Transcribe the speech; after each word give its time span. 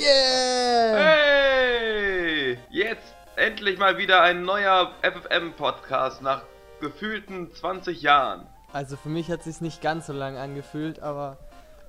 Yeah! 0.00 0.96
Hey! 0.96 2.58
Jetzt 2.70 3.14
endlich 3.36 3.78
mal 3.78 3.98
wieder 3.98 4.22
ein 4.22 4.44
neuer 4.44 4.94
FFM-Podcast 5.02 6.22
nach 6.22 6.40
gefühlten 6.80 7.52
20 7.52 8.00
Jahren. 8.00 8.46
Also 8.72 8.96
für 8.96 9.10
mich 9.10 9.30
hat 9.30 9.40
es 9.40 9.44
sich 9.44 9.60
nicht 9.60 9.82
ganz 9.82 10.06
so 10.06 10.14
lang 10.14 10.38
angefühlt, 10.38 11.00
aber 11.00 11.36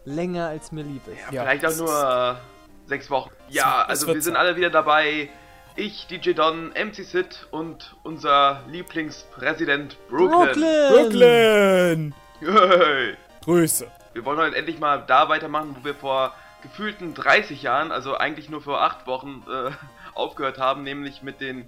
länger 0.04 0.48
als 0.48 0.74
mir 0.74 0.84
lieb 0.84 1.08
ist. 1.08 1.32
Ja, 1.32 1.44
vielleicht 1.44 1.66
auch 1.66 1.78
nur 1.78 2.38
sechs 2.86 3.10
Wochen. 3.10 3.32
Ja, 3.48 3.84
also 3.84 4.14
wir 4.14 4.22
sind 4.22 4.36
alle 4.36 4.58
wieder 4.58 4.70
dabei. 4.70 5.30
Ich, 5.78 6.08
DJ 6.08 6.34
Don, 6.34 6.72
MC 6.72 7.06
Sid 7.06 7.48
und 7.52 7.96
unser 8.04 8.62
Lieblingspräsident 8.68 9.96
Brooklyn. 10.10 10.92
Brooklyn! 10.92 12.14
Hey. 12.42 13.16
Grüße. 13.46 13.88
Wir 14.12 14.26
wollen 14.26 14.40
heute 14.40 14.58
endlich 14.58 14.80
mal 14.80 15.02
da 15.08 15.30
weitermachen, 15.30 15.78
wo 15.80 15.86
wir 15.86 15.96
vor 15.96 16.36
gefühlten 16.62 17.14
30 17.14 17.62
Jahren, 17.62 17.92
also 17.92 18.16
eigentlich 18.18 18.50
nur 18.50 18.62
vor 18.62 18.82
acht 18.82 19.08
Wochen, 19.08 19.44
äh, 19.50 19.72
aufgehört 20.16 20.58
haben, 20.58 20.84
nämlich 20.84 21.22
mit 21.22 21.42
den, 21.42 21.68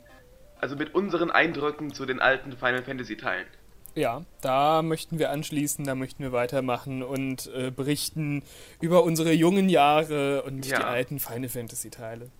also 0.60 0.76
mit 0.76 0.94
unseren 0.96 1.32
Eindrücken 1.32 1.94
zu 1.94 2.06
den 2.06 2.20
alten 2.20 2.54
Final 2.58 2.84
Fantasy 2.84 3.18
Teilen. 3.18 3.48
Ja, 3.96 4.24
da 4.42 4.82
möchten 4.82 5.20
wir 5.20 5.30
anschließen, 5.30 5.86
da 5.86 5.94
möchten 5.94 6.24
wir 6.24 6.32
weitermachen 6.32 7.04
und 7.04 7.46
äh, 7.54 7.70
berichten 7.70 8.42
über 8.82 9.04
unsere 9.04 9.34
jungen 9.34 9.70
Jahre 9.70 10.42
und 10.44 10.66
Ja. 10.66 10.78
die 10.80 10.84
alten 10.84 11.20
Final 11.20 11.50
Fantasy 11.50 11.92
Teile. 11.92 12.32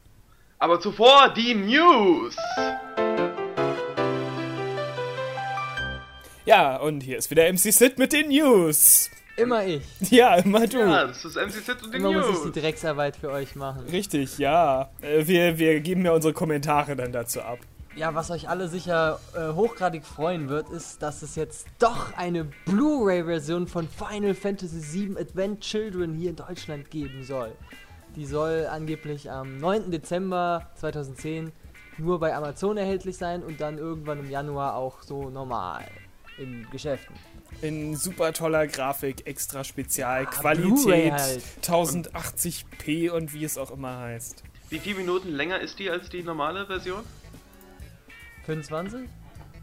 Aber 0.58 0.80
zuvor 0.80 1.30
die 1.36 1.54
News! 1.54 2.36
Ja, 6.46 6.76
und 6.78 7.02
hier 7.04 7.18
ist 7.18 7.30
wieder 7.32 7.48
MC 7.52 7.72
Sid 7.72 7.98
mit 7.98 8.12
den 8.14 8.30
News. 8.30 9.10
Immer 9.36 9.66
ich. 9.66 9.84
Ja, 10.12 10.36
immer 10.36 10.68
du. 10.68 10.78
Ja, 10.80 11.08
das 11.08 11.26
ist 11.26 11.36
MC 11.36 11.52
Sid 11.52 11.84
und 11.84 11.94
die 11.94 11.98
Immer 11.98 12.12
muss 12.12 12.26
ich 12.28 12.34
News. 12.44 12.52
die 12.54 12.60
Drecksarbeit 12.62 13.16
für 13.16 13.32
euch 13.32 13.56
machen. 13.56 13.86
Richtig, 13.92 14.38
ja. 14.38 14.90
Äh, 15.02 15.26
wir, 15.28 15.58
wir 15.58 15.80
geben 15.80 16.06
ja 16.06 16.12
unsere 16.12 16.34
Kommentare 16.34 16.96
dann 16.96 17.12
dazu 17.12 17.42
ab. 17.42 17.60
Ja, 17.96 18.16
was 18.16 18.32
euch 18.32 18.50
alle 18.50 18.68
sicher 18.68 19.20
äh, 19.36 19.54
hochgradig 19.54 20.04
freuen 20.04 20.50
wird, 20.50 20.70
ist, 20.70 21.02
dass 21.04 21.22
es 21.22 21.36
jetzt 21.36 21.68
doch 21.80 22.16
eine 22.18 22.46
Blu-ray-Version 22.66 23.68
von 23.68 23.88
Final 23.88 24.34
Fantasy 24.34 25.10
VII 25.10 25.18
Advent 25.20 25.62
Children 25.62 26.14
hier 26.16 26.32
in 26.32 26.36
Deutschland 26.36 26.90
geben 26.90 27.24
soll. 27.24 27.52
Die 28.16 28.26
soll 28.26 28.68
angeblich 28.70 29.30
am 29.32 29.58
9. 29.60 29.92
Dezember 29.92 30.70
2010 30.76 31.52
nur 32.00 32.20
bei 32.20 32.36
Amazon 32.36 32.78
erhältlich 32.78 33.18
sein 33.18 33.44
und 33.44 33.62
dann 33.62 33.78
irgendwann 33.78 34.20
im 34.20 34.30
Januar 34.30 34.76
auch 34.76 35.04
so 35.04 35.30
normal 35.30 35.84
in 36.40 36.68
Geschäften. 36.72 37.16
In 37.62 37.96
super 37.96 38.34
toller 38.34 38.68
Grafik, 38.68 39.26
extra 39.26 39.64
Spezial, 39.64 40.28
Ah, 40.28 40.42
halt. 40.44 41.44
1080p 41.62 43.10
und 43.12 43.34
wie 43.34 43.46
es 43.46 43.58
auch 43.58 43.72
immer 43.72 44.00
heißt. 44.00 44.44
Wie 44.70 44.80
viele 44.80 44.98
Minuten 44.98 45.30
länger 45.30 45.60
ist 45.60 45.80
die 45.80 45.90
als 45.90 46.10
die 46.10 46.24
normale 46.24 46.66
Version? 46.66 47.04
25? 48.46 49.08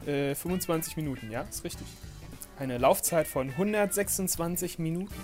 Äh, 0.07 0.35
25 0.35 0.97
Minuten, 0.97 1.31
ja, 1.31 1.43
ist 1.43 1.65
richtig. 1.65 1.87
Eine 2.59 2.79
Laufzeit 2.79 3.27
von 3.27 3.51
126 3.51 4.79
Minuten. 4.79 5.15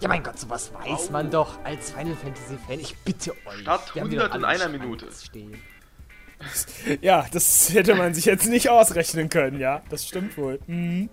Ja, 0.00 0.08
mein 0.08 0.22
Gott, 0.22 0.38
sowas 0.38 0.72
weiß 0.74 1.08
Au. 1.08 1.12
man 1.12 1.30
doch 1.30 1.58
als 1.64 1.90
Final 1.90 2.14
Fantasy 2.14 2.56
Fan. 2.68 2.78
Ich 2.78 2.96
bitte 2.98 3.32
euch. 3.46 3.60
Statt 3.62 3.94
Wir 3.94 4.02
haben 4.02 4.10
die 4.10 4.16
100 4.18 4.30
doch 4.30 4.38
in 4.38 4.44
einer 4.44 4.68
Minute. 4.68 5.08
Stehen. 5.12 5.54
Ja, 7.00 7.26
das 7.32 7.72
hätte 7.72 7.96
man 7.96 8.14
sich 8.14 8.24
jetzt 8.26 8.46
nicht 8.46 8.68
ausrechnen 8.68 9.28
können, 9.28 9.58
ja. 9.58 9.82
Das 9.90 10.06
stimmt 10.06 10.38
wohl. 10.38 10.60
Mhm. 10.68 11.08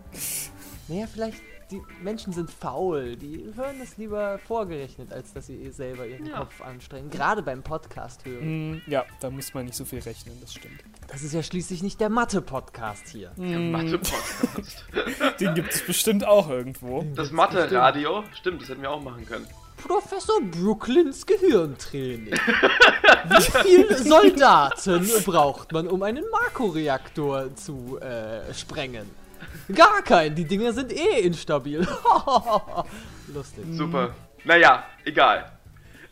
Naja, 0.88 1.08
vielleicht, 1.12 1.42
die 1.72 1.82
Menschen 2.04 2.32
sind 2.32 2.52
faul. 2.52 3.16
Die 3.16 3.52
hören 3.56 3.78
das 3.80 3.98
lieber 3.98 4.38
vorgerechnet, 4.38 5.12
als 5.12 5.34
dass 5.34 5.48
sie 5.48 5.72
selber 5.72 6.06
ihren 6.06 6.28
Ja. 6.28 6.40
Kopf 6.40 6.62
anstrengen. 6.62 7.10
Gerade 7.10 7.42
beim 7.42 7.64
Podcast 7.64 8.24
hören. 8.26 8.72
Mhm, 8.74 8.82
Ja, 8.86 9.04
da 9.20 9.30
muss 9.32 9.54
man 9.54 9.66
nicht 9.66 9.76
so 9.76 9.84
viel 9.86 10.00
rechnen, 10.00 10.38
das 10.42 10.54
stimmt. 10.54 10.80
Das 11.08 11.24
ist 11.24 11.34
ja 11.34 11.42
schließlich 11.42 11.82
nicht 11.82 12.00
der 12.00 12.10
Mathe-Podcast 12.10 13.08
hier. 13.10 13.32
Der 13.38 13.60
Mathe-Podcast. 13.60 14.86
Den 15.40 15.56
gibt 15.56 15.74
es 15.74 15.82
bestimmt 15.86 16.26
auch 16.26 16.50
irgendwo. 16.50 17.04
Das 17.16 17.32
Mathe-Radio, 17.32 18.24
stimmt, 18.34 18.62
das 18.62 18.70
hätten 18.70 18.82
wir 18.84 18.92
auch 18.92 19.02
machen 19.02 19.26
können. 19.26 19.48
Professor 19.78 20.40
Brooklyns 20.42 21.26
Gehirntraining. 21.26 22.34
Wie 23.26 23.42
viele 23.64 23.98
Soldaten 24.04 25.10
braucht 25.26 25.72
man, 25.74 25.88
um 25.88 26.02
einen 26.04 26.24
Marco-Reaktor 26.32 27.56
zu 27.56 28.00
äh, 28.00 28.54
sprengen? 28.54 29.06
Gar 29.74 30.02
keinen, 30.04 30.36
die 30.36 30.46
Dinger 30.46 30.74
sind 30.74 30.92
eh 30.92 31.22
instabil. 31.22 31.88
Lustig. 33.34 33.66
Super. 33.72 34.14
Naja, 34.44 34.84
egal. 35.06 35.52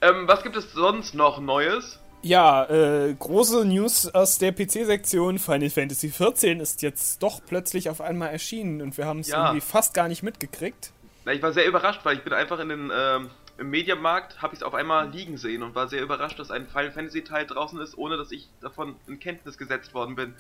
Ähm, 0.02 0.28
was 0.28 0.44
gibt 0.44 0.56
es 0.56 0.72
sonst 0.74 1.14
noch 1.16 1.40
Neues? 1.40 2.00
Ja, 2.22 2.64
äh, 2.70 3.14
große 3.18 3.66
News 3.66 4.08
aus 4.14 4.38
der 4.40 4.54
PC-Sektion. 4.54 5.40
Final 5.40 5.70
Fantasy 5.70 6.10
XIV 6.10 6.62
ist 6.62 6.82
jetzt 6.82 7.22
doch 7.22 7.42
plötzlich 7.46 7.90
auf 7.90 8.00
einmal 8.02 8.30
erschienen 8.30 8.82
und 8.82 8.98
wir 8.98 9.06
haben 9.06 9.20
es 9.20 9.28
Ja. 9.28 9.48
irgendwie 9.48 9.62
fast 9.62 9.94
gar 9.94 10.08
nicht 10.08 10.24
mitgekriegt. 10.24 10.92
Na, 11.26 11.34
ich 11.34 11.42
war 11.42 11.52
sehr 11.54 11.66
überrascht, 11.68 12.02
weil 12.04 12.18
ich 12.18 12.24
bin 12.24 12.34
einfach 12.34 12.60
in 12.60 12.70
den, 12.70 12.92
ähm, 12.96 13.30
im 13.58 13.70
Mediamarkt, 13.70 14.42
habe 14.42 14.54
ich 14.54 14.60
es 14.62 14.64
auf 14.64 14.74
einmal 14.74 15.10
liegen 15.10 15.38
sehen 15.38 15.64
und 15.64 15.76
war 15.76 15.88
sehr 15.88 16.02
überrascht, 16.02 16.40
dass 16.40 16.50
ein 16.50 16.68
Final 16.68 16.92
Fantasy 16.92 17.24
Teil 17.24 17.46
draußen 17.46 17.80
ist, 17.80 17.98
ohne 17.98 18.18
dass 18.18 18.32
ich 18.32 18.50
davon 18.62 18.96
in 19.08 19.20
Kenntnis 19.20 19.58
gesetzt 19.58 19.94
worden 19.94 20.16
bin. 20.16 20.34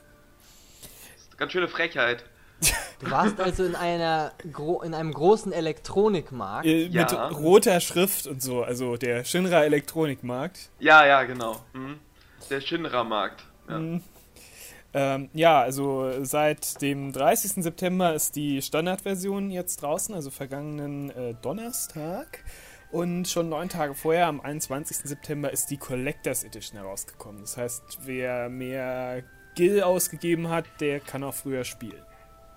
Das 0.81 1.21
ist 1.21 1.29
eine 1.31 1.37
ganz 1.37 1.51
schöne 1.51 1.67
Frechheit. 1.67 2.23
Du 2.99 3.11
warst 3.11 3.39
also 3.39 3.63
in 3.65 3.75
einer 3.75 4.31
gro 4.51 4.81
in 4.81 4.93
einem 4.93 5.13
großen 5.13 5.51
Elektronikmarkt. 5.51 6.65
Äh, 6.65 6.85
Ja. 6.87 7.01
Mit 7.01 7.37
roter 7.37 7.79
Schrift 7.79 8.27
und 8.27 8.41
so, 8.41 8.63
also 8.63 8.97
der 8.97 9.23
Shinra 9.25 9.63
Elektronikmarkt. 9.63 10.69
Ja, 10.79 11.05
ja, 11.05 11.23
genau. 11.23 11.59
Mhm. 11.73 11.99
Der 12.49 12.61
Shinra-Markt. 12.61 13.43
Ja. 13.69 13.99
Ähm, 14.95 15.29
ja, 15.33 15.61
also 15.61 16.23
seit 16.23 16.81
dem 16.81 17.11
30. 17.13 17.63
September 17.63 18.13
ist 18.13 18.35
die 18.35 18.61
Standardversion 18.61 19.49
jetzt 19.49 19.81
draußen, 19.81 20.13
also 20.13 20.29
vergangenen 20.29 21.09
äh, 21.09 21.33
Donnerstag. 21.41 22.43
Und 22.91 23.27
schon 23.27 23.49
neun 23.49 23.69
Tage 23.69 23.95
vorher, 23.95 24.27
am 24.27 24.39
21. 24.39 24.97
September, 24.97 25.51
ist 25.51 25.71
die 25.71 25.77
Collectors 25.77 26.43
Edition 26.43 26.79
herausgekommen. 26.79 27.41
Das 27.41 27.57
heißt, 27.57 27.81
wer 28.03 28.49
mehr 28.49 29.23
Gil 29.55 29.81
ausgegeben 29.81 30.49
hat, 30.49 30.65
der 30.79 30.99
kann 30.99 31.23
auch 31.23 31.33
früher 31.33 31.63
spielen. 31.63 32.03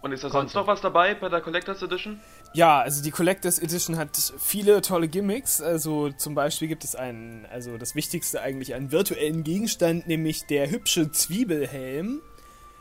Und 0.03 0.13
ist 0.13 0.23
da 0.23 0.31
sonst 0.31 0.55
noch 0.55 0.67
was 0.67 0.81
dabei 0.81 1.15
bei 1.15 1.29
der 1.29 1.41
Collectors 1.41 1.83
Edition? 1.83 2.21
Ja, 2.53 2.81
also 2.81 3.03
die 3.03 3.11
Collectors 3.11 3.59
Edition 3.59 3.97
hat 3.97 4.11
viele 4.39 4.81
tolle 4.83 5.09
Gimmicks. 5.09 5.61
Also 5.61 6.11
zum 6.13 6.35
Beispiel 6.35 6.69
gibt 6.69 6.85
es 6.85 6.95
einen, 6.95 7.45
also 7.47 7.77
das 7.77 7.95
Wichtigste 7.95 8.41
eigentlich, 8.41 8.75
einen 8.75 8.93
virtuellen 8.93 9.43
Gegenstand, 9.43 10.07
nämlich 10.07 10.47
der 10.47 10.71
hübsche 10.71 11.11
Zwiebelhelm. 11.11 12.21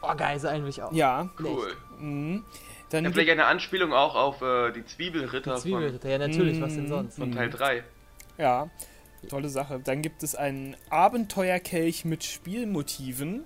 Oh, 0.02 0.14
geil, 0.16 0.40
so 0.40 0.48
einen 0.48 0.64
will 0.64 0.70
ich 0.70 0.84
auch. 0.84 0.92
Ja, 0.92 1.30
Cool. 1.40 1.74
Mhm. 2.00 2.44
Dann 2.92 3.03
Ja, 3.03 3.09
gibt 3.09 3.16
vielleicht 3.16 3.32
eine 3.32 3.46
Anspielung 3.46 3.92
auch 3.94 4.14
auf 4.16 4.42
äh, 4.44 4.72
die 4.72 4.86
Zwiebelritter 4.86 5.56
Zwiebelritter, 5.56 6.08
ja 6.09 6.20
natürlich, 6.20 6.62
was 6.62 6.76
denn 6.76 6.86
Mm. 6.86 6.90
sonst? 6.90 7.16
von, 7.16 7.32
von 7.32 7.36
Teil 7.36 7.50
3. 7.50 7.84
Ja, 8.38 8.70
tolle 9.30 9.50
Sache. 9.50 9.80
Dann 9.84 10.03
gibt 10.03 10.22
es 10.22 10.36
einen 10.36 10.76
Abenteuerkelch 10.92 12.06
mit 12.06 12.24
Spielmotiven. 12.24 13.46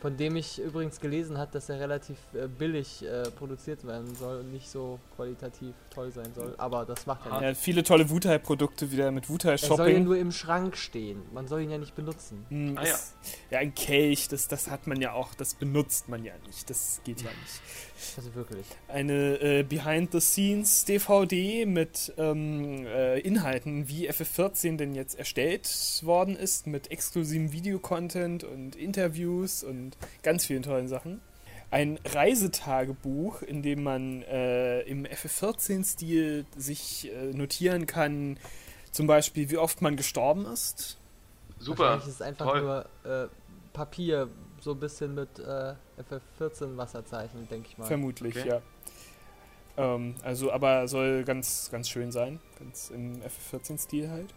Von 0.00 0.16
dem 0.16 0.36
ich 0.36 0.58
übrigens 0.58 0.98
gelesen 0.98 1.36
habe, 1.36 1.52
dass 1.52 1.68
er 1.68 1.78
relativ 1.78 2.16
äh, 2.32 2.48
billig 2.48 3.04
äh, 3.04 3.30
produziert 3.32 3.86
werden 3.86 4.14
soll 4.14 4.40
und 4.40 4.50
nicht 4.52 4.70
so 4.70 4.98
qualitativ 5.14 5.74
toll 5.90 6.10
sein 6.10 6.32
soll. 6.34 6.54
Aber 6.56 6.86
das 6.86 7.04
macht 7.06 7.26
er 7.26 7.32
nicht. 7.32 7.42
Ja, 7.42 7.54
viele 7.54 7.82
tolle 7.82 8.08
Wutai-Produkte 8.08 8.90
wieder 8.90 9.10
mit 9.10 9.28
Wutai 9.28 9.50
Er 9.52 9.58
soll 9.58 9.90
ja 9.90 10.00
nur 10.00 10.16
im 10.16 10.32
Schrank 10.32 10.76
stehen. 10.78 11.22
Man 11.34 11.46
soll 11.48 11.60
ihn 11.60 11.70
ja 11.70 11.76
nicht 11.78 11.94
benutzen. 11.94 12.46
Hm, 12.48 12.78
Ah, 12.78 12.84
ja. 12.86 12.96
ja, 13.50 13.58
ein 13.58 13.74
Kelch, 13.74 14.28
das, 14.28 14.48
das 14.48 14.70
hat 14.70 14.86
man 14.86 15.00
ja 15.02 15.12
auch, 15.12 15.34
das 15.34 15.54
benutzt 15.54 16.08
man 16.08 16.24
ja 16.24 16.32
nicht. 16.46 16.70
Das 16.70 17.00
geht 17.04 17.20
ja 17.20 17.28
nicht. 17.30 17.60
Also 18.16 18.34
wirklich. 18.34 18.66
Eine 18.88 19.40
äh, 19.40 19.62
Behind-the-Scenes-DVD 19.62 21.66
mit 21.66 22.12
ähm, 22.18 22.86
äh, 22.86 23.20
Inhalten, 23.20 23.88
wie 23.88 24.10
FF14 24.10 24.76
denn 24.76 24.94
jetzt 24.94 25.18
erstellt 25.18 25.68
worden 26.02 26.36
ist, 26.36 26.66
mit 26.66 26.90
exklusivem 26.90 27.52
Videocontent 27.52 28.44
und 28.44 28.76
Interviews 28.76 29.62
und 29.62 29.96
ganz 30.22 30.46
vielen 30.46 30.62
tollen 30.62 30.88
Sachen. 30.88 31.20
Ein 31.70 32.00
Reisetagebuch, 32.04 33.42
in 33.42 33.62
dem 33.62 33.84
man 33.84 34.22
äh, 34.22 34.80
im 34.82 35.06
FF14-Stil 35.06 36.44
sich 36.56 37.12
äh, 37.12 37.32
notieren 37.32 37.86
kann, 37.86 38.38
zum 38.90 39.06
Beispiel, 39.06 39.50
wie 39.50 39.56
oft 39.56 39.82
man 39.82 39.96
gestorben 39.96 40.46
ist. 40.46 40.98
Super. 41.60 41.84
Wahrscheinlich 41.84 42.08
ist 42.08 42.14
es 42.14 42.22
einfach 42.22 42.46
Toll. 42.46 42.62
nur 42.62 42.86
äh, 43.04 43.28
Papier, 43.72 44.28
so 44.60 44.72
ein 44.72 44.80
bisschen 44.80 45.14
mit 45.14 45.38
äh, 45.38 45.74
FF14 46.38 46.76
Wasserzeichen, 46.76 47.48
denke 47.48 47.68
ich 47.70 47.78
mal. 47.78 47.86
Vermutlich, 47.86 48.36
Okay. 48.38 48.48
ja. 48.48 48.60
Ähm, 49.76 50.14
also, 50.22 50.52
aber 50.52 50.86
soll 50.88 51.24
ganz, 51.24 51.70
ganz 51.70 51.88
schön 51.88 52.12
sein. 52.12 52.40
Ganz 52.58 52.90
im 52.90 53.22
FF14-Stil 53.22 54.10
halt. 54.10 54.34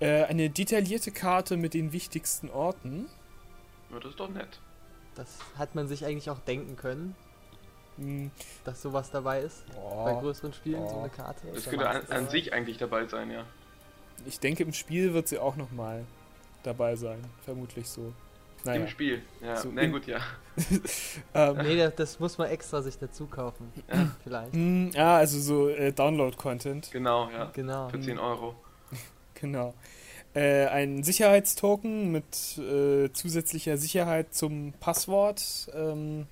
Äh, 0.00 0.24
eine 0.24 0.50
detaillierte 0.50 1.12
Karte 1.12 1.56
mit 1.56 1.74
den 1.74 1.92
wichtigsten 1.92 2.50
Orten. 2.50 3.06
Ja, 3.90 4.00
das 4.00 4.10
ist 4.10 4.20
doch 4.20 4.28
nett. 4.30 4.58
Das 5.14 5.28
hat 5.56 5.74
man 5.76 5.86
sich 5.86 6.04
eigentlich 6.04 6.28
auch 6.30 6.40
denken 6.40 6.76
können, 6.76 7.14
Hm, 7.96 8.32
dass 8.64 8.82
sowas 8.82 9.12
dabei 9.12 9.42
ist. 9.42 9.64
oh, 9.80 10.02
Bei 10.04 10.14
größeren 10.14 10.52
Spielen 10.52 10.88
so 10.88 10.96
Oh. 10.96 10.98
eine 11.00 11.10
Karte. 11.10 11.46
Das 11.54 11.64
könnte 11.66 11.88
an, 11.88 12.02
an 12.08 12.28
sich 12.28 12.52
eigentlich 12.52 12.76
dabei 12.78 13.06
sein, 13.06 13.30
ja. 13.30 13.44
ich 14.26 14.40
denke, 14.40 14.64
im 14.64 14.72
Spiel 14.72 15.14
wird 15.14 15.28
sie 15.28 15.38
auch 15.38 15.54
nochmal 15.54 16.04
dabei 16.64 16.96
sein. 16.96 17.22
Vermutlich 17.44 17.88
so. 17.88 18.12
Naja. 18.64 18.80
Im 18.80 18.88
Spiel. 18.88 19.22
Ja, 19.42 19.56
So 19.56 19.70
na 19.70 19.86
gut, 19.86 20.06
ja. 20.06 20.20
Ähm, 21.34 21.56
Nee, 21.58 21.76
das, 21.76 21.94
das 21.96 22.20
muss 22.20 22.38
man 22.38 22.48
extra 22.48 22.80
sich 22.80 22.96
dazu 22.98 23.26
kaufen. 23.26 23.72
Vielleicht. 24.24 24.54
mh, 24.54 24.90
ja, 24.94 25.16
also 25.16 25.38
so 25.38 25.68
äh, 25.68 25.92
Download-Content. 25.92 26.90
Genau, 26.92 27.28
ja. 27.30 27.50
Genau. 27.52 27.88
Für 27.88 28.00
10 28.00 28.18
Euro. 28.18 28.54
Genau. 29.40 29.74
Äh, 30.32 30.66
ein 30.66 31.02
Sicherheitstoken 31.02 32.10
mit 32.10 32.56
äh, 32.56 33.12
zusätzlicher 33.12 33.76
Sicherheit 33.76 34.32
zum 34.32 34.72
Passwort. 34.80 35.42
Ähm, 35.74 36.26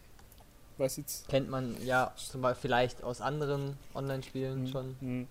was 0.78 0.96
jetzt? 0.96 1.28
Kennt 1.28 1.50
man 1.50 1.76
ja 1.84 2.12
zum 2.16 2.40
Beispiel 2.40 2.62
vielleicht 2.70 3.02
aus 3.04 3.20
anderen 3.20 3.76
Online-Spielen 3.94 4.68
schon. 4.68 4.96
Hm. 5.00 5.28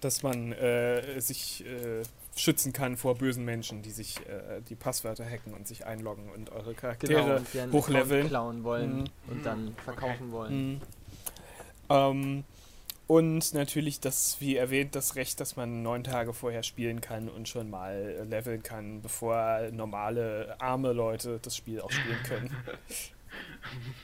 Dass 0.00 0.22
man 0.22 0.52
äh, 0.52 1.20
sich 1.20 1.64
äh, 1.66 2.02
schützen 2.34 2.72
kann 2.72 2.96
vor 2.96 3.16
bösen 3.16 3.44
Menschen, 3.44 3.82
die 3.82 3.90
sich 3.90 4.18
äh, 4.26 4.60
die 4.68 4.74
Passwörter 4.74 5.24
hacken 5.24 5.52
und 5.54 5.66
sich 5.68 5.84
einloggen 5.86 6.30
und 6.30 6.50
eure 6.50 6.70
Genau, 6.74 6.80
Charaktere 6.80 7.42
einen 7.62 7.72
hochleveln. 7.72 8.28
Klauen 8.28 8.64
wollen 8.64 8.96
Mhm. 9.02 9.04
und 9.28 9.46
dann 9.46 9.74
verkaufen 9.84 10.32
wollen. 10.32 10.72
Mhm. 10.74 10.80
Ähm, 11.90 12.44
und 13.06 13.52
natürlich 13.52 14.00
das, 14.00 14.36
wie 14.40 14.56
erwähnt, 14.56 14.94
das 14.94 15.16
Recht, 15.16 15.40
dass 15.40 15.56
man 15.56 15.82
neun 15.82 16.04
Tage 16.04 16.32
vorher 16.32 16.62
spielen 16.62 17.02
kann 17.02 17.28
und 17.28 17.48
schon 17.48 17.68
mal 17.68 18.24
leveln 18.30 18.62
kann, 18.62 19.02
bevor 19.02 19.68
normale, 19.72 20.56
arme 20.60 20.92
Leute 20.92 21.38
das 21.42 21.54
Spiel 21.56 21.80
auch 21.82 21.90
spielen 21.90 22.22
können. 22.24 22.56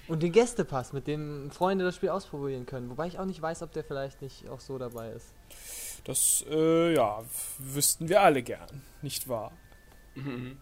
Und 0.08 0.22
den 0.22 0.32
Gästepass, 0.32 0.94
mit 0.94 1.06
dem 1.06 1.50
Freunde 1.50 1.84
das 1.84 1.96
Spiel 1.96 2.08
ausprobieren 2.08 2.64
können. 2.64 2.88
Wobei 2.88 3.08
ich 3.08 3.18
auch 3.18 3.26
nicht 3.26 3.42
weiß, 3.42 3.62
ob 3.62 3.72
der 3.72 3.84
vielleicht 3.84 4.22
nicht 4.22 4.48
auch 4.48 4.60
so 4.60 4.78
dabei 4.78 5.10
ist. 5.10 5.34
Das, 6.08 6.42
äh, 6.50 6.94
ja, 6.94 7.22
wüssten 7.58 8.08
wir 8.08 8.22
alle 8.22 8.42
gern, 8.42 8.82
nicht 9.02 9.28
wahr? 9.28 9.52
Mhm. 10.14 10.56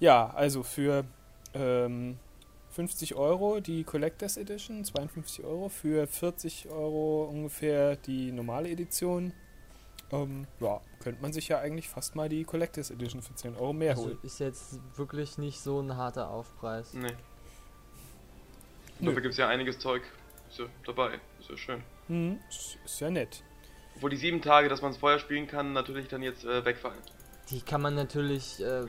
Ja, 0.00 0.30
also 0.30 0.62
für 0.62 1.04
ähm, 1.52 2.18
50 2.70 3.14
Euro 3.14 3.60
die 3.60 3.84
Collectors 3.84 4.38
Edition, 4.38 4.86
52 4.86 5.44
Euro, 5.44 5.68
für 5.68 6.06
40 6.06 6.70
Euro 6.70 7.24
ungefähr 7.24 7.96
die 7.96 8.32
normale 8.32 8.70
Edition. 8.70 9.34
Ähm, 10.10 10.46
ja, 10.60 10.80
könnte 11.00 11.20
man 11.20 11.34
sich 11.34 11.48
ja 11.48 11.58
eigentlich 11.58 11.90
fast 11.90 12.16
mal 12.16 12.30
die 12.30 12.44
Collectors 12.44 12.90
Edition 12.90 13.20
für 13.20 13.34
10 13.34 13.54
Euro 13.54 13.74
mehr 13.74 13.90
Also 13.90 14.04
holen. 14.06 14.18
ist 14.22 14.40
jetzt 14.40 14.78
wirklich 14.96 15.36
nicht 15.36 15.60
so 15.60 15.78
ein 15.78 15.94
harter 15.94 16.30
Aufpreis. 16.30 16.94
Nee. 16.94 17.12
Dafür 19.00 19.20
gibt 19.20 19.32
es 19.32 19.36
ja 19.36 19.48
einiges 19.48 19.78
Zeug. 19.78 20.02
Ist 20.48 20.58
ja 20.58 20.64
dabei. 20.86 21.20
Ist 21.38 21.50
ja 21.50 21.56
schön. 21.58 21.82
Hm, 22.06 22.38
ist, 22.48 22.78
ist 22.82 23.00
ja 23.00 23.10
nett. 23.10 23.44
Obwohl 23.98 24.10
die 24.10 24.16
sieben 24.16 24.40
Tage, 24.40 24.68
dass 24.68 24.80
man 24.80 24.92
es 24.92 24.96
vorher 24.96 25.18
spielen 25.18 25.48
kann, 25.48 25.72
natürlich 25.72 26.06
dann 26.06 26.22
jetzt 26.22 26.44
äh, 26.44 26.64
wegfallen. 26.64 26.98
Die 27.50 27.60
kann 27.60 27.82
man 27.82 27.96
natürlich 27.96 28.62
äh, 28.62 28.84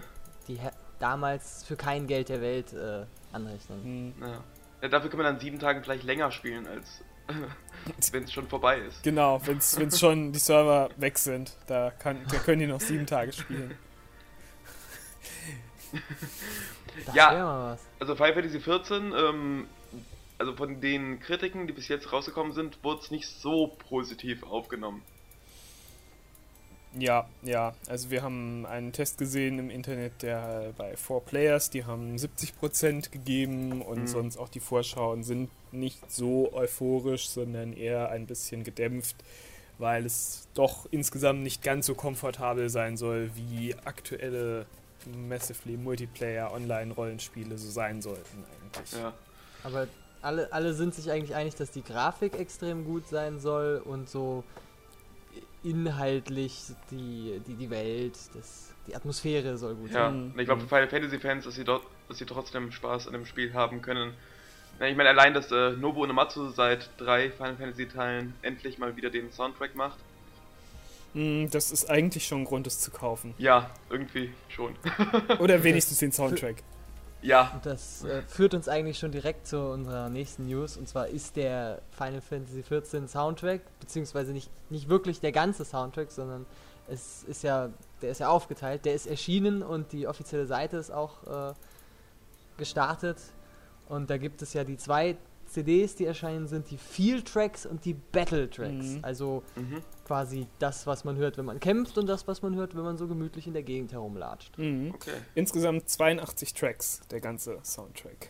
die 0.47 0.59
damals 1.00 1.63
für 1.63 1.75
kein 1.75 2.06
Geld 2.06 2.29
der 2.29 2.41
Welt 2.41 2.73
äh, 2.73 3.06
anrechnen. 3.31 3.83
Hm, 3.83 4.13
Ja. 4.21 4.44
ja. 4.83 4.88
Dafür 4.88 5.09
kann 5.09 5.17
man 5.17 5.25
dann 5.25 5.39
sieben 5.39 5.57
Tagen 5.57 5.83
vielleicht 5.83 6.03
länger 6.03 6.31
spielen, 6.31 6.67
als 6.67 7.01
wenn 8.11 8.23
es 8.23 8.31
schon 8.31 8.47
vorbei 8.47 8.77
ist. 8.79 9.01
genau, 9.01 9.41
wenn 9.45 9.57
es 9.57 10.00
schon 10.00 10.31
die 10.31 10.39
Server 10.39 10.89
weg 10.97 11.17
sind, 11.17 11.55
da, 11.65 11.89
kann, 11.91 12.19
da 12.31 12.38
können 12.38 12.59
die 12.59 12.67
noch 12.67 12.81
sieben 12.81 13.05
Tage 13.07 13.33
spielen. 13.33 13.75
Das 17.05 17.15
Ja. 17.15 17.77
Also 18.00 18.15
Final 18.15 18.33
Fantasy 18.33 18.59
14, 18.59 19.13
ähm, 19.15 19.67
also 20.39 20.56
von 20.56 20.81
den 20.81 21.19
Kritiken, 21.19 21.68
die 21.68 21.74
bis 21.74 21.88
jetzt 21.88 22.12
rausgekommen 22.12 22.53
sind, 22.53 22.83
wurde 22.83 23.01
es 23.01 23.12
nicht 23.12 23.27
so 23.27 23.68
positiv 23.89 24.44
aufgenommen. 24.44 25.03
Ja, 26.97 27.30
ja. 27.44 27.75
Also 27.88 28.09
wir 28.09 28.24
haben 28.24 28.65
einen 28.65 28.91
Test 28.94 29.19
gesehen 29.19 29.59
im 29.59 29.69
Internet, 29.69 30.24
der 30.24 30.74
bei 30.75 30.97
4 30.97 31.19
Players, 31.19 31.69
die 31.69 31.86
haben 31.86 32.15
70% 32.18 33.12
gegeben 33.12 33.83
und 33.83 34.01
Mhm. 34.01 34.07
sonst 34.07 34.38
auch 34.38 34.50
die 34.50 34.59
Vorschauen 34.59 35.24
sind 35.24 35.50
nicht 35.71 36.12
so 36.12 36.51
euphorisch, 36.51 37.30
sondern 37.30 37.74
eher 37.74 38.09
ein 38.09 38.25
bisschen 38.25 38.63
gedämpft, 38.63 39.18
weil 39.77 40.03
es 40.03 40.47
doch 40.56 40.88
insgesamt 40.89 41.44
nicht 41.44 41.62
ganz 41.62 41.86
so 41.86 41.94
komfortabel 41.94 42.69
sein 42.69 42.97
soll, 42.97 43.30
wie 43.36 43.75
aktuelle 43.86 44.65
Massively 45.27 45.77
Multiplayer 45.77 46.51
Online-Rollenspiele 46.51 47.57
so 47.59 47.69
sein 47.69 48.01
sollten 48.01 48.44
eigentlich. 48.63 48.94
Ja. 48.94 49.13
Aber 49.63 49.88
alle, 50.21 50.51
alle 50.51 50.74
sind 50.74 50.94
sich 50.94 51.10
eigentlich 51.12 51.36
einig, 51.36 51.56
dass 51.56 51.71
die 51.71 51.83
Grafik 51.83 52.36
extrem 52.38 52.86
gut 52.86 53.07
sein 53.07 53.39
soll 53.39 53.81
und 53.83 54.10
so 54.10 54.44
inhaltlich 55.63 56.57
die, 56.92 57.42
die, 57.48 57.54
die 57.56 57.69
Welt, 57.69 58.18
das, 58.33 58.71
die 58.88 58.95
Atmosphäre 58.95 59.57
soll 59.57 59.75
gut 59.75 59.92
Ja, 59.92 60.10
sein. 60.10 60.31
und 60.33 60.39
ich 60.39 60.45
glaube 60.45 60.62
für 60.62 60.68
Final 60.68 60.88
Fantasy 60.88 61.19
Fans, 61.19 61.45
dass 61.45 61.56
sie 61.56 61.63
dort, 61.66 61.83
dass 62.07 62.18
sie 62.18 62.25
trotzdem 62.25 62.71
Spaß 62.71 63.07
an 63.07 63.13
dem 63.13 63.25
Spiel 63.25 63.54
haben 63.54 63.81
können. 63.81 64.13
Ja, 64.80 64.86
ich 64.88 64.95
meine 64.95 65.10
allein, 65.10 65.33
dass 65.33 65.51
äh, 65.51 65.71
Nobu 65.71 66.01
Uematsu 66.06 66.50
seit 66.51 66.89
drei 66.98 67.30
Final 67.31 67.57
Fantasy 67.57 67.88
Teilen 67.88 68.33
endlich 68.42 68.77
mal 68.77 68.95
wieder 68.95 69.10
den 69.10 69.31
Soundtrack 69.31 69.75
macht. 69.75 69.98
Mm, 71.13 71.48
Das 71.51 71.72
ist 71.72 71.89
eigentlich 71.89 72.25
schon 72.25 72.42
ein 72.42 72.45
Grund, 72.45 72.65
es 72.65 72.80
zu 72.80 72.89
kaufen. 72.89 73.33
Ja, 73.38 73.69
irgendwie 73.89 74.31
schon. 74.48 74.75
Oder 75.39 75.62
wenigstens 75.63 76.00
den 76.00 76.13
Soundtrack. 76.13 76.63
Ja, 77.21 77.51
Und 77.54 77.66
das 77.66 78.04
äh, 78.04 78.21
führt 78.24 78.54
uns 78.54 78.69
eigentlich 78.69 78.98
schon 78.98 79.12
direkt 79.12 79.48
zu 79.48 79.60
unserer 79.60 80.10
nächsten 80.10 80.48
News. 80.48 80.77
Und 80.77 80.88
zwar 80.88 81.07
ist 81.07 81.36
der 81.36 81.81
Final 81.92 82.21
Fantasy 82.21 82.62
XIV 82.62 83.10
Soundtrack, 83.10 83.62
beziehungsweise 83.80 84.31
nicht, 84.31 84.50
nicht 84.69 84.89
wirklich 84.89 85.19
der 85.19 85.31
ganze 85.31 85.66
Soundtrack, 85.66 86.12
sondern 86.12 86.45
es 86.88 87.24
ist 87.24 87.44
ja, 87.44 87.69
der 88.01 88.12
ist 88.12 88.19
ja 88.19 88.30
aufgeteilt. 88.30 88.86
Der 88.86 88.94
ist 88.94 89.06
erschienen 89.06 89.62
und 89.63 89.92
die 89.92 90.07
offizielle 90.07 90.45
Seite 90.45 90.77
ist 90.77 90.92
auch 90.92 91.50
äh, 91.50 91.54
gestartet. 92.57 93.18
Und 93.88 94.10
da 94.10 94.18
gibt 94.18 94.42
es 94.42 94.54
ja 94.54 94.63
die 94.63 94.77
zwei 94.77 95.18
CDs, 95.50 95.96
die 95.96 96.06
erschienen 96.06 96.48
sind, 96.48 96.69
die 96.72 96.78
Field 96.78 97.28
Tracks 97.28 97.66
und 97.66 97.84
die 97.86 97.94
Battle 97.94 98.50
Tracks. 98.50 98.86
Mhm. 98.86 99.00
Also 99.01 99.44
mhm. 99.56 99.81
quasi 100.06 100.48
das, 100.60 100.88
was 100.88 101.04
man 101.04 101.18
hört, 101.18 101.38
wenn 101.38 101.46
man 101.46 101.60
kämpft 101.60 101.98
und 101.98 102.07
das, 102.07 102.28
was 102.28 102.42
man 102.42 102.56
hört, 102.56 102.75
wenn 102.75 102.84
man 102.84 102.98
so 102.98 103.07
gemütlich 103.07 103.48
in 103.48 103.54
der 103.54 103.63
Gegend 103.63 103.92
herumlatscht. 103.92 104.57
Mhm. 104.57 104.92
okay. 104.94 105.18
Insgesamt 105.36 105.90
82 105.90 106.54
Tracks, 106.54 107.01
der 107.12 107.22
ganze 107.22 107.60
Soundtrack. 107.63 108.30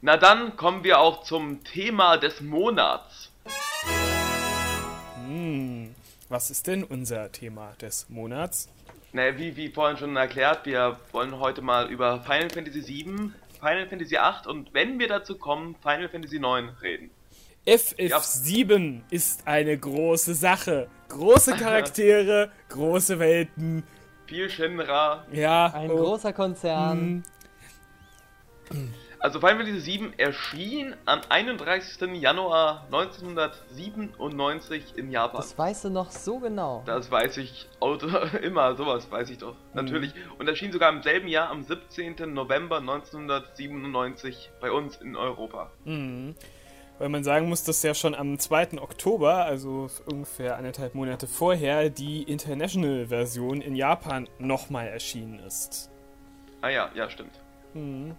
Na 0.00 0.16
dann 0.16 0.56
kommen 0.56 0.84
wir 0.84 1.00
auch 1.00 1.24
zum 1.24 1.64
Thema 1.64 2.16
des 2.18 2.40
Monats. 2.40 3.30
Hm, 5.26 5.94
was 6.28 6.50
ist 6.50 6.66
denn 6.66 6.84
unser 6.84 7.32
Thema 7.32 7.72
des 7.80 8.08
Monats? 8.08 8.68
Naja, 9.12 9.38
wie, 9.38 9.56
wie 9.56 9.70
vorhin 9.70 9.96
schon 9.96 10.14
erklärt, 10.16 10.66
wir 10.66 10.98
wollen 11.12 11.38
heute 11.40 11.62
mal 11.62 11.90
über 11.90 12.20
Final 12.20 12.50
Fantasy 12.50 12.86
VII, 12.86 13.32
Final 13.58 13.88
Fantasy 13.88 14.16
VIII 14.16 14.50
und 14.50 14.74
wenn 14.74 14.98
wir 14.98 15.08
dazu 15.08 15.36
kommen, 15.36 15.76
Final 15.82 16.08
Fantasy 16.08 16.36
IX 16.36 16.82
reden. 16.82 17.10
FF7 17.66 19.02
ist 19.10 19.46
eine 19.46 19.76
große 19.76 20.34
Sache. 20.34 20.88
Große 21.08 21.52
Charaktere, 21.56 22.50
große 22.70 23.18
Welten. 23.18 23.84
Viel 24.26 24.48
Shinra. 24.48 25.24
Ja. 25.32 25.66
Ein 25.74 25.90
oh, 25.90 25.96
großer 25.96 26.32
Konzern. 26.32 27.24
hm, 28.70 28.94
Also 29.20 29.40
Final 29.40 29.64
Fantasy 29.64 29.98
VII 29.98 30.12
erschien 30.16 30.94
am 31.04 31.22
31. 31.28 32.20
Januar 32.20 32.84
1997 32.84 34.96
in 34.96 35.10
Japan. 35.10 35.40
Das 35.40 35.58
weißt 35.58 35.86
du 35.86 35.90
noch 35.90 36.12
so 36.12 36.38
genau. 36.38 36.84
Das 36.86 37.10
weiß 37.10 37.38
ich 37.38 37.68
Auto, 37.80 38.06
immer, 38.42 38.76
sowas 38.76 39.10
weiß 39.10 39.30
ich 39.30 39.38
doch. 39.38 39.56
Natürlich. 39.74 40.14
Und 40.38 40.46
erschien 40.48 40.70
sogar 40.70 40.92
im 40.92 41.02
selben 41.02 41.26
Jahr 41.26 41.50
am 41.50 41.62
17. 41.62 42.32
November 42.32 42.78
1997 42.78 44.52
bei 44.60 44.70
uns 44.70 44.94
in 44.96 45.16
Europa. 45.16 45.72
hm. 45.84 46.36
Weil 46.98 47.08
man 47.10 47.22
sagen 47.22 47.48
muss, 47.48 47.62
dass 47.62 47.84
ja 47.84 47.94
schon 47.94 48.16
am 48.16 48.40
2. 48.40 48.80
Oktober, 48.80 49.44
also 49.44 49.86
ungefähr 50.10 50.56
anderthalb 50.56 50.96
Monate 50.96 51.28
vorher, 51.28 51.90
die 51.90 52.24
International-Version 52.24 53.60
in 53.60 53.76
Japan 53.76 54.28
nochmal 54.38 54.88
erschienen 54.88 55.38
ist. 55.38 55.92
Ah 56.60 56.70
ja, 56.70 56.90
ja, 56.94 57.08
stimmt. 57.08 57.38
Hm, 57.74 58.16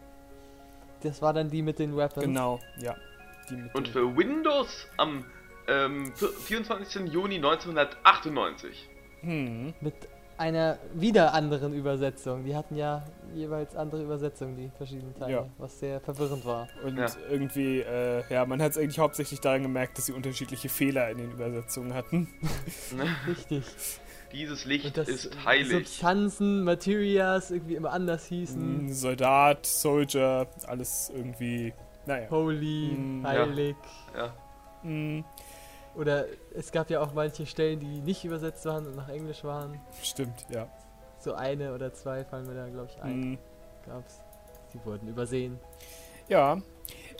Das 1.04 1.22
war 1.22 1.34
dann 1.34 1.50
die 1.50 1.62
mit 1.62 1.80
den 1.80 1.96
Weapons. 1.96 2.26
genau, 2.26 2.60
ja. 2.78 2.96
Die 3.50 3.56
mit 3.56 3.76
Und 3.76 3.88
für 3.88 4.16
Windows 4.16 4.88
am 4.98 5.26
ähm, 5.68 6.14
24. 6.16 7.12
Juni 7.12 7.36
1998. 7.36 8.90
hm. 9.22 9.74
Mit 9.82 9.96
einer 10.40 10.78
wieder 10.94 11.34
anderen 11.34 11.74
Übersetzung. 11.74 12.46
Die 12.46 12.56
hatten 12.56 12.76
ja 12.76 13.04
jeweils 13.36 13.76
andere 13.76 14.02
Übersetzungen, 14.04 14.56
die 14.56 14.72
verschiedenen 14.78 15.14
Teile, 15.16 15.32
Ja. 15.34 15.46
was 15.58 15.80
sehr 15.80 16.00
verwirrend 16.00 16.46
war. 16.46 16.68
Und 16.84 16.98
Ja. 16.98 17.08
irgendwie, 17.30 17.82
äh, 17.82 18.24
ja, 18.30 18.46
man 18.46 18.62
hat 18.62 18.72
es 18.72 18.78
eigentlich 18.78 19.00
hauptsächlich 19.00 19.40
daran 19.42 19.64
gemerkt, 19.64 19.98
dass 19.98 20.06
sie 20.08 20.14
unterschiedliche 20.14 20.70
Fehler 20.70 21.10
in 21.12 21.18
den 21.20 21.32
Übersetzungen 21.32 21.94
hatten. 21.94 22.28
Richtig. 23.28 23.64
Dieses 24.32 24.66
Licht 24.66 24.96
ist 24.98 25.32
heilig. 25.46 25.72
Substanzen, 25.88 26.64
Materias 26.64 27.50
irgendwie 27.52 27.76
immer 27.76 27.92
anders 27.92 28.26
hießen. 28.28 28.86
Mm, 28.86 28.90
Soldat, 28.94 29.66
Soldier, 29.66 30.48
alles 30.68 31.12
irgendwie, 31.14 31.74
naja. 32.06 32.30
Holy, 32.30 32.96
Mm, 32.96 33.24
ja. 33.24 33.30
heilig. 33.30 33.76
Ja. 34.16 34.34
Mm, 34.84 35.24
Oder 35.96 36.26
es 36.54 36.72
gab 36.72 36.90
ja 36.90 37.02
auch 37.02 37.14
manche 37.14 37.46
Stellen, 37.46 37.80
die 37.80 38.02
nicht 38.02 38.24
übersetzt 38.24 38.66
waren 38.66 38.86
und 38.88 38.96
nach 38.96 39.10
Englisch 39.10 39.44
waren. 39.44 39.80
Stimmt, 40.04 40.46
ja. 40.50 40.68
So 41.18 41.34
eine 41.34 41.74
oder 41.74 41.94
zwei 41.94 42.24
fallen 42.24 42.48
mir 42.48 42.54
da, 42.56 42.68
glaube 42.70 42.90
ich, 42.96 43.02
ein. 43.02 43.20
Mhm. 43.32 43.38
Gab's. 43.86 44.20
Die 44.74 44.86
wurden 44.86 45.08
übersehen. 45.10 45.60
Ja, 46.28 46.62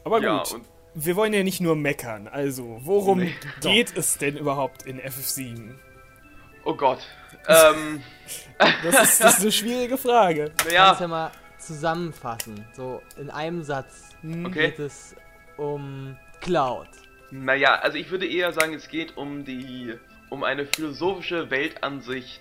aber 0.04 0.22
ja, 0.22 0.44
gut. 0.44 0.54
und 0.54 0.66
Wir 0.94 1.16
wollen 1.16 1.34
ja 1.34 1.44
nicht 1.44 1.60
nur 1.62 1.76
meckern. 1.76 2.28
Also, 2.28 2.78
worum 2.84 3.20
Nee, 3.20 3.34
geht 3.62 3.98
es 3.98 4.18
denn 4.18 4.38
überhaupt 4.38 4.84
in 4.84 5.00
FF7? 5.02 5.74
oh 6.66 6.76
Gott. 6.76 7.00
ähm, 7.48 8.02
Das 8.84 9.02
ist, 9.04 9.24
das 9.24 9.34
ist 9.38 9.42
eine 9.42 9.52
schwierige 9.52 9.98
Frage. 9.98 10.46
Kannst 10.58 10.66
naja, 10.68 10.98
ja 11.00 11.08
mal 11.08 11.32
zusammenfassen. 11.58 12.66
So 12.74 13.02
in 13.18 13.30
einem 13.30 13.64
Satz 13.64 14.10
Hm, 14.22 14.46
Okay. 14.46 14.70
geht 14.70 14.80
es 14.80 15.16
um 15.58 16.16
Cloud. 16.42 16.88
Naja, 17.32 17.76
also 17.76 17.98
ich 17.98 18.10
würde 18.12 18.28
eher 18.28 18.52
sagen, 18.54 18.74
es 18.74 18.88
geht 18.88 19.18
um 19.18 19.46
die, 19.46 19.94
um 20.30 20.44
eine 20.44 20.66
philosophische 20.66 21.50
Weltansicht. 21.50 22.40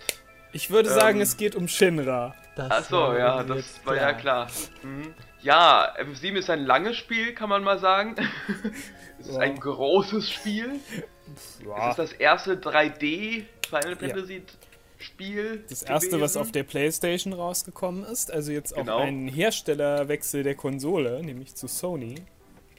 Ich 0.52 0.70
würde 0.70 0.88
sagen, 0.88 1.16
Ähm. 1.18 1.22
es 1.22 1.36
geht 1.36 1.54
um 1.54 1.68
Shinra. 1.68 2.34
Das 2.56 2.70
Ach 2.70 2.84
so, 2.84 2.96
war 2.96 3.18
ja, 3.18 3.42
das 3.44 3.80
war 3.84 3.96
ja 3.96 4.12
klar. 4.14 4.48
Mhm. 4.82 5.14
Ja, 5.42 5.94
FF7 5.96 6.36
ist 6.36 6.50
ein 6.50 6.64
langes 6.66 6.96
Spiel, 6.96 7.32
kann 7.34 7.48
man 7.48 7.62
mal 7.62 7.78
sagen. 7.78 8.16
es 9.20 9.28
ist 9.28 9.34
Ja. 9.34 9.40
ein 9.40 9.60
großes 9.60 10.28
Spiel. 10.30 10.80
Es 11.36 11.60
Ja, 11.64 11.90
ist 11.90 11.98
das 11.98 12.12
erste 12.12 12.56
3D 12.56 13.44
Final 13.68 13.90
Ja. 13.90 13.96
Fantasy 13.96 14.42
Spiel. 14.98 15.62
das 15.68 15.82
erste, 15.82 16.12
was 16.20 16.32
gewesen. 16.32 16.38
auf 16.40 16.50
der 16.50 16.64
Playstation 16.64 17.32
rausgekommen 17.32 18.04
ist. 18.04 18.32
Also 18.32 18.50
jetzt 18.50 18.72
auch 18.74 18.78
Genau. 18.80 18.98
ein 18.98 19.28
Herstellerwechsel 19.28 20.42
der 20.42 20.56
Konsole, 20.56 21.22
nämlich 21.22 21.54
zu 21.54 21.68
Sony. 21.68 22.16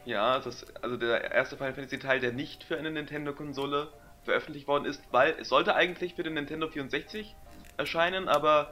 Ja, 0.09 0.39
das 0.39 0.63
ist 0.63 0.83
also 0.83 0.97
der 0.97 1.31
erste 1.31 1.55
Final 1.55 1.75
Fantasy 1.75 1.99
Teil, 1.99 2.19
der 2.19 2.31
nicht 2.31 2.63
für 2.63 2.75
eine 2.79 2.89
Nintendo-Konsole 2.89 3.89
veröffentlicht 4.23 4.67
worden 4.67 4.85
ist, 4.85 5.03
weil 5.11 5.35
es 5.39 5.49
sollte 5.49 5.75
eigentlich 5.75 6.15
für 6.15 6.23
den 6.23 6.33
Nintendo 6.33 6.67
64 6.67 7.35
erscheinen, 7.77 8.27
aber 8.27 8.71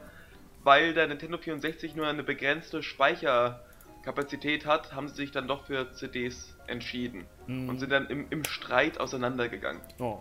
weil 0.64 0.96
der 0.96 1.06
Nintendo 1.08 1.38
64 1.38 1.96
nur 1.96 2.08
eine 2.08 2.24
begrenzte 2.24 2.82
Speicherkapazität 2.82 4.66
hat, 4.66 4.94
haben 4.94 5.08
sie 5.10 5.16
sich 5.16 5.32
dann 5.32 5.48
doch 5.48 5.66
für 5.68 5.94
CDs 5.94 6.56
entschieden 6.66 7.26
Mhm. 7.46 7.70
und 7.70 7.80
sind 7.80 7.92
dann 7.92 8.08
im, 8.08 8.26
im 8.32 8.44
Streit 8.44 9.00
auseinandergegangen. 9.00 9.82
Oh. 10.00 10.18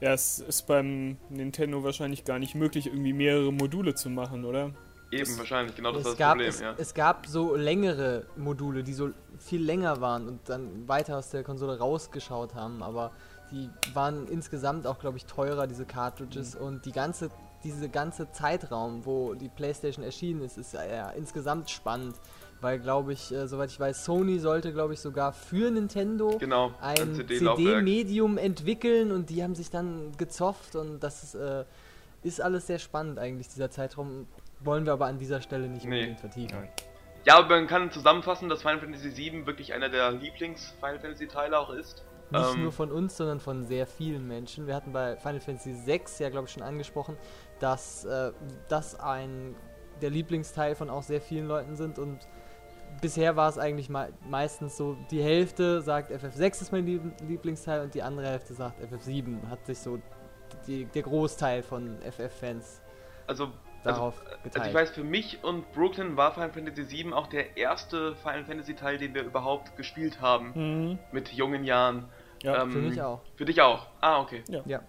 Ja, 0.00 0.14
es 0.14 0.38
ist 0.38 0.62
beim 0.66 1.18
Nintendo 1.28 1.84
wahrscheinlich 1.84 2.24
gar 2.24 2.38
nicht 2.38 2.54
möglich, 2.54 2.86
irgendwie 2.86 3.12
mehrere 3.12 3.52
Module 3.52 3.94
zu 3.94 4.08
machen, 4.08 4.44
oder? 4.46 4.70
Eben, 5.10 5.24
Das- 5.24 5.38
wahrscheinlich, 5.38 5.74
genau 5.74 5.92
das 5.92 6.04
war 6.04 6.12
Es 6.12 6.16
das 6.16 6.18
gab, 6.18 6.30
Problem, 6.32 6.48
es, 6.50 6.60
ja. 6.60 6.74
es 6.76 6.94
gab 6.94 7.26
so 7.26 7.54
längere 7.56 8.26
Module, 8.36 8.82
die 8.82 8.92
so 8.92 9.10
viel 9.38 9.62
länger 9.62 10.00
waren 10.00 10.28
und 10.28 10.40
dann 10.48 10.86
weiter 10.86 11.16
aus 11.18 11.30
der 11.30 11.42
Konsole 11.44 11.78
rausgeschaut 11.78 12.54
haben, 12.54 12.82
aber 12.82 13.10
die 13.50 13.70
waren 13.94 14.26
insgesamt 14.28 14.86
auch, 14.86 14.98
glaube 14.98 15.16
ich, 15.16 15.24
teurer, 15.24 15.66
diese 15.66 15.86
Cartridges 15.86 16.54
Mhm. 16.56 16.60
und 16.66 16.84
die 16.84 16.92
ganze, 16.92 17.30
diese 17.64 17.88
ganze 17.88 18.30
Zeitraum, 18.32 19.06
wo 19.06 19.32
die 19.34 19.48
Playstation 19.48 20.04
erschienen 20.04 20.42
ist, 20.42 20.58
ist 20.58 20.74
ja, 20.74 20.84
ja 20.84 21.10
insgesamt 21.10 21.70
spannend, 21.70 22.14
weil, 22.60 22.78
glaube 22.78 23.14
ich, 23.14 23.32
äh, 23.32 23.48
soweit 23.48 23.70
ich 23.70 23.80
weiß, 23.80 24.04
Sony 24.04 24.38
sollte, 24.40 24.74
glaube 24.74 24.92
ich, 24.92 25.00
sogar 25.00 25.32
für 25.32 25.70
Nintendo 25.70 26.36
Genau, 26.38 26.74
ein. 26.82 27.14
CD-Medium 27.14 28.36
entwickeln 28.36 29.10
und 29.12 29.30
die 29.30 29.42
haben 29.42 29.54
sich 29.54 29.70
dann 29.70 30.12
gezofft 30.18 30.76
und 30.76 31.00
das 31.00 31.22
ist, 31.22 31.34
äh, 31.34 31.64
ist 32.22 32.40
alles 32.42 32.66
sehr 32.66 32.78
spannend 32.78 33.18
eigentlich, 33.18 33.48
dieser 33.48 33.70
Zeitraum. 33.70 34.26
Wollen 34.60 34.84
wir 34.86 34.92
aber 34.92 35.06
an 35.06 35.18
dieser 35.18 35.40
Stelle 35.40 35.68
nicht 35.68 35.84
Nee. 35.86 35.96
unbedingt 35.96 36.20
vertiefen. 36.20 36.58
Nein. 36.60 36.68
Ja, 37.24 37.38
aber 37.38 37.48
man 37.56 37.66
kann 37.66 37.90
zusammenfassen, 37.90 38.48
dass 38.48 38.62
Final 38.62 38.80
Fantasy 38.80 39.16
VII 39.16 39.46
wirklich 39.46 39.72
einer 39.74 39.88
der 39.88 40.10
Lieblings-Final 40.12 40.98
Fantasy-Teile 40.98 41.58
auch 41.58 41.70
ist. 41.70 42.04
Nicht 42.30 42.54
Ähm, 42.54 42.62
nur 42.64 42.72
von 42.72 42.90
uns, 42.92 43.16
sondern 43.16 43.40
von 43.40 43.64
sehr 43.64 43.86
vielen 43.86 44.26
Menschen. 44.26 44.66
Wir 44.66 44.74
hatten 44.74 44.92
bei 44.92 45.16
Final 45.16 45.40
Fantasy 45.40 45.74
VI 45.86 46.00
ja, 46.18 46.30
glaube 46.30 46.46
ich, 46.46 46.52
schon 46.52 46.62
angesprochen, 46.62 47.16
dass 47.60 48.04
äh, 48.04 48.32
das 48.68 48.98
ein 48.98 49.54
der 50.00 50.10
Lieblingsteil 50.10 50.74
von 50.74 50.90
auch 50.90 51.02
sehr 51.02 51.20
vielen 51.20 51.48
Leuten 51.48 51.74
sind 51.74 51.98
und 51.98 52.20
bisher 53.00 53.34
war 53.34 53.48
es 53.48 53.58
eigentlich 53.58 53.88
mei- 53.88 54.12
meistens 54.28 54.76
so, 54.76 54.96
die 55.10 55.22
Hälfte 55.22 55.82
sagt 55.82 56.12
FF6 56.12 56.62
ist 56.62 56.72
mein 56.72 56.86
Lieb 56.86 57.02
Lieblingsteil 57.26 57.80
und 57.82 57.94
die 57.94 58.02
andere 58.02 58.28
Hälfte 58.28 58.54
sagt 58.54 58.80
FF7. 58.80 59.48
Hat 59.50 59.66
sich 59.66 59.78
so 59.80 59.98
die, 60.66 60.84
der 60.84 61.02
Großteil 61.02 61.62
von 61.64 61.98
FF-Fans 62.02 62.80
Also, 63.26 63.48
darauf 63.84 64.20
also 64.20 64.36
geteilt. 64.44 64.68
ich 64.68 64.74
weiß, 64.74 64.90
für 64.90 65.04
mich 65.04 65.42
und 65.42 65.72
Brooklyn 65.72 66.16
war 66.16 66.32
Final 66.32 66.50
Fantasy 66.50 66.88
VII 66.88 67.12
auch 67.12 67.26
der 67.26 67.56
erste 67.56 68.14
Final 68.16 68.44
Fantasy 68.44 68.74
Teil, 68.74 68.98
den 68.98 69.14
wir 69.14 69.22
überhaupt 69.22 69.76
gespielt 69.76 70.20
haben. 70.20 70.52
Mhm. 70.54 70.98
Mit 71.12 71.32
jungen 71.32 71.64
Jahren. 71.64 72.08
Ja. 72.42 72.62
Ähm, 72.62 72.70
Für 72.70 72.78
mich 72.78 73.02
auch. 73.02 73.20
Für 73.36 73.44
dich 73.44 73.60
auch. 73.60 73.86
Ah, 74.00 74.20
okay. 74.20 74.44
Ja. 74.48 74.62
ja, 74.66 74.80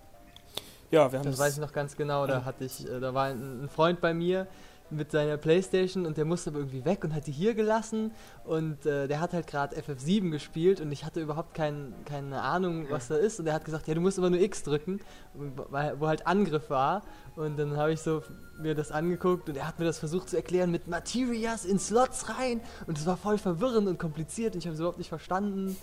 wir 0.92 1.02
haben 1.02 1.12
Das 1.12 1.26
das, 1.26 1.40
weiß 1.40 1.54
ich 1.54 1.62
noch 1.62 1.74
ganz 1.74 1.96
genau. 1.96 2.28
Da 2.28 2.46
hatte 2.46 2.66
ich, 2.66 2.88
äh, 2.88 3.00
da 3.00 3.14
war 3.14 3.26
ein, 3.26 3.64
ein 3.64 3.70
Freund 3.70 4.02
bei 4.02 4.14
mir 4.14 4.48
mit 4.92 5.12
seiner 5.12 5.38
Playstation 5.38 6.06
und 6.06 6.18
der 6.18 6.26
musste 6.26 6.50
aber 6.50 6.60
irgendwie 6.60 6.86
weg 6.86 7.04
und 7.04 7.14
hat 7.14 7.28
die 7.28 7.32
hier 7.32 7.54
gelassen. 7.54 8.12
Und 8.44 8.86
äh, 8.86 9.08
der 9.08 9.20
hat 9.20 9.34
halt 9.34 9.48
gerade 9.48 9.76
FF7 9.76 10.32
gespielt 10.32 10.82
und 10.82 10.92
ich 10.92 11.06
hatte 11.06 11.22
überhaupt 11.22 11.54
kein, 11.54 11.94
keine 12.06 12.42
Ahnung, 12.42 12.88
was 12.90 13.08
da 13.08 13.16
ist. 13.16 13.40
Und 13.40 13.46
der 13.46 13.54
hat 13.54 13.66
gesagt, 13.66 13.88
ja 13.88 13.94
du 13.94 14.02
musst 14.02 14.18
immer 14.18 14.30
nur 14.30 14.40
X 14.40 14.64
drücken, 14.64 15.00
weil, 15.34 16.00
wo 16.00 16.08
halt 16.08 16.28
Angriff 16.28 16.70
war. 16.70 17.04
Und 17.36 17.58
dann 17.58 17.78
habe 17.78 17.94
ich 17.94 18.02
so 18.02 18.24
mir 18.60 18.76
das 18.76 18.92
angeguckt 18.92 19.48
und 19.50 19.56
er 19.56 19.68
hat 19.68 19.80
mir 19.80 19.86
das 19.86 20.00
versucht 20.00 20.30
zu 20.30 20.36
erklären 20.36 20.72
mit 20.72 20.88
Materias 20.88 21.66
in 21.66 21.80
Slots 21.80 22.30
rein. 22.38 22.62
Und 22.88 22.98
es 22.98 23.06
war 23.06 23.18
voll 23.18 23.38
verwirrend 23.38 23.88
und 23.88 23.98
kompliziert 24.00 24.54
und 24.54 24.60
ich 24.60 24.66
habe 24.66 24.74
es 24.74 24.80
überhaupt 24.80 24.98
nicht 24.98 25.10
verstanden. 25.10 25.78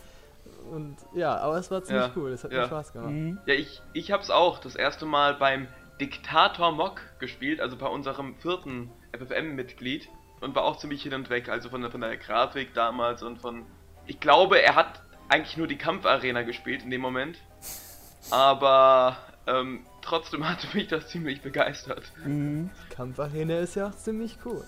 Und 0.70 0.96
ja, 1.14 1.36
aber 1.38 1.58
es 1.58 1.70
war 1.70 1.82
ziemlich 1.84 2.06
Ja, 2.06 2.12
cool, 2.16 2.32
es 2.32 2.44
hat 2.44 2.52
ja. 2.52 2.62
mir 2.62 2.66
Spaß 2.66 2.92
gemacht. 2.92 3.10
Mhm. 3.10 3.38
Ja, 3.46 3.54
ich, 3.54 3.82
ich 3.92 4.10
hab's 4.12 4.30
auch 4.30 4.58
das 4.58 4.74
erste 4.74 5.06
Mal 5.06 5.34
beim 5.34 5.68
Diktator 6.00 6.72
Mock 6.72 7.00
gespielt, 7.18 7.60
also 7.60 7.76
bei 7.76 7.86
unserem 7.86 8.36
vierten 8.36 8.90
FFM-Mitglied. 9.12 10.08
Und 10.40 10.54
war 10.54 10.64
auch 10.64 10.76
ziemlich 10.76 11.02
hin 11.02 11.14
und 11.14 11.30
weg, 11.30 11.48
also 11.48 11.70
von 11.70 11.80
der, 11.80 11.90
von 11.90 12.02
der 12.02 12.16
Grafik 12.18 12.74
damals 12.74 13.22
und 13.22 13.38
von. 13.38 13.64
Ich 14.06 14.20
glaube, 14.20 14.60
er 14.60 14.74
hat 14.74 15.02
eigentlich 15.28 15.56
nur 15.56 15.66
die 15.66 15.78
Kampfarena 15.78 16.42
gespielt 16.42 16.82
in 16.82 16.90
dem 16.90 17.00
Moment. 17.00 17.38
Aber 18.30 19.16
ähm, 19.46 19.86
trotzdem 20.02 20.48
hatte 20.48 20.66
mich 20.74 20.88
das 20.88 21.08
ziemlich 21.08 21.40
begeistert. 21.40 22.12
Mhm. 22.24 22.70
Kampfarena 22.90 23.58
ist 23.60 23.76
ja 23.76 23.88
auch 23.88 23.94
ziemlich 23.94 24.38
cool. 24.44 24.64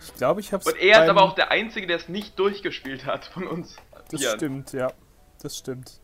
Ich 0.00 0.14
glaube, 0.14 0.40
ich 0.40 0.52
habe 0.52 0.62
es. 0.62 0.72
Und 0.72 0.78
er 0.78 1.04
ist 1.04 1.10
aber 1.10 1.22
auch 1.22 1.34
der 1.34 1.50
Einzige, 1.50 1.86
der 1.86 1.96
es 1.96 2.08
nicht 2.08 2.38
durchgespielt 2.38 3.06
hat 3.06 3.24
von 3.24 3.46
uns. 3.46 3.76
Das 4.10 4.20
Vieren. 4.20 4.36
stimmt, 4.36 4.72
ja. 4.72 4.92
Das 5.42 5.56
stimmt. 5.56 6.00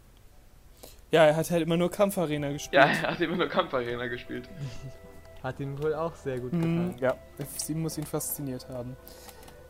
Ja, 1.15 1.27
er 1.27 1.37
hat 1.37 1.49
halt 1.51 1.63
immer 1.63 1.77
nur 1.77 1.91
Kampfarena 1.93 2.51
gespielt. 2.51 2.75
Ja, 2.75 2.87
er 2.91 3.11
hat 3.13 3.21
immer 3.21 3.37
nur 3.37 3.47
Kampfarena 3.49 4.07
gespielt. 4.09 4.49
Hat 5.45 5.61
ihm 5.61 5.81
wohl 5.83 5.95
auch 5.95 6.15
sehr 6.15 6.41
gut 6.41 6.53
Mhm, 6.55 6.61
gefallen. 6.63 6.97
ja, 7.01 7.15
F7 7.39 7.77
muss 7.77 7.99
ihn 7.99 8.05
fasziniert 8.07 8.67
haben. 8.69 8.97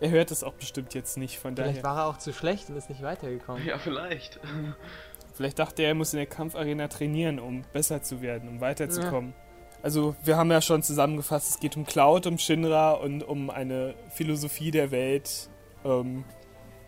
Er 0.00 0.10
hört 0.10 0.30
es 0.30 0.42
auch 0.44 0.54
bestimmt 0.54 0.94
jetzt 0.94 1.18
nicht, 1.18 1.38
von 1.38 1.54
Vielleicht 1.56 1.78
daher. 1.78 1.84
war 1.96 1.98
er 1.98 2.06
auch 2.06 2.16
zu 2.18 2.32
schlecht 2.32 2.70
und 2.70 2.76
ist 2.76 2.88
nicht 2.88 3.02
weitergekommen. 3.02 3.66
Ja, 3.66 3.76
vielleicht. 3.78 4.38
Vielleicht 5.34 5.58
dachte 5.58 5.82
er, 5.82 5.88
er 5.88 5.94
muss 5.94 6.12
in 6.14 6.18
der 6.18 6.26
Kampfarena 6.26 6.86
trainieren, 6.88 7.40
um 7.40 7.62
besser 7.72 8.02
zu 8.02 8.22
werden, 8.22 8.48
um 8.48 8.60
weiterzukommen. 8.60 9.34
Also, 9.82 10.14
wir 10.22 10.36
haben 10.36 10.50
ja 10.52 10.62
schon 10.62 10.82
zusammengefasst, 10.82 11.50
es 11.50 11.60
geht 11.60 11.76
um 11.76 11.84
Cloud, 11.84 12.26
um 12.28 12.38
Shinra 12.38 12.92
und 12.92 13.22
um 13.24 13.50
eine 13.50 13.96
Philosophie 14.10 14.70
der 14.70 14.92
Welt. 14.92 15.50
Ähm, 15.84 16.24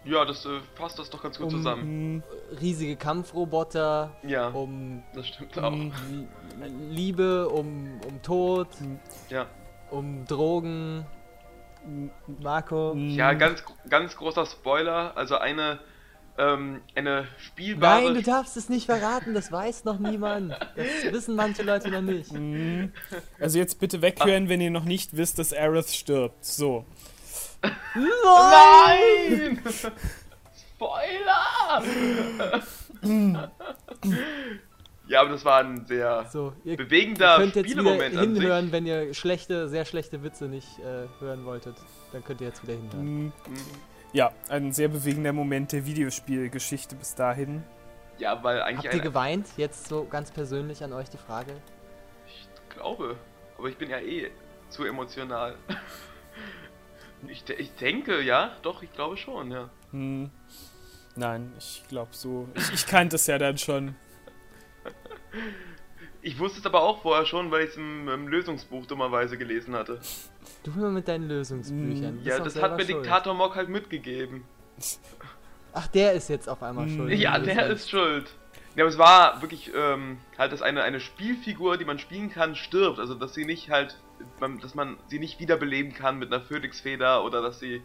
Ja, 0.06 0.24
das 0.24 0.44
äh, 0.46 0.60
fasst 0.76 0.98
das 0.98 1.10
doch 1.10 1.22
ganz 1.22 1.36
gut 1.36 1.46
Um- 1.46 1.50
zusammen. 1.52 2.16
mh, 2.16 2.22
Riesige 2.60 2.96
Kampfroboter, 2.96 4.16
Ja, 4.26 4.48
um 4.48 5.02
das 5.14 5.26
stimmt 5.26 5.58
auch. 5.58 5.70
mh, 5.72 5.92
Lie- 6.60 6.68
Liebe, 6.90 7.48
um, 7.48 8.00
um 8.08 8.22
Tod, 8.22 8.68
Ja. 9.28 9.46
um 9.90 10.24
Drogen. 10.24 11.04
Marco. 12.40 12.94
Ja, 12.96 13.32
ganz, 13.34 13.62
ganz 13.88 14.16
großer 14.16 14.44
Spoiler. 14.46 15.16
Also 15.16 15.36
eine, 15.38 15.78
ähm, 16.36 16.80
eine 16.96 17.26
spielbare. 17.38 18.02
Nein, 18.06 18.14
du 18.14 18.22
darfst 18.22 18.56
es 18.56 18.68
nicht 18.68 18.86
verraten, 18.86 19.34
das 19.34 19.52
weiß 19.52 19.84
noch 19.84 20.00
niemand. 20.00 20.50
Das 20.74 20.86
wissen 21.12 21.36
manche 21.36 21.62
Leute 21.62 21.90
noch 21.92 22.00
nicht. 22.02 22.32
Also 23.38 23.58
jetzt 23.58 23.78
bitte 23.78 24.02
weghören, 24.02 24.48
wenn 24.48 24.60
ihr 24.60 24.72
noch 24.72 24.84
nicht 24.84 25.16
wisst, 25.16 25.38
dass 25.38 25.52
Aerith 25.52 25.90
stirbt. 25.90 26.44
So. 26.44 26.84
Nein! 27.94 29.62
Spoiler! 30.76 31.82
ja, 35.08 35.20
aber 35.20 35.30
das 35.30 35.44
war 35.44 35.60
ein 35.60 35.86
sehr 35.86 36.26
So, 36.30 36.52
ihr 36.64 36.76
bewegender 36.76 37.36
könnt 37.36 37.56
jetzt 37.56 37.70
wieder 37.70 37.80
Spielemoment 37.80 38.16
an 38.16 38.34
sich. 38.34 38.42
hinhören, 38.42 38.72
wenn 38.72 38.86
ihr 38.86 39.14
schlechte, 39.14 39.68
sehr 39.68 39.84
schlechte 39.84 40.22
Witze 40.22 40.46
nicht 40.46 40.78
äh, 40.80 41.06
hören 41.20 41.44
wolltet. 41.44 41.76
Dann 42.12 42.24
könnt 42.24 42.40
ihr 42.40 42.48
jetzt 42.48 42.62
wieder 42.62 42.74
hinhören. 42.74 43.26
Mh. 43.26 43.32
Mhm. 43.48 43.56
Ja, 44.12 44.32
ein 44.48 44.72
sehr 44.72 44.88
bewegender 44.88 45.32
Moment 45.32 45.72
der 45.72 45.84
Videospielgeschichte 45.86 46.96
bis 46.96 47.14
dahin. 47.14 47.62
Ja, 48.18 48.42
weil 48.42 48.62
eigentlich 48.62 48.86
Habt 48.86 48.94
ihr 48.94 49.00
ein, 49.00 49.02
geweint? 49.02 49.46
Jetzt 49.56 49.88
so 49.88 50.04
ganz 50.04 50.30
persönlich 50.30 50.82
an 50.82 50.92
euch 50.92 51.10
die 51.10 51.18
Frage. 51.18 51.52
Ich 52.26 52.48
glaube, 52.74 53.16
aber 53.58 53.68
ich 53.68 53.76
bin 53.76 53.90
ja 53.90 53.98
eh 53.98 54.30
zu 54.68 54.84
emotional. 54.84 55.54
Ich, 57.28 57.44
de- 57.44 57.56
ich 57.56 57.72
denke, 57.74 58.20
ja, 58.22 58.52
doch, 58.62 58.82
ich 58.82 58.92
glaube 58.92 59.16
schon, 59.16 59.50
ja. 59.50 59.70
Hm. 59.90 60.30
Nein, 61.16 61.52
ich 61.58 61.82
glaube 61.88 62.10
so. 62.12 62.48
Ich, 62.54 62.72
ich 62.74 62.86
kannte 62.86 63.16
es 63.16 63.26
ja 63.26 63.38
dann 63.38 63.56
schon. 63.58 63.94
Ich 66.22 66.38
wusste 66.38 66.58
es 66.60 66.66
aber 66.66 66.82
auch 66.82 67.02
vorher 67.02 67.24
schon, 67.24 67.50
weil 67.50 67.64
ich 67.64 67.70
es 67.70 67.76
im, 67.76 68.08
im 68.08 68.28
Lösungsbuch 68.28 68.86
dummerweise 68.86 69.38
gelesen 69.38 69.74
hatte. 69.74 70.00
Du 70.64 70.72
immer 70.72 70.90
mit 70.90 71.06
deinen 71.08 71.28
Lösungsbüchern. 71.28 72.20
Ja, 72.24 72.38
das 72.40 72.60
hat 72.60 72.76
mir 72.76 72.84
schuld. 72.84 73.04
Diktator 73.04 73.34
Mock 73.34 73.54
halt 73.54 73.68
mitgegeben. 73.68 74.44
Ach, 75.72 75.86
der 75.88 76.12
ist 76.14 76.28
jetzt 76.28 76.48
auf 76.48 76.62
einmal 76.62 76.86
Mm. 76.86 76.96
schuld. 76.96 77.12
Ja, 77.14 77.38
der 77.38 77.66
ist 77.68 77.90
schuld. 77.90 78.34
Ja, 78.74 78.84
aber 78.84 78.90
es 78.90 78.98
war 78.98 79.40
wirklich 79.40 79.70
ähm, 79.74 80.18
halt, 80.36 80.52
dass 80.52 80.62
eine, 80.62 80.82
eine 80.82 81.00
Spielfigur, 81.00 81.76
die 81.78 81.84
man 81.84 81.98
spielen 81.98 82.30
kann, 82.30 82.54
stirbt. 82.56 82.98
Also, 82.98 83.14
dass 83.14 83.32
sie 83.34 83.44
nicht 83.44 83.70
halt, 83.70 83.96
man, 84.40 84.58
dass 84.60 84.74
man 84.74 84.96
sie 85.08 85.18
nicht 85.18 85.40
wiederbeleben 85.40 85.92
kann 85.92 86.18
mit 86.18 86.32
einer 86.32 86.42
Phönixfeder 86.42 87.24
oder 87.24 87.42
dass 87.42 87.60
sie, 87.60 87.82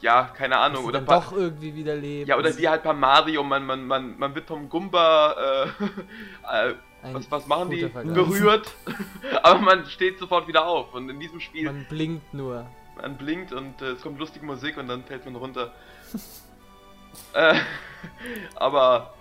ja, 0.00 0.24
keine 0.24 0.58
Ahnung, 0.58 0.84
oder 0.84 1.00
doch 1.00 1.32
irgendwie 1.32 1.74
wieder 1.74 1.94
leben. 1.94 2.28
ja, 2.28 2.36
oder 2.36 2.56
wie 2.56 2.68
halt 2.68 2.82
bei 2.82 2.92
Mario, 2.92 3.42
man, 3.42 3.64
man, 3.64 3.86
man, 3.86 4.18
man 4.18 4.34
wird 4.34 4.46
vom 4.46 4.68
Gumba, 4.68 5.66
äh, 6.50 6.70
äh, 6.70 6.74
was, 7.12 7.30
was 7.30 7.46
machen 7.46 7.70
die? 7.70 7.88
Vergleich. 7.88 8.14
Berührt, 8.14 8.74
aber 9.42 9.60
man 9.60 9.86
steht 9.86 10.18
sofort 10.18 10.48
wieder 10.48 10.66
auf. 10.66 10.94
Und 10.94 11.08
in 11.10 11.20
diesem 11.20 11.40
Spiel, 11.40 11.66
man, 11.66 11.76
Man 11.76 11.86
blinkt 11.86 12.34
nur. 12.34 12.66
blinkt 13.18 13.52
und 13.52 13.82
äh, 13.82 13.90
es 13.90 14.02
kommt 14.02 14.18
lustige 14.18 14.44
Musik 14.44 14.76
und 14.76 14.88
dann 14.88 15.04
fällt 15.04 15.24
man 15.24 15.36
runter. 15.36 15.72
äh, 17.34 17.54
aber 18.56 19.14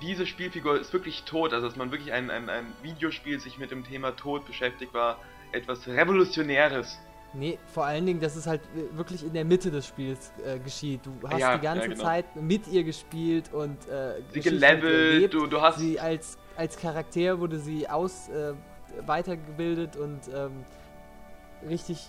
diese 0.00 0.26
Spielfigur 0.26 0.78
ist 0.78 0.92
wirklich 0.92 1.24
tot, 1.24 1.52
also 1.52 1.66
dass 1.66 1.76
man 1.76 1.90
wirklich 1.90 2.12
ein, 2.12 2.30
ein, 2.30 2.48
ein 2.48 2.72
Videospiel 2.82 3.40
sich 3.40 3.58
mit 3.58 3.70
dem 3.70 3.84
Thema 3.84 4.12
Tod 4.16 4.46
beschäftigt, 4.46 4.94
war 4.94 5.18
etwas 5.52 5.86
Revolutionäres. 5.86 6.98
Nee, 7.34 7.58
vor 7.74 7.84
allen 7.84 8.06
Dingen, 8.06 8.20
dass 8.20 8.36
es 8.36 8.46
halt 8.46 8.62
wirklich 8.92 9.22
in 9.22 9.34
der 9.34 9.44
Mitte 9.44 9.70
des 9.70 9.86
Spiels 9.86 10.32
äh, 10.44 10.58
geschieht. 10.58 11.00
Du 11.04 11.28
hast 11.28 11.38
Ja, 11.38 11.56
die 11.56 11.62
ganze 11.62 11.82
ja, 11.86 11.92
genau. 11.92 12.04
Zeit 12.04 12.36
mit 12.36 12.66
ihr 12.68 12.84
gespielt 12.84 13.52
und 13.52 13.86
äh, 13.88 14.22
Sie 14.32 14.40
gelevelt, 14.40 15.34
du, 15.34 15.46
du 15.46 15.60
hast 15.60 15.78
Sie 15.78 16.00
als, 16.00 16.38
als 16.56 16.78
Charakter 16.78 17.38
wurde 17.38 17.58
sie 17.58 17.88
aus 17.88 18.28
äh, 18.30 18.54
weitergebildet 19.06 19.96
und 19.96 20.20
ähm, 20.34 20.64
richtig 21.68 22.08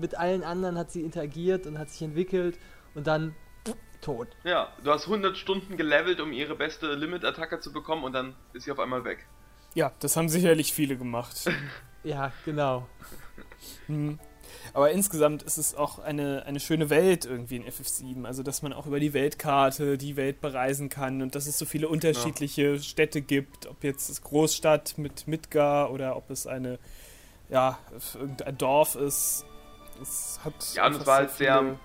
mit 0.00 0.16
allen 0.18 0.42
anderen 0.42 0.78
hat 0.78 0.90
sie 0.90 1.02
interagiert 1.02 1.66
und 1.66 1.78
hat 1.78 1.90
sich 1.90 2.02
entwickelt 2.02 2.58
und 2.94 3.06
dann 3.06 3.34
pff, 3.66 3.76
tot. 4.00 4.28
Ja, 4.44 4.72
du 4.82 4.90
hast 4.90 5.04
100 5.06 5.36
Stunden 5.36 5.76
gelevelt, 5.76 6.20
um 6.20 6.32
ihre 6.32 6.56
beste 6.56 6.94
Limit-Attacke 6.94 7.60
zu 7.60 7.72
bekommen 7.72 8.02
und 8.02 8.12
dann 8.12 8.34
ist 8.54 8.64
sie 8.64 8.72
auf 8.72 8.80
einmal 8.80 9.04
weg. 9.04 9.26
Ja, 9.74 9.92
das 10.00 10.16
haben 10.16 10.28
sicherlich 10.28 10.72
viele 10.72 10.96
gemacht. 10.96 11.44
Ja, 12.04 12.32
genau. 12.44 12.86
Hm. 13.86 14.18
Aber 14.72 14.90
insgesamt 14.90 15.42
ist 15.42 15.56
es 15.56 15.74
auch 15.74 15.98
eine, 15.98 16.44
eine 16.46 16.60
schöne 16.60 16.90
Welt 16.90 17.24
irgendwie 17.24 17.56
in 17.56 17.64
FF7. 17.64 18.24
Also, 18.24 18.42
dass 18.42 18.62
man 18.62 18.72
auch 18.72 18.86
über 18.86 19.00
die 19.00 19.12
Weltkarte 19.12 19.98
die 19.98 20.16
Welt 20.16 20.40
bereisen 20.40 20.88
kann 20.88 21.22
und 21.22 21.34
dass 21.34 21.46
es 21.46 21.58
so 21.58 21.64
viele 21.64 21.88
unterschiedliche 21.88 22.78
Städte 22.78 23.20
gibt. 23.20 23.66
Ob 23.66 23.82
jetzt 23.84 24.08
es 24.08 24.22
Großstadt 24.22 24.98
mit 24.98 25.26
Midgar 25.28 25.90
oder 25.92 26.16
ob 26.16 26.30
es 26.30 26.46
eine, 26.46 26.78
ja, 27.48 27.78
irgendein 28.14 28.58
Dorf 28.58 28.94
ist. 28.96 29.44
Es 30.00 30.40
hat 30.44 30.54
Ja, 30.74 30.86
und 30.86 30.96
es 30.96 31.06
war 31.06 31.16
so 31.16 31.20
halt 31.20 31.30
sehr, 31.30 31.78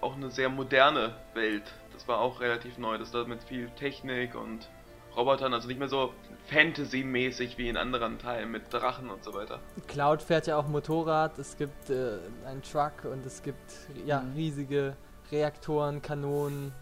auch 0.00 0.16
eine 0.16 0.30
sehr 0.30 0.48
moderne 0.48 1.14
Welt. 1.34 1.64
Das 1.92 2.06
war 2.08 2.20
auch 2.20 2.40
relativ 2.40 2.78
neu, 2.78 2.98
das 2.98 3.10
da 3.10 3.24
mit 3.24 3.42
viel 3.44 3.68
Technik 3.70 4.34
und 4.34 4.68
Robotern, 5.16 5.52
also 5.54 5.68
nicht 5.68 5.78
mehr 5.78 5.88
so 5.88 6.12
Fantasy-mäßig 6.48 7.58
wie 7.58 7.68
in 7.68 7.76
anderen 7.76 8.18
Teilen 8.18 8.50
mit 8.50 8.72
Drachen 8.72 9.10
und 9.10 9.22
so 9.22 9.34
weiter. 9.34 9.60
Cloud 9.88 10.22
fährt 10.22 10.46
ja 10.46 10.56
auch 10.56 10.66
Motorrad, 10.68 11.38
es 11.38 11.56
gibt 11.56 11.90
äh, 11.90 12.18
einen 12.46 12.62
Truck 12.62 13.04
und 13.04 13.24
es 13.26 13.42
gibt 13.42 13.72
ja 14.06 14.20
Mhm. 14.22 14.32
riesige 14.34 14.96
Reaktoren, 15.30 16.02
Kanonen. 16.02 16.72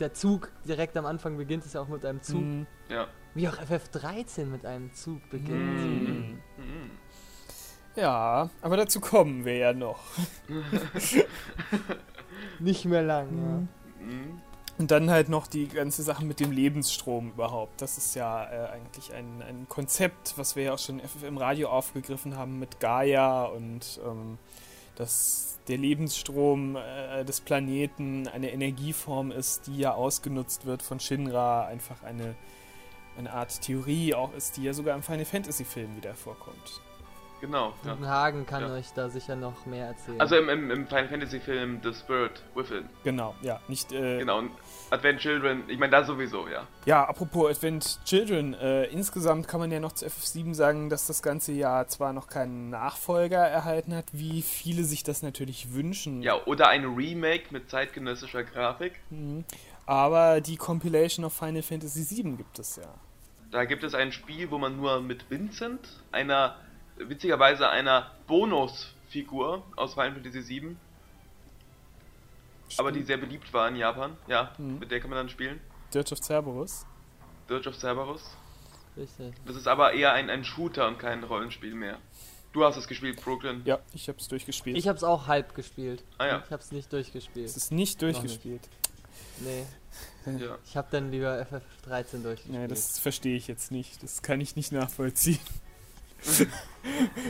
Der 0.00 0.12
Zug 0.12 0.50
direkt 0.66 0.96
am 0.96 1.06
Anfang 1.06 1.36
beginnt 1.36 1.64
es 1.64 1.72
ja 1.72 1.80
auch 1.80 1.88
mit 1.88 2.04
einem 2.04 2.22
Zug. 2.22 2.40
Hm. 2.40 2.66
Ja. 2.88 3.06
Wie 3.34 3.48
auch 3.48 3.56
FF13 3.58 4.46
mit 4.46 4.64
einem 4.66 4.92
Zug 4.94 5.28
beginnt. 5.30 5.80
Mhm. 5.80 6.38
Mhm. 6.56 6.90
Ja, 7.96 8.50
aber 8.60 8.76
dazu 8.76 9.00
kommen 9.00 9.44
wir 9.44 9.56
ja 9.56 9.72
noch. 9.72 9.98
Nicht 12.58 12.84
mehr 12.84 13.02
lang, 13.02 13.68
Mhm. 14.00 14.40
Und 14.78 14.90
dann 14.90 15.10
halt 15.10 15.28
noch 15.30 15.46
die 15.46 15.68
ganze 15.68 16.02
Sache 16.02 16.24
mit 16.24 16.38
dem 16.38 16.50
Lebensstrom 16.52 17.30
überhaupt. 17.30 17.80
Das 17.80 17.96
ist 17.96 18.14
ja 18.14 18.44
äh, 18.44 18.68
eigentlich 18.72 19.12
ein, 19.14 19.42
ein 19.48 19.66
Konzept, 19.68 20.34
was 20.36 20.54
wir 20.54 20.64
ja 20.64 20.74
auch 20.74 20.78
schon 20.78 21.00
im 21.26 21.38
Radio 21.38 21.68
aufgegriffen 21.70 22.36
haben 22.36 22.58
mit 22.58 22.78
Gaia 22.78 23.44
und 23.44 23.98
ähm, 24.06 24.38
dass 24.96 25.58
der 25.68 25.78
Lebensstrom 25.78 26.76
äh, 26.76 27.24
des 27.24 27.40
Planeten 27.40 28.28
eine 28.28 28.52
Energieform 28.52 29.30
ist, 29.32 29.66
die 29.66 29.78
ja 29.78 29.92
ausgenutzt 29.94 30.66
wird 30.66 30.82
von 30.82 31.00
Shinra. 31.00 31.66
Einfach 31.66 32.02
eine, 32.02 32.34
eine 33.18 33.32
Art 33.32 33.60
Theorie 33.62 34.14
auch 34.14 34.34
ist, 34.34 34.58
die 34.58 34.64
ja 34.64 34.74
sogar 34.74 34.94
im 34.94 35.02
Final 35.02 35.24
Fantasy 35.24 35.64
Film 35.64 35.96
wieder 35.96 36.14
vorkommt. 36.14 36.80
Genau, 37.40 37.74
ja. 37.84 37.98
Hagen 38.08 38.46
kann 38.46 38.62
Ja. 38.62 38.72
euch 38.72 38.86
da 38.94 39.10
sicher 39.10 39.36
noch 39.36 39.66
mehr 39.66 39.88
erzählen. 39.88 40.18
Also 40.20 40.36
im, 40.36 40.48
im, 40.48 40.70
im 40.70 40.86
Final 40.86 41.08
Fantasy 41.08 41.38
Film 41.38 41.80
The 41.82 41.92
Spirit 41.92 42.42
Within. 42.54 42.88
Genau, 43.04 43.34
ja, 43.42 43.60
nicht. 43.68 43.92
Äh, 43.92 44.18
Genau, 44.20 44.38
und 44.38 44.52
Advent 44.90 45.20
Children, 45.20 45.64
ich 45.68 45.78
meine 45.78 45.90
da 45.90 46.04
sowieso, 46.04 46.46
ja. 46.46 46.66
Ja, 46.84 47.04
apropos 47.04 47.50
Advent 47.50 47.98
Children, 48.04 48.54
äh, 48.54 48.84
insgesamt 48.84 49.48
kann 49.48 49.58
man 49.58 49.72
ja 49.72 49.80
noch 49.80 49.92
zu 49.92 50.06
FF7 50.06 50.54
sagen, 50.54 50.90
dass 50.90 51.06
das 51.06 51.22
ganze 51.22 51.52
Jahr 51.52 51.88
zwar 51.88 52.12
noch 52.12 52.28
keinen 52.28 52.70
Nachfolger 52.70 53.38
erhalten 53.38 53.94
hat, 53.94 54.06
wie 54.12 54.42
viele 54.42 54.84
sich 54.84 55.02
das 55.02 55.22
natürlich 55.22 55.72
wünschen. 55.72 56.22
Ja, 56.22 56.40
oder 56.44 56.68
ein 56.68 56.84
Remake 56.84 57.46
mit 57.50 57.68
zeitgenössischer 57.68 58.44
Grafik. 58.44 59.00
Mhm. 59.10 59.44
Aber 59.86 60.40
die 60.40 60.56
Compilation 60.56 61.24
of 61.24 61.32
Final 61.32 61.62
Fantasy 61.62 62.06
VII 62.08 62.36
gibt 62.36 62.58
es 62.58 62.76
ja. 62.76 62.94
Da 63.50 63.64
gibt 63.64 63.84
es 63.84 63.94
ein 63.94 64.12
Spiel, 64.12 64.50
wo 64.50 64.58
man 64.58 64.76
nur 64.76 65.00
mit 65.00 65.30
Vincent, 65.30 65.80
einer, 66.12 66.56
witzigerweise 66.96 67.68
einer 67.68 68.10
Bonusfigur 68.26 69.62
aus 69.76 69.94
Final 69.94 70.14
Fantasy 70.14 70.48
VII, 70.48 70.76
aber 72.78 72.92
die 72.92 73.02
sehr 73.02 73.16
beliebt 73.16 73.52
war 73.52 73.68
in 73.68 73.76
Japan, 73.76 74.16
ja, 74.26 74.52
Mhm. 74.58 74.78
mit 74.80 74.90
der 74.90 75.00
kann 75.00 75.10
man 75.10 75.18
dann 75.18 75.28
spielen. 75.28 75.60
Dirge 75.94 76.12
of 76.12 76.20
Cerberus. 76.22 76.84
Dirge 77.48 77.68
of 77.68 77.76
Cerberus. 77.76 78.22
Richtig. 78.96 79.34
Das 79.46 79.56
ist 79.56 79.68
aber 79.68 79.92
eher 79.92 80.12
ein, 80.12 80.30
ein 80.30 80.44
Shooter 80.44 80.88
und 80.88 80.98
kein 80.98 81.22
Rollenspiel 81.24 81.74
mehr. 81.74 81.98
Du 82.52 82.64
hast 82.64 82.76
es 82.76 82.88
gespielt, 82.88 83.22
Brooklyn. 83.22 83.60
Ja, 83.66 83.78
ich 83.92 84.08
hab's 84.08 84.28
durchgespielt. 84.28 84.76
Ich 84.78 84.88
hab's 84.88 85.04
auch 85.04 85.26
halb 85.26 85.54
gespielt. 85.54 86.02
Ah 86.18 86.26
ja. 86.26 86.42
Ich 86.46 86.50
hab's 86.50 86.72
nicht 86.72 86.90
durchgespielt. 86.92 87.46
es 87.46 87.56
ist 87.56 87.70
nicht 87.72 88.00
nicht. 88.00 88.02
durchgespielt. 88.02 88.62
Nee, 89.40 89.66
ja. 90.38 90.56
ich 90.64 90.76
hab 90.76 90.90
dann 90.90 91.10
lieber 91.10 91.46
FF13 91.86 92.22
durchgespielt. 92.22 92.54
Ja, 92.62 92.66
das 92.66 92.98
verstehe 92.98 93.36
ich 93.36 93.46
jetzt 93.48 93.70
nicht. 93.70 94.02
Das 94.02 94.22
kann 94.22 94.40
ich 94.40 94.56
nicht 94.56 94.72
nachvollziehen. 94.72 95.38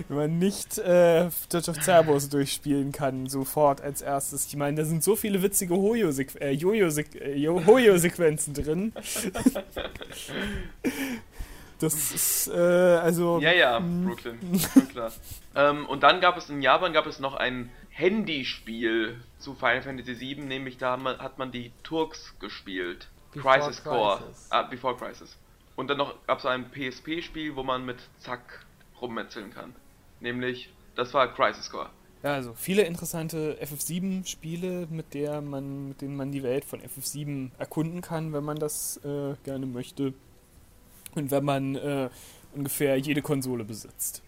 Wenn 0.09 0.16
man 0.16 0.38
nicht 0.38 0.79
äh, 0.79 1.29
Dirge 1.53 1.70
of 1.70 1.83
Cerberus 1.83 2.29
durchspielen 2.29 2.92
kann, 2.92 3.27
sofort 3.27 3.81
als 3.81 4.03
erstes. 4.03 4.46
Ich 4.46 4.57
meine, 4.57 4.77
da 4.77 4.85
sind 4.85 5.03
so 5.03 5.16
viele 5.16 5.42
witzige 5.42 5.75
Hoyo-Sequ- 5.75 6.38
äh, 6.38 7.35
äh, 7.42 7.49
Hoyo-Sequenzen 7.66 8.53
drin. 8.55 8.92
Das 11.79 11.92
ist, 11.92 12.49
äh, 12.49 12.53
also. 12.59 13.38
Ja, 13.40 13.53
ja, 13.53 13.79
Mhm. 13.81 14.07
Brooklyn, 14.07 14.38
schon 14.72 14.88
klar. 14.88 15.12
ähm, 15.55 15.85
und 15.87 16.03
dann 16.03 16.22
gab 16.22 16.38
es 16.38 16.49
in 16.49 16.62
Japan 16.62 16.94
gab 16.94 17.05
es 17.07 17.18
noch 17.20 17.35
ein 17.35 17.68
Handyspiel 17.90 19.20
zu 19.38 19.55
Final 19.55 19.83
Fantasy 19.83 20.18
VII, 20.18 20.37
nämlich 20.44 20.79
da 20.79 20.92
hat 20.92 21.03
man, 21.03 21.18
hat 21.18 21.38
man 21.38 21.51
die 21.53 21.72
Turks 21.83 22.35
gespielt. 22.40 23.09
Before 23.35 23.59
Crisis 23.59 23.85
Core. 23.85 24.18
Crisis. 24.25 24.46
Ah, 24.51 24.62
Before 24.62 24.96
Crisis. 24.96 25.37
Und 25.77 25.88
dann 25.90 25.99
noch 25.99 26.14
gab 26.27 26.38
es 26.38 26.46
ein 26.46 26.70
PSP-Spiel, 26.70 27.55
wo 27.57 27.62
man 27.62 27.85
mit 27.85 27.99
Zack 28.20 28.64
rummetzeln 29.00 29.52
kann. 29.52 29.74
Nämlich, 30.20 30.70
das 30.94 31.12
war 31.14 31.32
Crisis 31.35 31.70
Core. 31.70 31.90
Ja, 32.22 32.32
also 32.32 32.54
viele 32.54 32.82
interessante 32.82 33.59
FF7-Spiele, 33.62 34.88
mit, 34.90 35.14
der 35.14 35.40
man, 35.40 35.88
mit 35.88 36.00
denen 36.00 36.16
man 36.16 36.32
die 36.32 36.42
Welt 36.42 36.64
von 36.64 36.80
FF7 36.80 37.50
erkunden 37.59 38.00
kann, 38.00 38.32
wenn 38.32 38.44
man 38.44 38.59
das 38.59 38.96
äh, 39.04 39.35
gerne 39.44 39.66
möchte. 39.66 40.14
Und 41.14 41.30
wenn 41.30 41.44
man 41.44 41.76
äh, 41.76 42.11
ungefähr 42.54 42.96
jede 42.96 43.22
Konsole 43.22 43.64
besitzt. 43.64 44.22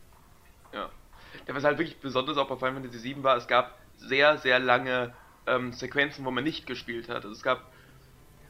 Ja. 0.72 0.90
ja. 1.46 1.54
Was 1.54 1.64
halt 1.64 1.78
wirklich 1.78 1.98
besonders 1.98 2.36
auch 2.36 2.48
bei 2.48 2.56
Final 2.56 2.82
Fantasy 2.82 3.02
VII 3.02 3.22
war, 3.22 3.36
es 3.36 3.48
gab 3.48 3.78
sehr, 3.96 4.38
sehr 4.38 4.58
lange 4.58 5.12
ähm, 5.46 5.72
Sequenzen, 5.72 6.24
wo 6.24 6.30
man 6.30 6.44
nicht 6.44 6.66
gespielt 6.66 7.08
hat. 7.08 7.24
Also 7.24 7.32
es 7.32 7.42
gab 7.42 7.72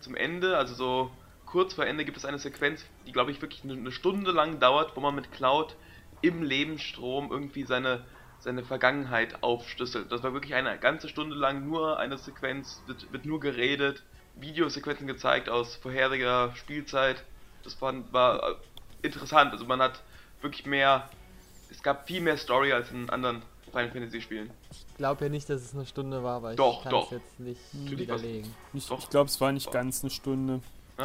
zum 0.01 0.15
Ende, 0.15 0.57
also 0.57 0.75
so 0.75 1.11
kurz 1.47 1.75
vor 1.75 1.87
Ende, 1.87 2.05
gibt 2.05 2.17
es 2.17 2.25
eine 2.25 2.39
Sequenz, 2.39 2.85
die 3.07 3.13
glaube 3.13 3.31
ich 3.31 3.41
wirklich 3.41 3.65
eine 3.65 3.93
Stunde 3.93 4.33
lang 4.33 4.61
dauert, 4.61 4.95
wo 4.97 5.01
man 5.01 5.15
mit 5.15 5.33
Cloud 5.33 5.75
im 6.23 6.43
Lebensstrom 6.43 7.31
irgendwie 7.31 7.65
seine, 7.65 8.05
seine 8.39 8.65
Vergangenheit 8.65 9.43
aufschlüsselt. 9.43 10.11
Das 10.13 10.23
war 10.23 10.33
wirklich 10.33 10.55
eine 10.55 10.79
ganze 10.79 11.09
Stunde 11.09 11.37
lang 11.37 11.67
nur 11.67 11.99
eine 11.99 12.19
Sequenz, 12.19 12.83
wird, 12.87 13.13
wird 13.13 13.25
nur 13.25 13.41
geredet, 13.41 14.03
Videosequenzen 14.37 15.07
gezeigt 15.07 15.49
aus 15.49 15.77
vorheriger 15.77 16.55
Spielzeit. 16.55 17.25
Das 17.65 17.81
war, 17.81 17.95
war 18.13 18.51
äh, 18.51 18.55
interessant. 19.03 19.53
Also 19.53 19.65
man 19.65 19.81
hat 19.81 20.03
wirklich 20.41 20.67
mehr, 20.67 21.09
es 21.71 21.83
gab 21.83 22.07
viel 22.07 22.21
mehr 22.21 22.37
Story 22.37 22.73
als 22.73 22.91
in 22.91 23.11
anderen 23.11 23.43
Final 23.71 23.91
Fantasy 23.91 24.21
Spielen. 24.21 24.51
Ich 24.71 24.87
glaube 24.97 25.25
ja 25.25 25.31
nicht, 25.31 25.49
dass 25.49 25.63
es 25.63 25.75
eine 25.75 25.87
Stunde 25.87 26.23
war, 26.23 26.51
ich 26.51 26.57
Doch, 26.57 26.83
kann 26.83 26.91
doch. 26.91 27.13
es 27.13 27.19
jetzt 27.19 27.41
nicht 27.41 27.61
Natürlich 27.75 28.01
widerlegen. 28.01 28.55
Ich, 28.73 28.91
ich 28.91 29.11
glaube, 29.11 29.29
es 29.29 29.41
war 29.41 29.53
nicht 29.53 29.71
ganz 29.71 30.03
eine 30.03 30.11
Stunde. 30.11 30.61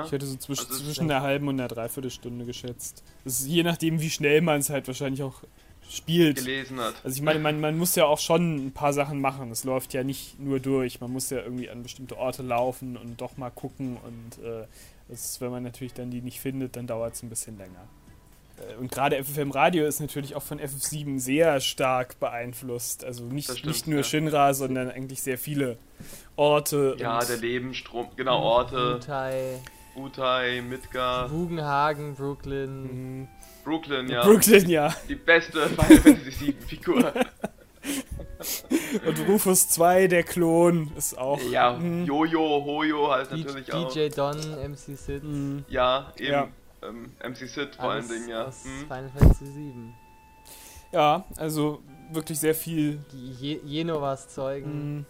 Ich 0.06 0.12
hätte 0.12 0.26
so 0.26 0.36
zwisch 0.38 0.60
Also 0.60 0.74
es 0.74 0.80
ist 0.80 0.86
zwischen 0.86 1.12
einer 1.12 1.22
halben 1.22 1.48
und 1.48 1.60
einer 1.60 1.68
Dreiviertelstunde 1.68 2.46
geschätzt. 2.46 3.04
Das 3.24 3.40
ist 3.40 3.48
je 3.48 3.64
nachdem, 3.64 4.02
wie 4.02 4.10
schnell 4.10 4.42
man 4.42 4.60
es 4.60 4.70
halt 4.70 4.88
wahrscheinlich 4.88 5.22
auch 5.24 5.44
spielt. 5.90 6.38
gelesen 6.38 6.80
hat. 6.80 6.96
Also 7.04 7.16
ich 7.18 7.22
meine, 7.22 7.40
man, 7.40 7.60
man 7.60 7.78
muss 7.78 7.96
ja 7.96 8.06
auch 8.06 8.20
schon 8.20 8.68
ein 8.68 8.72
paar 8.72 8.94
Sachen 8.94 9.22
machen. 9.22 9.52
Es 9.52 9.64
läuft 9.64 9.94
ja 9.94 10.04
nicht 10.04 10.40
nur 10.40 10.60
durch. 10.60 11.00
Man 11.02 11.12
muss 11.12 11.30
ja 11.30 11.40
irgendwie 11.40 11.70
an 11.70 11.84
bestimmte 11.84 12.18
Orte 12.18 12.42
laufen 12.42 12.98
und 12.98 13.22
doch 13.22 13.38
mal 13.38 13.52
gucken. 13.52 13.98
Und 13.98 14.44
äh, 14.44 14.66
das, 15.10 15.40
wenn 15.42 15.52
man 15.52 15.64
natürlich 15.64 15.94
dann 15.94 16.10
die 16.10 16.22
nicht 16.22 16.40
findet, 16.40 16.76
dann 16.76 16.88
dauert 16.88 17.14
es 17.14 17.24
ein 17.24 17.30
bisschen 17.30 17.58
länger. 17.58 17.88
Äh, 18.58 18.76
Und 18.80 18.92
gerade 18.92 19.24
FFM 19.24 19.52
Radio 19.52 19.86
ist 19.86 20.00
natürlich 20.00 20.36
auch 20.36 20.44
von 20.44 20.60
FF7 20.60 21.20
sehr 21.20 21.60
stark 21.60 22.20
beeinflusst. 22.20 23.04
Also 23.04 23.26
nicht, 23.26 23.52
stimmt, 23.52 23.66
nicht 23.66 23.88
nur 23.88 23.98
ja. 23.98 24.04
Shinra, 24.04 24.54
sondern 24.54 24.90
eigentlich 24.90 25.22
sehr 25.22 25.38
viele 25.38 25.78
Orte. 26.36 26.96
Ja, 26.98 27.20
und 27.20 27.30
der 27.30 27.38
Lebensstrom, 27.38 28.08
genau, 28.16 28.42
Orte, 28.42 28.96
Utai, 28.96 29.60
Utai, 29.96 30.62
Midgar, 30.62 31.30
Bugenhagen, 31.30 32.16
Brooklyn. 32.16 32.84
Mhm. 33.22 33.28
Brooklyn, 33.64 34.10
ja. 34.10 34.24
Brooklyn, 34.24 34.70
ja. 34.70 34.94
Die 35.08 35.16
beste 35.16 35.68
Final 35.70 35.98
Fantasy 36.00 36.32
7 36.32 36.62
Figur. 36.68 37.14
Und 39.06 39.28
Rufus 39.28 39.70
2, 39.70 40.08
der 40.08 40.24
Klon, 40.24 40.92
ist 40.98 41.18
auch. 41.18 41.40
Ja, 41.50 41.74
Mhm. 41.74 42.06
Jojo, 42.06 42.64
Hoyo 42.66 43.12
halt 43.12 43.32
D- 43.32 43.38
natürlich 43.38 43.72
auch. 43.74 43.94
DJ 43.94 44.10
Don, 44.10 44.38
MC 44.38 44.96
Sid. 44.96 45.24
Mhm. 45.24 45.66
Ja, 45.70 46.12
eben. 46.18 46.26
Ja. 46.32 46.48
Ähm, 46.82 47.12
MC 47.24 47.48
Sid 47.48 47.76
vor 47.76 47.92
allen 47.92 48.08
Dingen, 48.08 48.28
ja. 48.30 48.46
Aus 48.46 48.66
Mhm. 48.66 48.80
Final 48.88 49.10
Fantasy 49.18 49.46
7. 49.46 49.94
Ja, 50.92 51.26
also 51.38 51.82
wirklich 52.12 52.40
sehr 52.40 52.54
viel 52.54 53.00
Je 53.12 53.60
Jenovas 53.64 54.28
Zeugen. 54.28 55.06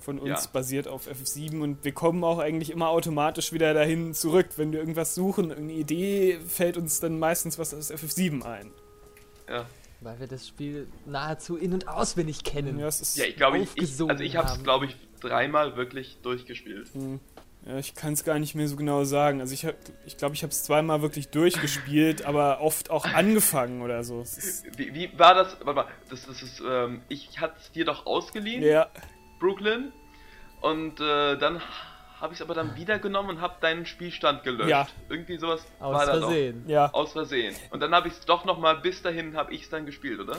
Von 0.00 0.18
uns 0.18 0.44
Ja. 0.44 0.50
basiert 0.52 0.88
auf 0.88 1.06
FF7 1.06 1.60
und 1.60 1.84
wir 1.84 1.92
kommen 1.92 2.24
auch 2.24 2.38
eigentlich 2.38 2.70
immer 2.70 2.88
automatisch 2.88 3.52
wieder 3.52 3.74
dahin 3.74 4.14
zurück. 4.14 4.48
Wenn 4.56 4.72
wir 4.72 4.80
irgendwas 4.80 5.14
suchen, 5.14 5.52
eine 5.52 5.72
Idee, 5.72 6.40
fällt 6.46 6.76
uns 6.78 7.00
dann 7.00 7.18
meistens 7.18 7.58
was 7.58 7.74
aus 7.74 7.90
FF7 7.92 8.42
ein. 8.42 8.70
Ja. 9.48 9.66
Weil 10.00 10.18
wir 10.18 10.26
das 10.26 10.48
Spiel 10.48 10.88
nahezu 11.04 11.56
in- 11.58 11.74
und 11.74 11.86
auswendig 11.86 12.42
kennen. 12.44 12.78
Ja, 12.78 12.86
es 12.88 13.02
ist, 13.02 13.18
Ja, 13.18 13.26
ich 13.26 13.36
glaube, 13.36 13.58
ich, 13.58 13.68
ich, 13.74 14.00
also 14.00 14.24
ich 14.24 14.36
habe 14.36 14.48
es, 14.48 14.62
glaube 14.62 14.86
ich, 14.86 14.96
dreimal 15.20 15.76
wirklich 15.76 16.16
durchgespielt. 16.22 16.88
Hm. 16.94 17.20
ja, 17.66 17.76
ich 17.78 17.94
kann 17.94 18.14
es 18.14 18.24
gar 18.24 18.38
nicht 18.38 18.54
mehr 18.54 18.66
so 18.68 18.76
genau 18.76 19.04
sagen. 19.04 19.42
Also 19.42 19.52
ich 19.52 19.60
glaube, 19.60 19.76
ich, 20.06 20.16
glaub, 20.16 20.32
ich 20.32 20.42
habe 20.42 20.50
es 20.52 20.62
zweimal 20.62 21.02
wirklich 21.02 21.28
durchgespielt, 21.28 22.22
aber 22.24 22.62
oft 22.62 22.88
auch 22.88 23.04
angefangen 23.04 23.82
oder 23.82 24.02
so. 24.02 24.24
Wie, 24.78 24.94
wie 24.94 25.10
war 25.18 25.34
das? 25.34 25.58
Warte 25.62 25.74
mal, 25.74 25.86
das, 26.08 26.24
das 26.24 26.40
ist, 26.42 26.62
ähm, 26.66 27.02
ich 27.10 27.38
hatte 27.38 27.56
es 27.60 27.70
dir 27.70 27.84
doch 27.84 28.06
ausgeliehen, 28.06 28.62
ja, 28.62 28.88
Brooklyn, 29.40 29.92
und 30.60 31.00
äh, 31.00 31.36
dann 31.38 31.60
habe 32.20 32.34
ich 32.34 32.38
es 32.40 32.42
aber 32.42 32.54
dann 32.54 32.76
wieder 32.76 32.98
genommen 32.98 33.30
und 33.30 33.40
habe 33.40 33.54
deinen 33.62 33.86
Spielstand 33.86 34.42
gelöscht. 34.44 34.68
Ja. 34.68 34.86
Irgendwie 35.08 35.38
sowas 35.38 35.64
Aus 35.80 35.94
war 35.94 36.06
da. 36.06 36.18
Versehen. 36.20 36.64
ja. 36.68 36.90
Aus 36.92 37.12
Versehen. 37.12 37.56
Und 37.70 37.80
dann 37.80 37.92
habe 37.94 38.08
ich 38.08 38.14
es 38.14 38.20
doch 38.26 38.44
nochmal, 38.44 38.76
bis 38.76 39.00
dahin 39.02 39.34
habe 39.36 39.54
ich 39.54 39.62
es 39.62 39.70
dann 39.70 39.86
gespielt, 39.86 40.20
oder? 40.20 40.36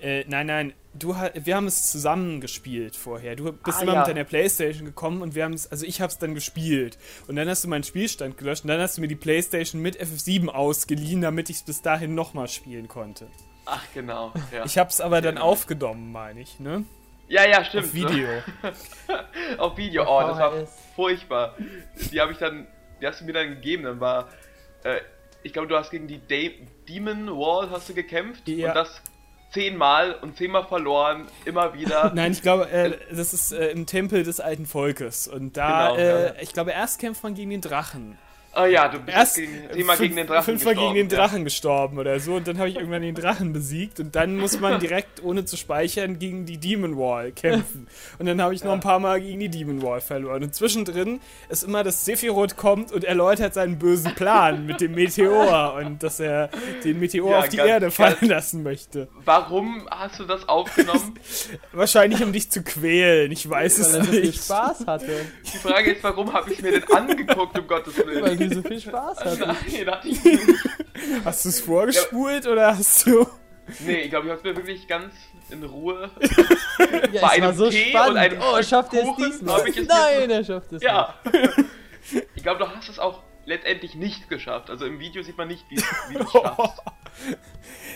Äh, 0.00 0.24
nein, 0.26 0.46
nein, 0.46 0.72
du 0.94 1.14
wir 1.34 1.54
haben 1.56 1.66
es 1.66 1.92
zusammen 1.92 2.40
gespielt 2.40 2.96
vorher. 2.96 3.36
Du 3.36 3.52
bist 3.52 3.78
Ah, 3.78 3.82
immer 3.82 3.92
ja. 3.92 3.98
mit 4.00 4.08
deiner 4.08 4.24
Playstation 4.24 4.86
gekommen 4.86 5.20
und 5.22 5.34
wir 5.36 5.44
haben 5.44 5.52
es, 5.52 5.70
also 5.70 5.84
ich 5.86 6.00
habe 6.00 6.10
es 6.10 6.18
dann 6.18 6.34
gespielt. 6.34 6.98
Und 7.28 7.36
dann 7.36 7.48
hast 7.48 7.62
du 7.64 7.68
meinen 7.68 7.84
Spielstand 7.84 8.36
gelöscht 8.38 8.64
und 8.64 8.68
dann 8.68 8.80
hast 8.80 8.96
du 8.96 9.02
mir 9.02 9.08
die 9.08 9.14
Playstation 9.14 9.80
mit 9.82 10.00
FF7 10.02 10.48
ausgeliehen, 10.48 11.20
damit 11.20 11.48
ich 11.50 11.56
es 11.58 11.62
bis 11.62 11.82
dahin 11.82 12.14
nochmal 12.14 12.48
spielen 12.48 12.88
konnte. 12.88 13.28
Ach, 13.66 13.84
genau. 13.94 14.32
Ja, 14.52 14.64
Ich 14.64 14.78
habe 14.78 14.88
es 14.90 15.00
aber 15.02 15.20
dann 15.20 15.34
Genau. 15.36 15.46
aufgenommen, 15.46 16.10
meine 16.10 16.40
ich, 16.40 16.58
ne? 16.58 16.84
Ja, 17.30 17.46
ja 17.48 17.64
stimmt. 17.64 17.86
Auf 17.86 17.94
Video. 17.94 18.28
Auf 19.58 19.76
Video. 19.76 20.02
Oh, 20.06 20.20
das 20.26 20.38
war 20.38 20.52
furchtbar. 20.94 21.56
Die 22.12 22.20
habe 22.20 22.32
ich 22.32 22.38
dann, 22.38 22.66
die 23.00 23.06
hast 23.06 23.20
du 23.20 23.24
mir 23.24 23.32
dann 23.32 23.48
gegeben. 23.48 23.84
Dann 23.84 24.00
war, 24.00 24.28
äh, 24.84 25.00
ich 25.42 25.52
glaube, 25.52 25.68
du 25.68 25.76
hast 25.76 25.90
gegen 25.90 26.06
die 26.06 26.18
De 26.18 26.52
Demon 26.88 27.28
Wall 27.28 27.70
hast 27.70 27.88
du 27.88 27.94
gekämpft 27.94 28.46
Ja. 28.48 28.68
und 28.68 28.74
das 28.74 29.00
zehnmal 29.52 30.14
und 30.14 30.36
zehnmal 30.36 30.66
verloren, 30.66 31.26
immer 31.44 31.74
wieder. 31.74 32.12
Nein, 32.14 32.32
ich 32.32 32.42
glaube, 32.42 32.70
äh, 32.70 32.96
das 33.10 33.32
ist 33.32 33.52
äh, 33.52 33.68
im 33.70 33.86
Tempel 33.86 34.22
des 34.22 34.38
alten 34.40 34.66
Volkes. 34.66 35.26
Und 35.26 35.56
da, 35.56 35.88
Genau, 35.90 35.96
äh, 35.96 36.24
ja. 36.26 36.32
ich 36.40 36.52
glaube, 36.52 36.70
erst 36.70 37.00
kämpft 37.00 37.22
man 37.22 37.34
gegen 37.34 37.50
den 37.50 37.60
Drachen. 37.60 38.16
Oh 38.52 38.64
ja, 38.64 38.88
du 38.88 38.98
bist 38.98 39.16
Erst 39.16 39.36
gegen, 39.36 39.52
fünf- 39.86 39.98
gegen 40.00 40.16
den 40.16 40.26
Drachen 40.26 40.44
fünfmal 40.44 40.74
gegen 40.74 40.94
den 40.94 41.08
gestorben, 41.08 41.08
Drachen 41.30 41.44
gestorben 41.44 41.98
oder 41.98 42.18
so. 42.18 42.34
Und 42.34 42.48
dann 42.48 42.58
habe 42.58 42.68
ich 42.68 42.76
irgendwann 42.76 43.02
den 43.02 43.14
Drachen 43.14 43.52
besiegt. 43.52 44.00
Und 44.00 44.16
dann 44.16 44.36
muss 44.36 44.58
man 44.58 44.80
direkt, 44.80 45.22
ohne 45.22 45.44
zu 45.44 45.56
speichern, 45.56 46.18
gegen 46.18 46.46
die 46.46 46.58
Demon 46.58 46.96
Wall 46.98 47.30
kämpfen. 47.30 47.86
Und 48.18 48.26
dann 48.26 48.42
habe 48.42 48.52
ich 48.52 48.64
noch 48.64 48.72
ein 48.72 48.80
paar 48.80 48.98
Mal 48.98 49.20
gegen 49.20 49.38
die 49.38 49.48
Demon 49.50 49.82
Wall 49.82 50.00
verloren. 50.00 50.42
Und 50.42 50.52
zwischendrin 50.54 51.20
ist 51.48 51.62
immer, 51.62 51.84
dass 51.84 52.04
Sephiroth 52.04 52.56
kommt 52.56 52.90
und 52.90 53.04
erläutert 53.04 53.54
seinen 53.54 53.78
bösen 53.78 54.16
Plan 54.16 54.66
mit 54.66 54.80
dem 54.80 54.96
Meteor. 54.96 55.74
Und 55.74 56.02
dass 56.02 56.18
er 56.18 56.50
den 56.82 56.98
Meteor 56.98 57.30
Ja, 57.30 57.38
auf 57.38 57.48
die 57.50 57.56
ganz- 57.58 57.68
Erde 57.68 57.90
fallen 57.92 58.16
ganz- 58.18 58.30
lassen 58.30 58.62
möchte. 58.64 58.98
Ja. 59.00 59.06
Warum 59.26 59.86
hast 59.92 60.18
du 60.18 60.24
das 60.24 60.48
aufgenommen? 60.48 61.14
Wahrscheinlich, 61.72 62.20
um 62.24 62.32
dich 62.32 62.50
zu 62.50 62.64
quälen. 62.64 63.30
Ich 63.30 63.48
weiß 63.48 63.92
Weil 63.94 64.00
es 64.00 64.10
nicht. 64.10 64.44
Spaß 64.44 64.86
hatte. 64.88 65.24
Die 65.54 65.58
Frage 65.58 65.92
ist, 65.92 66.02
warum 66.02 66.32
habe 66.32 66.52
ich 66.52 66.60
mir 66.60 66.72
den 66.72 66.84
angeguckt, 66.92 67.56
um 67.56 67.66
Gottes 67.68 67.96
Willen? 67.96 68.39
Du 68.48 68.54
so 68.54 68.62
viel 68.62 68.80
Spaß. 68.80 69.18
Nein, 69.38 69.48
hatte 69.86 70.08
ich 70.08 70.24
nicht. 70.24 70.40
Hast 71.24 71.44
du 71.44 71.48
es 71.48 71.60
vorgespult 71.60 72.46
oder 72.46 72.76
hast 72.76 73.06
du. 73.06 73.26
Nee, 73.80 74.02
ich 74.02 74.10
glaube, 74.10 74.26
ich 74.26 74.32
habe 74.32 74.48
mir 74.48 74.56
wirklich 74.56 74.86
ganz 74.86 75.14
in 75.50 75.62
Ruhe. 75.64 76.10
Ja, 76.80 76.86
Bei 76.98 77.08
es 77.12 77.22
war 77.22 77.30
einem 77.32 77.56
so 77.56 77.70
Tee 77.70 77.84
und 77.84 77.90
spannend. 77.90 78.16
einem 78.18 78.38
Oh, 78.40 78.62
schafft 78.62 78.94
er 78.94 79.00
es 79.02 79.06
Kuchen 79.08 79.24
diesmal? 79.30 79.68
es 79.68 79.76
Nein, 79.86 80.30
er 80.30 80.44
schafft 80.44 80.72
es 80.72 80.82
Ja. 80.82 81.14
Ich 82.34 82.42
glaube, 82.42 82.58
du 82.58 82.68
hast 82.68 82.88
es 82.88 82.98
auch 82.98 83.22
letztendlich 83.44 83.94
nicht 83.94 84.28
geschafft. 84.28 84.70
Also 84.70 84.86
im 84.86 84.98
Video 84.98 85.22
sieht 85.22 85.36
man 85.36 85.48
nicht, 85.48 85.64
wie, 85.70 85.76
wie 85.76 86.14
du 86.14 86.22
es 86.24 86.30
schaffst. 86.32 86.82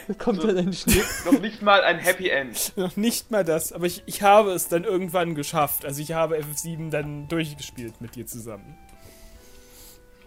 nicht. 0.08 0.18
Kommt 0.18 0.44
dann 0.44 0.56
ein 0.58 0.72
Schnitt. 0.72 1.04
Noch 1.24 1.40
nicht 1.40 1.62
mal 1.62 1.82
ein 1.82 1.98
Happy 1.98 2.28
End. 2.28 2.72
Noch 2.76 2.96
nicht 2.96 3.30
mal 3.30 3.44
das, 3.44 3.72
aber 3.72 3.86
ich, 3.86 4.02
ich 4.06 4.22
habe 4.22 4.52
es 4.52 4.68
dann 4.68 4.84
irgendwann 4.84 5.34
geschafft. 5.34 5.84
Also 5.86 6.02
ich 6.02 6.12
habe 6.12 6.36
FF7 6.36 6.90
dann 6.90 7.26
durchgespielt 7.28 8.00
mit 8.00 8.14
dir 8.16 8.26
zusammen. 8.26 8.78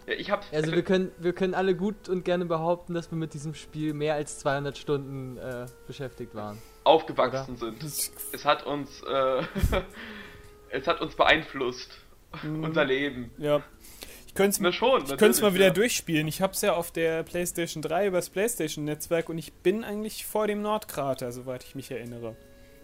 Ja, 0.08 0.14
ich 0.14 0.30
hab's. 0.30 0.46
Also 0.52 0.72
wir 0.72 0.82
können, 0.82 1.12
wir 1.18 1.34
können 1.34 1.52
alle 1.54 1.76
gut 1.76 2.08
und 2.08 2.24
gerne 2.24 2.46
behaupten, 2.46 2.94
dass 2.94 3.10
wir 3.10 3.18
mit 3.18 3.34
diesem 3.34 3.54
Spiel 3.54 3.92
mehr 3.92 4.14
als 4.14 4.38
200 4.38 4.78
Stunden 4.78 5.36
äh, 5.36 5.66
beschäftigt 5.86 6.34
waren. 6.34 6.58
aufgewachsen 6.84 7.56
sind. 7.56 7.82
Das- 7.82 8.10
Es 8.32 8.44
hat 8.46 8.64
uns, 8.64 9.02
äh, 9.02 9.42
es 10.70 10.86
hat 10.86 11.00
uns 11.02 11.14
beeinflusst. 11.14 11.90
Unser 12.42 12.84
Leben. 12.86 13.30
Ja. 13.38 13.62
Ich 14.26 14.34
könnte 14.34 14.50
es 14.50 15.36
ich 15.36 15.42
mal 15.42 15.54
wieder 15.54 15.66
ja. 15.66 15.70
durchspielen. 15.72 16.28
Ich 16.28 16.40
habe 16.40 16.52
es 16.52 16.60
ja 16.62 16.74
auf 16.74 16.90
der 16.92 17.22
PlayStation 17.24 17.82
3 17.82 18.06
über 18.06 18.18
das 18.18 18.30
PlayStation-Netzwerk 18.30 19.28
und 19.28 19.36
ich 19.38 19.52
bin 19.52 19.82
eigentlich 19.84 20.24
vor 20.26 20.46
dem 20.46 20.62
Nordkrater, 20.62 21.32
soweit 21.32 21.64
ich 21.64 21.74
mich 21.74 21.90
erinnere. 21.90 22.36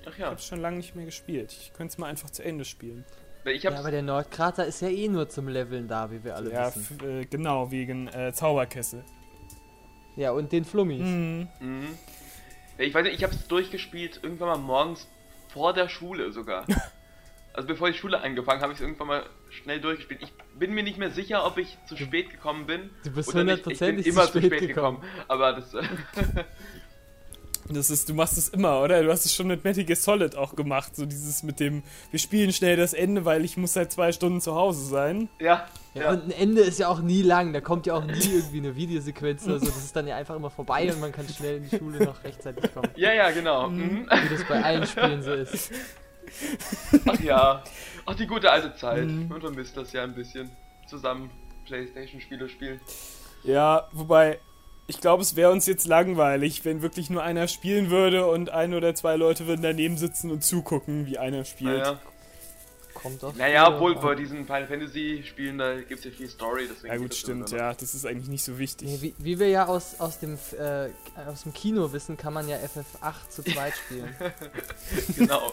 Ach 0.07 0.13
Ich 0.13 0.19
ja. 0.19 0.27
habe 0.27 0.37
es 0.37 0.45
schon 0.47 0.61
lange 0.61 0.79
nicht 0.79 0.95
mehr 0.97 1.05
gespielt. 1.07 1.53
Ich 1.53 1.73
könnte 1.73 1.93
es 1.93 1.99
mal 1.99 2.07
einfach 2.09 2.31
zu 2.31 2.43
Ende 2.45 2.65
spielen. 2.65 3.05
Ich 3.45 3.63
Ja, 3.63 3.79
aber 3.79 3.91
der 3.91 4.03
Nordkrater 4.03 4.65
ist 4.67 4.81
ja 4.81 4.89
eh 4.89 5.09
nur 5.09 5.29
zum 5.29 5.49
Leveln 5.49 5.87
da, 5.89 6.11
wie 6.11 6.23
wir 6.25 6.35
alle 6.37 6.51
Ja, 6.53 6.67
wissen. 6.75 6.99
f- 7.01 7.07
äh, 7.07 7.25
genau, 7.27 7.71
wegen 7.71 8.09
äh, 8.09 8.33
Zauberkessel. 8.33 9.05
Ja, 10.17 10.31
und 10.33 10.53
den 10.53 10.65
Flummis. 10.65 11.01
Mhm. 11.03 11.49
Mhm. 11.61 11.89
Ja, 12.79 12.85
ich 12.85 12.95
weiß 12.95 13.05
nicht, 13.05 13.15
ich 13.17 13.25
hab's 13.25 13.47
durchgespielt 13.49 14.21
irgendwann 14.23 14.49
mal 14.49 14.59
morgens 14.59 15.09
vor 15.53 15.73
der 15.73 15.89
Schule 15.89 16.33
sogar. 16.33 16.65
Also 17.57 17.69
bevor 17.69 17.89
die 17.89 17.97
Schule 17.97 18.21
angefangen 18.21 18.63
habe, 18.63 18.73
ich 18.73 18.81
es 18.81 18.83
irgendwann 18.83 19.07
mal 19.07 19.23
schnell 19.49 19.81
durchgespielt. 19.81 20.21
Ich 20.25 20.33
bin 20.59 20.75
mir 20.75 20.83
nicht 20.83 20.99
mehr 20.99 21.13
sicher, 21.13 21.47
ob 21.47 21.57
ich 21.57 21.79
zu 21.87 21.97
spät 21.97 22.29
gekommen 22.31 22.67
bin. 22.67 22.91
Du 23.05 23.13
bist 23.13 23.33
hundertprozentig 23.33 24.07
zu 24.07 24.11
immer 24.11 24.23
zu 24.25 24.39
spät 24.41 24.55
spät 24.57 24.69
gekommen. 24.75 25.01
Aber 25.29 25.53
das. 25.53 25.73
Das 27.69 27.89
ist, 27.91 28.09
du 28.09 28.15
machst 28.15 28.37
es 28.37 28.49
immer, 28.49 28.81
oder? 28.83 29.03
Du 29.03 29.11
hast 29.11 29.25
es 29.25 29.35
schon 29.35 29.47
mit 29.47 29.65
Metal 29.65 29.85
Gear 29.85 29.97
Solid 29.97 30.37
auch 30.37 30.55
gemacht. 30.55 30.95
So 30.95 31.07
dieses 31.07 31.43
mit 31.43 31.61
dem, 31.61 31.83
wir 32.11 32.19
spielen 32.19 32.53
schnell 32.53 32.77
das 32.77 32.93
Ende, 32.93 33.25
weil 33.25 33.45
ich 33.45 33.57
muss 33.57 33.73
seit 33.73 33.91
zwei 33.91 34.13
Stunden 34.13 34.41
zu 34.41 34.55
Hause 34.55 34.85
sein. 34.87 35.29
ja, 35.41 35.67
Ja, 35.95 36.03
ja. 36.03 36.11
und 36.11 36.25
ein 36.25 36.31
Ende 36.31 36.61
ist 36.61 36.79
ja 36.79 36.89
auch 36.89 37.01
nie 37.01 37.23
lang, 37.23 37.53
da 37.53 37.61
kommt 37.61 37.87
ja 37.87 37.95
auch 37.95 38.05
nie 38.05 38.13
irgendwie 38.35 38.59
eine 38.59 38.77
Videosequenz 38.77 39.47
oder 39.47 39.61
so. 39.61 39.67
Das 39.67 39.79
ist 39.79 39.97
dann 39.97 40.07
ja 40.07 40.17
einfach 40.17 40.37
immer 40.37 40.51
vorbei 40.51 40.93
und 40.93 41.01
man 41.01 41.13
kann 41.13 41.27
schnell 41.29 41.57
in 41.59 41.69
die 41.71 41.77
Schule 41.79 42.05
noch 42.05 42.23
rechtzeitig 42.25 42.73
kommen. 42.75 42.91
Ja, 42.97 43.13
ja, 43.13 43.31
genau. 43.31 43.69
Mhm. 43.71 44.07
Wie 44.11 44.29
das 44.35 44.45
bei 44.47 44.63
allen 44.63 44.87
Spielen 44.87 45.23
so 45.23 45.33
ist. 45.33 45.71
Ach 47.07 47.21
ja. 47.21 47.63
Ach, 48.07 48.15
die 48.15 48.27
gute 48.27 48.51
alte 48.51 48.75
Zeit. 48.75 49.07
Mhm. 49.07 49.29
Man 49.29 49.41
vermisst 49.41 49.77
das 49.77 49.93
ja 49.93 50.03
ein 50.03 50.15
bisschen. 50.15 50.51
Zusammen 50.87 51.31
Playstation-Spiele 51.65 52.49
spielen. 52.49 52.81
Ja, 53.43 53.89
wobei, 53.93 54.39
ich 54.87 55.01
glaube, 55.01 55.23
es 55.23 55.37
wäre 55.37 55.51
uns 55.51 55.67
jetzt 55.67 55.87
langweilig, 55.87 56.65
wenn 56.65 56.83
wirklich 56.83 57.11
nur 57.11 57.23
einer 57.23 57.49
spielen 57.49 57.91
würde 57.91 58.27
und 58.27 58.51
ein 58.51 58.75
oder 58.75 58.95
zwei 58.95 59.17
Leute 59.17 59.47
würden 59.47 59.63
daneben 59.63 59.97
sitzen 59.97 60.31
und 60.31 60.45
zugucken, 60.45 61.07
wie 61.07 61.19
einer 61.19 61.45
spielt. 61.45 61.79
Naja, 61.79 62.01
Kommt 62.95 63.23
doch. 63.23 63.35
naja 63.35 63.69
obwohl 63.69 63.97
bei 63.97 64.15
diesen 64.15 64.47
Final 64.47 64.67
Fantasy-Spielen, 64.67 65.59
da 65.59 65.75
gibt 65.81 65.99
es 65.99 66.05
ja 66.05 66.11
viel 66.11 66.29
Story. 66.29 66.69
Deswegen 66.71 66.95
Ja 66.95 66.99
gut, 66.99 67.11
das 67.11 67.19
stimmt, 67.19 67.51
ja, 67.51 67.75
das 67.75 67.95
ist 67.95 68.07
eigentlich 68.07 68.29
nicht 68.29 68.45
so 68.45 68.59
wichtig. 68.59 68.89
Nee, 68.89 68.99
wie, 69.01 69.15
wie 69.19 69.39
wir 69.39 69.49
ja 69.49 69.67
aus, 69.67 70.01
aus, 70.01 70.21
dem, 70.21 70.39
äh, 70.59 70.89
aus 71.27 71.43
dem 71.43 71.53
Kino 71.53 71.93
wissen, 71.93 72.17
kann 72.17 72.33
man 72.33 72.49
ja 72.49 72.57
FF8 72.57 73.29
zu 73.31 73.43
zweit 73.43 73.75
spielen. 73.77 74.15
Genau. 75.17 75.53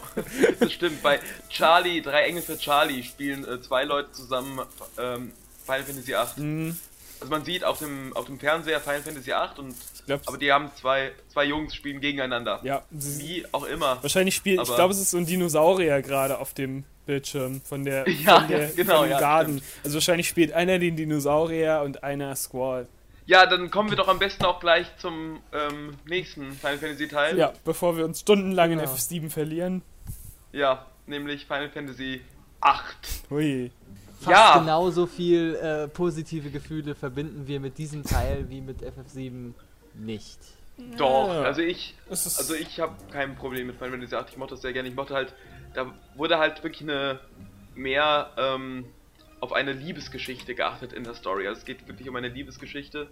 Das 0.60 0.72
stimmt. 0.72 1.02
Bei 1.02 1.20
Charlie, 1.50 2.02
drei 2.02 2.24
Engel 2.24 2.42
für 2.42 2.58
Charlie, 2.58 3.04
spielen 3.04 3.46
äh, 3.46 3.62
zwei 3.62 3.84
Leute 3.84 4.12
zusammen 4.12 4.60
ähm, 4.98 5.32
Final 5.66 5.84
Fantasy 5.84 6.12
VIII. 6.12 6.26
Hm, 6.38 6.78
Also 7.22 7.30
man 7.32 7.46
sieht 7.46 7.64
auf 7.64 7.80
dem, 7.80 8.12
auf 8.16 8.26
dem 8.26 8.40
Fernseher 8.40 8.82
Final 8.82 9.02
Fantasy 9.02 9.28
VIII 9.32 9.60
und 9.60 9.76
ich 9.96 10.06
glaube, 10.06 10.24
aber 10.26 10.38
die 10.38 10.52
haben 10.52 10.72
zwei, 10.76 11.12
zwei 11.30 11.46
Jungs 11.46 11.74
spielen 11.76 12.02
gegeneinander. 12.02 12.60
ja, 12.64 12.82
sie- 12.92 13.22
Wie 13.22 13.46
auch 13.54 13.64
immer. 13.66 14.02
wahrscheinlich 14.02 14.36
spielt, 14.36 14.60
ich 14.62 14.76
glaube, 14.76 14.94
es 14.94 15.00
ist 15.00 15.12
so 15.12 15.18
ein 15.18 15.26
Dinosaurier 15.28 16.02
gerade 16.02 16.40
auf 16.40 16.54
dem 16.54 16.84
Bildschirm 17.06 17.62
von 17.62 17.84
der, 17.86 18.08
Ja, 18.10 18.40
von 18.40 18.48
der 18.50 18.60
ja, 18.70 18.70
genau, 18.76 18.96
von 18.98 19.04
dem 19.06 19.12
ja, 19.12 19.20
Garden. 19.20 19.62
Also 19.84 19.96
wahrscheinlich 19.96 20.28
spielt 20.28 20.52
einer 20.54 20.80
den 20.80 20.96
Dinosaurier 20.98 21.82
und 21.86 22.04
einer 22.04 22.36
Squall. 22.36 22.88
Ja, 23.28 23.46
dann 23.46 23.70
kommen 23.70 23.90
wir 23.92 23.98
doch 23.98 24.08
am 24.08 24.18
besten 24.20 24.44
auch 24.46 24.60
gleich 24.60 24.88
zum 24.98 25.40
ähm, 25.54 25.96
nächsten 26.06 26.54
Final 26.54 26.80
Fantasy 26.80 27.08
Teil. 27.08 27.38
Ja, 27.38 27.54
bevor 27.64 27.96
wir 27.96 28.04
uns 28.04 28.22
stundenlang 28.22 28.72
in 28.72 28.80
Genau. 28.80 28.92
FF7 28.92 29.30
verlieren. 29.30 29.84
Ja, 30.52 30.88
nämlich 31.06 31.46
Final 31.46 31.70
Fantasy 31.70 32.22
8. 32.62 32.84
Hui. 33.30 33.72
Fast 34.22 34.30
Ja. 34.30 34.60
genauso 34.60 35.08
viel 35.08 35.56
äh, 35.56 35.88
positive 35.88 36.52
Gefühle 36.52 36.94
verbinden 36.94 37.48
wir 37.48 37.60
mit 37.60 37.78
diesem 37.80 38.04
Teil 38.04 38.46
wie 38.50 38.62
mit 38.62 38.84
FF7 38.84 39.54
nicht. 39.96 40.40
Doch, 40.98 41.30
also 41.30 41.62
ich, 41.62 41.96
also 42.10 42.54
ich 42.54 42.80
habe 42.80 42.96
kein 43.12 43.36
Problem 43.36 43.68
mit 43.68 43.78
Final 43.78 43.92
Fantasy 43.92 44.16
8. 44.16 44.30
Ich 44.30 44.38
mochte 44.38 44.54
das 44.54 44.62
sehr 44.62 44.74
gerne. 44.74 44.90
Ich 44.90 44.96
mochte 44.96 45.14
halt, 45.14 45.34
da 45.74 45.94
wurde 46.16 46.38
halt 46.38 46.64
wirklich 46.64 46.82
eine 46.82 47.20
mehr 47.76 48.30
ähm, 48.38 48.86
auf 49.40 49.54
eine 49.54 49.74
Liebesgeschichte 49.74 50.56
geachtet 50.56 50.94
in 50.94 51.04
der 51.04 51.16
Story. 51.16 51.48
Also 51.48 51.60
es 51.60 51.66
geht 51.66 51.88
wirklich 51.88 52.08
um 52.08 52.16
eine 52.16 52.30
Liebesgeschichte 52.30 53.08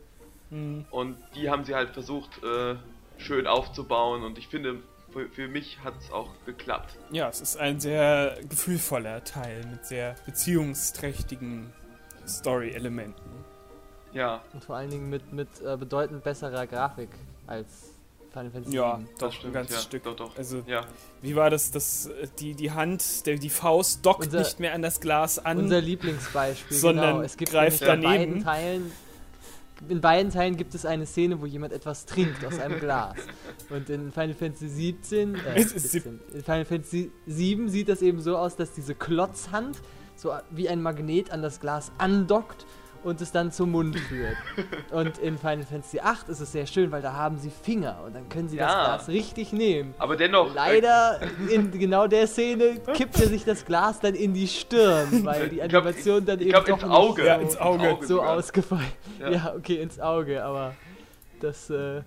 hm, 0.50 0.86
und 0.92 1.18
die 1.36 1.50
haben 1.50 1.64
sie 1.64 1.76
halt 1.76 1.90
versucht 1.90 2.44
äh, 2.44 2.76
schön 3.18 3.48
aufzubauen 3.48 4.24
und 4.24 4.38
ich 4.38 4.48
finde, 4.48 4.78
für, 5.12 5.28
für 5.30 5.48
mich 5.48 5.80
hat 5.84 5.94
es 6.00 6.12
auch 6.12 6.30
geklappt. 6.46 6.96
ja, 7.12 7.30
es 7.30 7.42
ist 7.42 7.58
ein 7.58 7.80
sehr 7.80 8.38
gefühlvoller 8.48 9.24
Teil 9.24 9.66
mit 9.72 9.86
sehr 9.86 10.16
beziehungsträchtigen 10.26 11.72
Story-Elementen. 12.28 13.22
Ja, 14.14 14.42
Und 14.54 14.64
vor 14.64 14.76
allen 14.78 14.90
Dingen 14.90 15.10
mit, 15.10 15.32
mit 15.34 15.48
äh, 15.66 15.78
bedeutend 15.78 16.24
besserer 16.24 16.66
Grafik 16.68 17.10
als 17.48 17.68
Final 18.32 18.52
Fantasy 18.52 18.76
Ja, 18.76 18.96
7. 18.98 19.10
doch, 19.12 19.18
das 19.28 19.36
stimmt. 19.36 19.50
ein 19.52 19.54
ganzes 19.54 19.76
ja, 19.76 19.82
Stück. 19.82 20.04
Doch, 20.04 20.16
doch. 20.16 20.38
Also, 20.38 20.64
Ja, 20.68 20.86
wie 21.22 21.36
war 21.36 21.50
das? 21.50 21.72
das 21.72 22.08
äh, 22.08 22.28
die, 22.40 22.54
die 22.56 22.72
Hand, 22.72 23.26
der, 23.26 23.38
die 23.38 23.50
Faust 23.50 24.06
dockt 24.06 24.26
Unser- 24.26 24.40
nicht 24.40 24.60
mehr 24.60 24.74
an 24.74 24.82
das 24.82 25.00
Glas 25.00 25.38
an. 25.44 25.58
Unser 25.60 25.82
Lieblingsbeispiel, 25.82 26.76
Sondern 26.78 27.14
genau. 27.16 27.22
Es 27.24 27.38
gibt 27.38 27.52
greift 27.52 27.82
daneben. 27.82 28.04
beiden 28.04 28.44
Teilen 28.44 28.92
in 29.88 30.02
beiden 30.02 30.32
Teilen 30.32 30.58
gibt 30.58 30.76
es 30.76 30.86
eine 30.86 31.06
Szene, 31.06 31.42
wo 31.42 31.46
jemand 31.46 31.74
etwas 31.74 32.06
trinkt 32.06 32.44
aus 32.46 32.60
einem 32.60 32.80
Glas. 32.80 33.16
Und 33.70 33.90
in 33.90 34.12
Final 34.12 34.34
Fantasy 34.34 34.68
17, 34.68 35.36
äh, 35.36 35.40
Es 35.56 35.72
ist 35.72 35.92
17 35.92 36.20
in 36.34 36.44
Final 36.44 36.66
Fantasy 36.66 37.12
7 37.28 37.70
sieht 37.70 37.90
das 37.90 38.02
eben 38.02 38.20
so 38.20 38.38
aus, 38.38 38.56
dass 38.56 38.74
diese 38.74 38.96
Klotzhand 38.96 39.78
so 40.16 40.34
wie 40.52 40.68
ein 40.68 40.82
Magnet 40.82 41.32
an 41.32 41.42
das 41.42 41.60
Glas 41.60 41.92
andockt 41.98 42.66
und 43.04 43.22
es 43.22 43.32
dann 43.32 43.52
zum 43.52 43.72
Mund 43.72 43.98
führt. 43.98 44.36
Und 44.92 45.18
in 45.20 45.38
Final 45.38 45.64
Fantasy 45.64 46.00
8 46.00 46.30
ist 46.30 46.40
es 46.42 46.52
sehr 46.52 46.66
schön, 46.66 46.92
weil 46.92 47.02
da 47.02 47.14
haben 47.14 47.38
sie 47.38 47.50
Finger 47.50 47.98
und 48.06 48.14
dann 48.16 48.28
können 48.30 48.50
sie 48.50 48.58
das 48.58 48.72
Ja. 48.72 48.84
Glas 48.86 49.08
richtig 49.08 49.54
nehmen. 49.54 49.94
aber 49.98 50.16
dennoch. 50.18 50.52
äh, 50.52 50.56
Leider 50.56 51.20
in 51.50 51.72
genau 51.72 52.08
der 52.08 52.28
Szene 52.28 52.80
kippt 52.94 53.20
er 53.20 53.28
sich 53.28 53.46
das 53.46 53.66
Glas 53.66 54.00
dann 54.00 54.16
in 54.16 54.34
die 54.34 54.48
Stirn, 54.48 55.26
weil 55.26 55.50
die 55.50 55.60
Ich 55.60 55.68
glaub, 55.70 55.84
Animation 55.86 56.26
dann 56.26 56.40
ich 56.40 56.48
eben 56.48 56.64
glaub, 56.64 56.66
doch 56.66 56.74
ins 56.74 56.84
nicht 56.84 56.92
Auge. 56.92 57.22
so, 57.22 57.28
Ja, 57.28 57.36
ins 57.36 57.58
Auge. 57.58 57.98
so 58.06 58.22
ausgefallen. 58.22 58.92
Ja. 59.20 59.30
Ja. 59.30 59.54
okay, 59.56 59.76
ins 59.82 60.00
Auge, 60.00 60.44
aber 60.44 60.76
das 61.42 61.70
äh, 61.70 62.02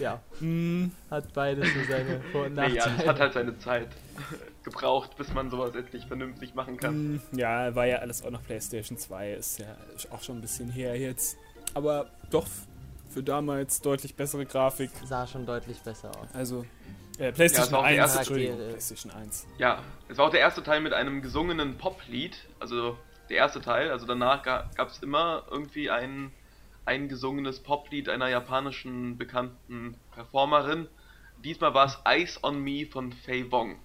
ja, 0.00 0.20
Hm, 0.40 0.90
hat 1.10 1.32
beides 1.32 1.68
so 1.72 1.80
seine 1.88 2.20
Vor- 2.32 2.46
und 2.46 2.54
Nee, 2.54 2.68
ja, 2.74 2.86
Nachteile. 2.86 3.08
hat 3.08 3.20
halt 3.20 3.32
seine 3.34 3.58
Zeit 3.58 3.88
gebraucht, 4.64 5.16
bis 5.16 5.32
man 5.32 5.50
sowas 5.50 5.74
endlich 5.74 6.06
vernünftig 6.06 6.54
machen 6.54 6.76
kann. 6.76 7.20
hm, 7.32 7.38
ja, 7.38 7.74
war 7.74 7.86
ja 7.86 7.98
alles 7.98 8.22
auch 8.24 8.30
noch 8.30 8.42
PlayStation 8.42 8.98
2, 8.98 9.32
ist 9.34 9.58
ja 9.60 9.66
auch 10.10 10.22
schon 10.22 10.38
ein 10.38 10.40
bisschen 10.42 10.70
her 10.70 10.98
jetzt. 10.98 11.36
Aber 11.74 12.10
doch 12.30 12.46
für 13.08 13.22
damals 13.22 13.80
deutlich 13.80 14.14
bessere 14.14 14.46
Grafik. 14.46 14.90
sah 15.04 15.26
schon 15.26 15.46
deutlich 15.46 15.78
besser 15.80 16.10
aus. 16.10 16.28
Also, 16.32 16.64
äh, 17.18 17.26
Ja, 17.26 17.32
PlayStation 17.32 17.80
die 17.80 17.86
1, 17.86 17.96
erste 17.98 18.18
Entschuldigung. 18.18 18.56
PlayStation 18.58 19.12
1. 19.12 19.46
Ja, 19.58 19.82
es 20.08 20.18
war 20.18 20.26
auch 20.26 20.30
der 20.30 20.40
erste 20.40 20.62
Teil 20.62 20.80
mit 20.80 20.92
einem 20.92 21.20
gesungenen 21.22 21.76
Poplied, 21.78 22.36
also 22.60 22.96
der 23.28 23.36
erste 23.38 23.60
Teil, 23.60 23.90
also 23.90 24.06
danach 24.06 24.42
ga, 24.42 24.68
gab 24.76 24.88
es 24.88 24.98
immer 25.02 25.44
irgendwie 25.50 25.90
ein, 25.90 26.32
ein 26.84 27.08
gesungenes 27.08 27.60
Poplied 27.60 28.08
einer 28.08 28.28
japanischen 28.28 29.16
bekannten 29.18 29.96
Performerin. 30.14 30.88
Diesmal 31.44 31.72
war 31.74 31.86
es 31.86 31.98
Ice 32.22 32.38
on 32.42 32.60
Me 32.62 32.86
von 32.86 33.12
Fei 33.12 33.44
Wong. 33.50 33.76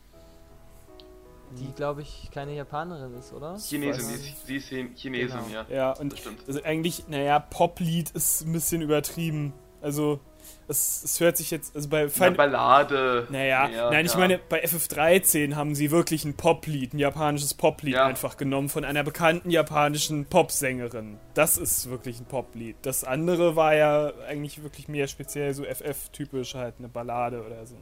Die, 1.57 1.71
glaube 1.73 2.01
ich, 2.01 2.29
keine 2.33 2.53
Japanerin 2.55 3.13
ist, 3.13 3.31
oder? 3.31 3.55
Chinesin, 3.57 4.07
die 4.09 4.13
ist, 4.15 4.47
sie 4.47 4.55
ist 4.57 4.67
Chin- 4.67 4.95
Chinesin, 4.95 5.39
Genau. 5.47 5.49
ja. 5.53 5.65
Ja, 5.69 5.91
und 5.93 6.11
Das 6.11 6.19
stimmt. 6.19 6.39
also 6.47 6.61
eigentlich, 6.63 7.07
naja, 7.07 7.39
Poplied 7.39 8.09
ist 8.11 8.41
ein 8.41 8.51
bisschen 8.51 8.81
übertrieben. 8.81 9.53
Also, 9.81 10.19
es, 10.67 11.03
es 11.03 11.19
hört 11.19 11.37
sich 11.37 11.51
jetzt, 11.51 11.75
also 11.75 11.89
bei 11.89 12.01
Eine 12.01 12.09
Final, 12.09 12.31
Ballade. 12.33 13.27
Naja, 13.29 13.67
mehr, 13.67 13.89
nein, 13.91 14.05
ich 14.05 14.13
ja. 14.13 14.19
meine, 14.19 14.37
bei 14.37 14.63
FF13 14.65 15.55
haben 15.55 15.75
sie 15.75 15.91
wirklich 15.91 16.25
ein 16.25 16.35
Poplied, 16.35 16.93
ein 16.93 16.99
japanisches 16.99 17.53
Poplied 17.53 17.93
Ja. 17.93 18.05
einfach 18.05 18.37
genommen 18.37 18.69
von 18.69 18.83
einer 18.83 19.03
bekannten 19.03 19.51
japanischen 19.51 20.25
Popsängerin. 20.25 21.17
Das 21.33 21.57
ist 21.57 21.89
wirklich 21.89 22.19
ein 22.19 22.25
Poplied. 22.25 22.77
Das 22.81 23.03
andere 23.03 23.55
war 23.55 23.75
ja 23.75 24.11
eigentlich 24.27 24.63
wirklich 24.63 24.87
mehr 24.87 25.07
speziell 25.07 25.53
so 25.53 25.63
FF-typisch, 25.63 26.55
halt 26.55 26.75
eine 26.79 26.87
Ballade 26.87 27.45
oder 27.45 27.65
so. 27.65 27.75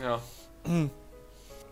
Ja. 0.00 0.20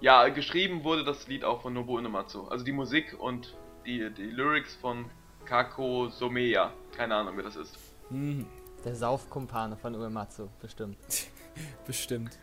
ja, 0.00 0.28
geschrieben 0.28 0.84
wurde 0.84 1.04
das 1.04 1.26
Lied 1.26 1.44
auch 1.44 1.62
von 1.62 1.72
Nobuo 1.74 1.96
Uematsu. 1.96 2.46
Also 2.48 2.64
die 2.64 2.72
Musik 2.72 3.16
und 3.18 3.54
die, 3.86 4.10
die 4.10 4.22
Lyrics 4.30 4.76
von 4.76 5.06
Kako 5.44 6.08
Someya. 6.08 6.70
Keine 6.96 7.14
Ahnung, 7.16 7.34
wer 7.36 7.44
das 7.44 7.56
ist. 7.56 7.76
Mhm, 8.10 8.46
Der 8.84 8.94
Saufkumpane 8.94 9.76
von 9.76 9.94
Uematsu, 9.94 10.48
bestimmt. 10.60 10.96
bestimmt. 11.86 12.38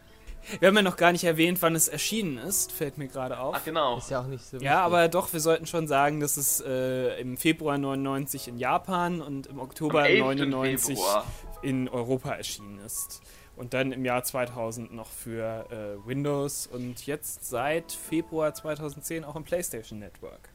Wir 0.60 0.70
haben 0.70 0.76
ja 0.78 0.82
noch 0.82 0.96
gar 0.96 1.12
nicht 1.12 1.26
erwähnt, 1.26 1.62
wann 1.62 1.76
es 1.76 1.90
erschienen 1.90 2.38
ist, 2.38 2.72
fällt 2.72 2.98
mir 2.98 3.08
gerade 3.08 3.38
auf. 3.40 3.56
Ach 3.58 3.66
genau. 3.66 3.98
Ist 3.98 4.10
ja 4.12 4.22
auch 4.22 4.28
nicht 4.28 4.46
so 4.46 4.58
Ja, 4.58 4.62
wichtig. 4.62 4.72
aber 4.78 5.08
doch, 5.10 5.34
wir 5.34 5.42
sollten 5.42 5.66
schon 5.66 5.88
sagen, 5.88 6.22
dass 6.22 6.38
es 6.38 6.62
äh, 6.62 7.20
im 7.20 7.36
Februar 7.36 7.78
99 7.78 8.48
in 8.48 8.58
Japan 8.58 9.22
und 9.22 9.48
im 9.48 9.60
Oktober 9.60 10.00
Am 10.02 10.06
11. 10.06 10.20
99 10.22 10.96
Februar. 10.98 11.26
in 11.64 11.90
Europa 11.90 12.32
erschienen 12.36 12.80
ist. 12.86 13.22
Und 13.58 13.74
dann 13.74 13.92
im 13.92 14.06
Jahr 14.06 14.24
2000 14.24 14.94
noch 14.94 15.10
für 15.10 15.66
äh, 15.70 16.08
Windows 16.08 16.68
und 16.68 17.06
jetzt 17.08 17.44
seit 17.50 17.92
Februar 17.92 18.54
2010 18.54 19.26
auch 19.26 19.36
im 19.36 19.44
PlayStation 19.44 20.00
Network. 20.00 20.50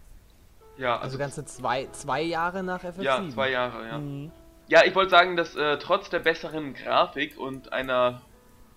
Ja, 0.79 0.95
Also 0.95 1.05
also, 1.05 1.19
ganze 1.19 1.45
zwei, 1.45 1.89
zwei 1.93 2.23
Jahre 2.23 2.63
nach 2.63 2.83
FF7. 2.83 3.03
ja, 3.03 3.29
zwei 3.29 3.51
Jahre, 3.51 3.87
ja. 3.89 3.99
Mhm. 3.99 4.31
Ja, 4.69 4.85
ich 4.85 4.95
wollte 4.95 5.11
sagen, 5.11 5.37
dass 5.37 5.55
äh, 5.57 5.79
trotz 5.79 6.09
der 6.11 6.21
besseren 6.21 6.75
Grafik 6.75 7.39
und 7.39 7.73
einer 7.73 8.23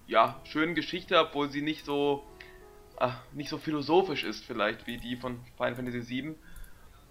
ja, 0.08 0.40
schönen 0.44 0.76
Geschichte, 0.76 1.20
obwohl 1.20 1.50
sie 1.50 1.62
nicht 1.62 1.86
so 1.86 2.24
ah, 2.98 3.16
nicht 3.34 3.50
so 3.50 3.58
philosophisch 3.58 4.24
ist 4.24 4.46
vielleicht 4.46 4.88
wie 4.88 4.98
die 4.98 5.16
von 5.16 5.40
Final 5.58 5.76
Fantasy 5.76 6.08
VII, 6.08 6.36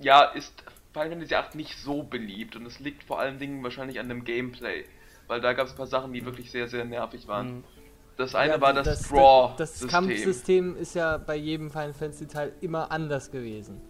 ja, 0.01 0.25
ist 0.25 0.65
Final 0.93 1.11
Fantasy 1.11 1.35
VIII 1.35 1.57
nicht 1.57 1.79
so 1.79 2.03
beliebt 2.03 2.57
und 2.57 2.67
es 2.67 2.79
liegt 2.81 3.05
vor 3.05 3.19
allen 3.19 3.39
Dingen 3.39 3.63
wahrscheinlich 3.63 4.01
an 4.01 4.09
dem 4.09 4.25
Gameplay, 4.25 4.85
weil 5.27 5.41
da 5.41 5.53
gab 5.53 5.67
es 5.67 5.73
ein 5.73 5.77
paar 5.77 5.87
Sachen, 5.87 6.13
die 6.13 6.25
wirklich 6.25 6.51
sehr, 6.51 6.69
sehr 6.69 6.85
nervig 6.85 7.27
waren. 7.29 7.57
Mhm. 7.59 7.65
Das 8.17 8.35
eine 8.37 8.55
Ja, 8.55 8.61
war 8.61 8.73
das, 8.73 8.85
Das 8.87 9.09
Draw-System. 9.09 9.89
Kampfsystem 9.89 10.77
ist 10.77 10.95
ja 10.95 11.17
bei 11.17 11.35
jedem 11.35 11.71
Final 11.71 11.95
Fantasy 11.95 12.29
Teil 12.29 12.53
immer 12.61 12.93
anders 12.93 13.33
gewesen. 13.33 13.81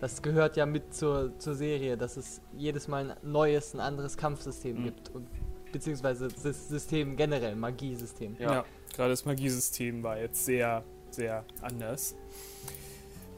Das 0.00 0.22
gehört 0.22 0.56
ja 0.56 0.64
mit 0.66 0.94
zur, 0.94 1.38
zur 1.38 1.54
Serie, 1.54 1.96
dass 1.96 2.16
es 2.16 2.40
jedes 2.56 2.88
Mal 2.88 3.10
ein 3.10 3.16
neues, 3.30 3.74
ein 3.74 3.80
anderes 3.80 4.16
Kampfsystem 4.16 4.78
Mhm. 4.80 4.84
gibt. 4.84 5.08
Und, 5.14 5.26
beziehungsweise 5.72 6.26
Sys- 6.28 6.68
System 6.68 7.16
generell, 7.16 7.54
Magiesystem. 7.54 8.34
Ja. 8.38 8.52
Ja. 8.54 8.64
gerade 8.96 9.10
das 9.10 9.24
Magiesystem 9.24 10.02
war 10.02 10.18
jetzt 10.18 10.44
sehr, 10.44 10.82
sehr 11.10 11.44
anders. 11.62 12.16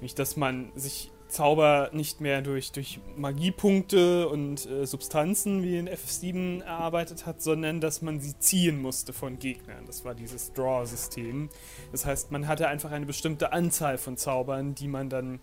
Nicht, 0.00 0.18
dass 0.18 0.36
man 0.36 0.72
sich 0.74 1.10
Zauber 1.28 1.90
nicht 1.92 2.20
mehr 2.20 2.42
durch, 2.42 2.72
durch 2.72 3.00
Magiepunkte 3.16 4.28
und 4.28 4.66
äh, 4.66 4.86
Substanzen 4.86 5.62
wie 5.62 5.78
in 5.78 5.88
FF7 5.88 6.62
erarbeitet 6.62 7.24
hat, 7.26 7.40
sondern 7.42 7.80
dass 7.80 8.02
man 8.02 8.20
sie 8.20 8.38
ziehen 8.38 8.80
musste 8.80 9.12
von 9.12 9.38
Gegnern. 9.38 9.84
Das 9.86 10.04
war 10.04 10.14
dieses 10.14 10.52
Draw-System. 10.52 11.48
Das 11.90 12.04
heißt, 12.06 12.30
man 12.32 12.48
hatte 12.48 12.68
einfach 12.68 12.90
eine 12.90 13.06
bestimmte 13.06 13.52
Anzahl 13.52 13.96
von 13.98 14.16
Zaubern, 14.18 14.74
die 14.74 14.88
man 14.88 15.08
dann 15.08 15.40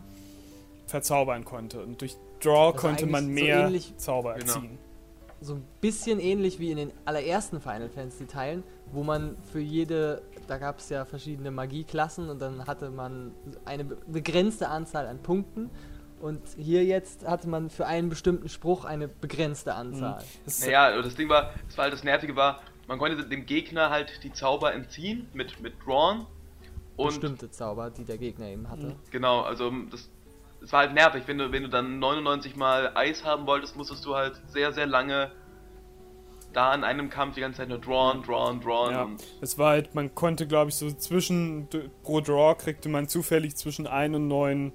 verzaubern 0.89 1.45
konnte. 1.45 1.81
Und 1.83 2.01
durch 2.01 2.17
Draw 2.41 2.67
Also 2.71 2.77
konnte 2.77 3.05
man 3.05 3.25
so 3.25 3.29
mehr 3.31 3.65
ähnlich- 3.65 3.93
Zauber 3.97 4.33
Genau. 4.35 4.53
erziehen. 4.53 4.77
So 5.41 5.53
ein 5.55 5.63
bisschen 5.79 6.19
ähnlich 6.19 6.59
wie 6.59 6.69
in 6.71 6.77
den 6.77 6.91
allerersten 7.05 7.61
Final 7.61 7.87
Fantasy 7.89 8.25
Teilen, 8.25 8.63
wo 8.91 9.03
man 9.03 9.37
für 9.53 9.61
jede, 9.61 10.21
da 10.47 10.57
gab 10.57 10.79
es 10.79 10.89
ja 10.89 11.05
verschiedene 11.05 11.49
Magieklassen 11.51 12.29
und 12.29 12.41
dann 12.41 12.67
hatte 12.67 12.89
man 12.89 13.31
eine 13.63 13.85
be- 13.85 13.97
begrenzte 14.07 14.67
Anzahl 14.67 15.07
an 15.07 15.19
Punkten. 15.19 15.69
Und 16.19 16.41
hier 16.57 16.83
jetzt 16.83 17.25
hatte 17.25 17.47
man 17.47 17.69
für 17.69 17.85
einen 17.85 18.09
bestimmten 18.09 18.49
Spruch 18.49 18.83
eine 18.83 19.07
begrenzte 19.07 19.73
Anzahl. 19.75 20.21
Das 20.43 20.55
ist 20.59 20.65
Naja, 20.65 21.01
das 21.01 21.15
Ding 21.15 21.29
war, 21.29 21.53
das 21.67 21.77
war 21.77 21.83
halt 21.83 21.93
das 21.93 22.03
Nervige 22.03 22.35
war, 22.35 22.59
man 22.89 22.99
konnte 22.99 23.25
dem 23.25 23.45
Gegner 23.45 23.89
halt 23.89 24.21
die 24.23 24.33
Zauber 24.33 24.73
entziehen 24.73 25.29
mit, 25.33 25.61
mit 25.61 25.73
Drawn. 25.85 26.25
Und 26.97 27.07
Bestimmte 27.07 27.49
Zauber, 27.49 27.89
die 27.91 28.03
der 28.03 28.17
Gegner 28.17 28.47
eben 28.47 28.69
hatte. 28.69 28.87
Mhm. 28.87 28.95
Genau, 29.11 29.39
also 29.43 29.71
das 29.89 30.09
es 30.63 30.71
war 30.71 30.81
halt 30.81 30.93
nervig, 30.93 31.23
wenn 31.27 31.37
du, 31.37 31.51
wenn 31.51 31.63
du 31.63 31.69
dann 31.69 31.99
99 31.99 32.55
mal 32.55 32.91
Eis 32.95 33.23
haben 33.23 33.45
wolltest, 33.47 33.75
musstest 33.75 34.05
du 34.05 34.15
halt 34.15 34.39
sehr, 34.47 34.73
sehr 34.73 34.85
lange 34.87 35.31
da 36.53 36.71
an 36.71 36.83
einem 36.83 37.09
Kampf 37.09 37.35
die 37.35 37.41
ganze 37.41 37.57
Zeit 37.59 37.69
nur 37.69 37.77
drawn, 37.77 38.23
drawn, 38.23 38.59
drawn 38.59 38.91
Ja, 38.91 39.07
es 39.41 39.57
war 39.57 39.69
halt, 39.71 39.93
man 39.93 40.15
konnte, 40.15 40.47
glaube 40.47 40.69
ich, 40.69 40.75
so 40.75 40.91
zwischen, 40.91 41.67
pro 42.01 42.21
Draw 42.21 42.55
kriegte 42.55 42.89
man 42.89 43.07
zufällig 43.07 43.55
zwischen 43.55 43.85
1 43.87 44.15
und 44.15 44.27
9 44.27 44.71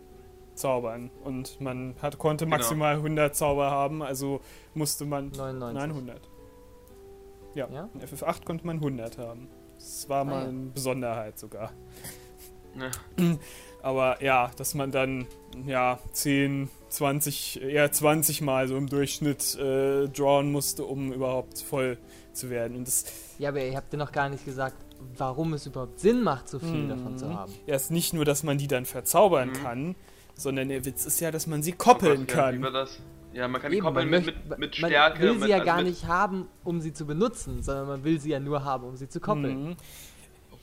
Zaubern. 0.55 1.11
Und 1.25 1.61
man 1.61 1.97
hat, 2.01 2.18
konnte 2.18 2.44
Genau. 2.44 2.57
maximal 2.59 2.94
100 2.94 3.35
Zauber 3.35 3.73
haben, 3.73 4.03
also 4.03 4.40
musste 4.75 5.05
man 5.05 5.31
99. 5.31 5.88
900. 5.88 6.31
Ja, 7.55 7.68
Ja? 7.73 7.88
in 7.92 8.01
FF8 8.01 8.44
konnte 8.44 8.66
man 8.66 8.77
100 8.77 9.18
haben. 9.18 9.49
Das 9.75 10.09
war 10.09 10.25
mal 10.25 10.42
ja. 10.42 10.49
eine 10.49 10.70
Besonderheit 10.70 11.38
sogar. 11.40 11.73
ne, 12.75 12.90
Aber 13.85 14.23
ja, 14.23 14.51
dass 14.57 14.73
man 14.75 14.90
dann 14.90 15.27
ja 15.66 15.99
10, 16.12 16.70
20, 16.88 17.61
eher 17.62 17.92
20 17.92 18.40
Mal 18.40 18.66
so 18.66 18.77
im 18.79 18.88
Durchschnitt 18.88 19.57
äh, 19.57 20.09
drawn 20.09 20.51
musste, 20.51 20.85
um 20.85 21.12
überhaupt 21.12 21.59
voll 21.59 21.99
zu 22.33 22.49
werden. 22.49 22.77
Und 22.79 22.87
das 22.87 23.05
Ja, 23.38 23.51
aber 23.51 23.62
ihr 23.62 23.77
habt 23.77 23.92
ja 23.92 23.99
noch 23.99 24.11
gar 24.11 24.31
nicht 24.31 24.44
gesagt, 24.47 24.77
warum 25.18 25.53
es 25.53 25.66
überhaupt 25.66 26.01
Sinn 26.01 26.23
macht, 26.23 26.49
so 26.49 26.59
viel 26.59 26.85
Mhm. 26.85 26.88
davon 26.88 27.18
zu 27.18 27.29
haben. 27.29 27.53
ja, 27.66 27.77
ist 27.77 27.90
nicht 27.90 28.14
nur, 28.14 28.25
dass 28.25 28.42
man 28.42 28.57
die 28.57 28.68
dann 28.68 28.87
verzaubern 28.87 29.51
Mhm. 29.51 29.62
kann, 29.62 29.94
sondern 30.35 30.70
der 30.70 30.87
Witz 30.87 31.05
ist 31.05 31.20
ja, 31.20 31.31
dass 31.31 31.47
man 31.47 31.62
sie 31.62 31.73
oh 31.75 31.77
koppeln 31.77 32.27
ja, 32.27 32.37
war 32.37 32.51
kann. 32.53 32.62
das? 32.73 32.99
Ja, 33.35 33.49
man 33.49 33.61
kann 33.61 33.70
die 33.70 33.77
Eben, 33.79 33.87
koppeln 33.87 34.09
man 34.11 34.25
mit, 34.25 34.49
mit, 34.49 34.59
mit 34.59 34.81
man 34.81 34.90
Stärke. 34.90 35.23
will 35.25 35.33
mit, 35.35 35.42
sie 35.42 35.49
ja 35.51 35.57
also 35.57 35.66
gar 35.66 35.77
mit, 35.79 35.87
nicht 35.88 36.07
haben, 36.07 36.49
um 36.62 36.81
sie 36.81 36.92
zu 36.94 37.05
benutzen, 37.05 37.62
sondern 37.62 37.87
man 37.88 38.05
will 38.05 38.18
sie 38.18 38.31
ja 38.31 38.40
nur 38.40 38.64
haben, 38.64 38.85
um 38.85 38.97
sie 38.97 39.09
zu 39.11 39.20
koppeln. 39.20 39.64
Mhm. 39.70 39.77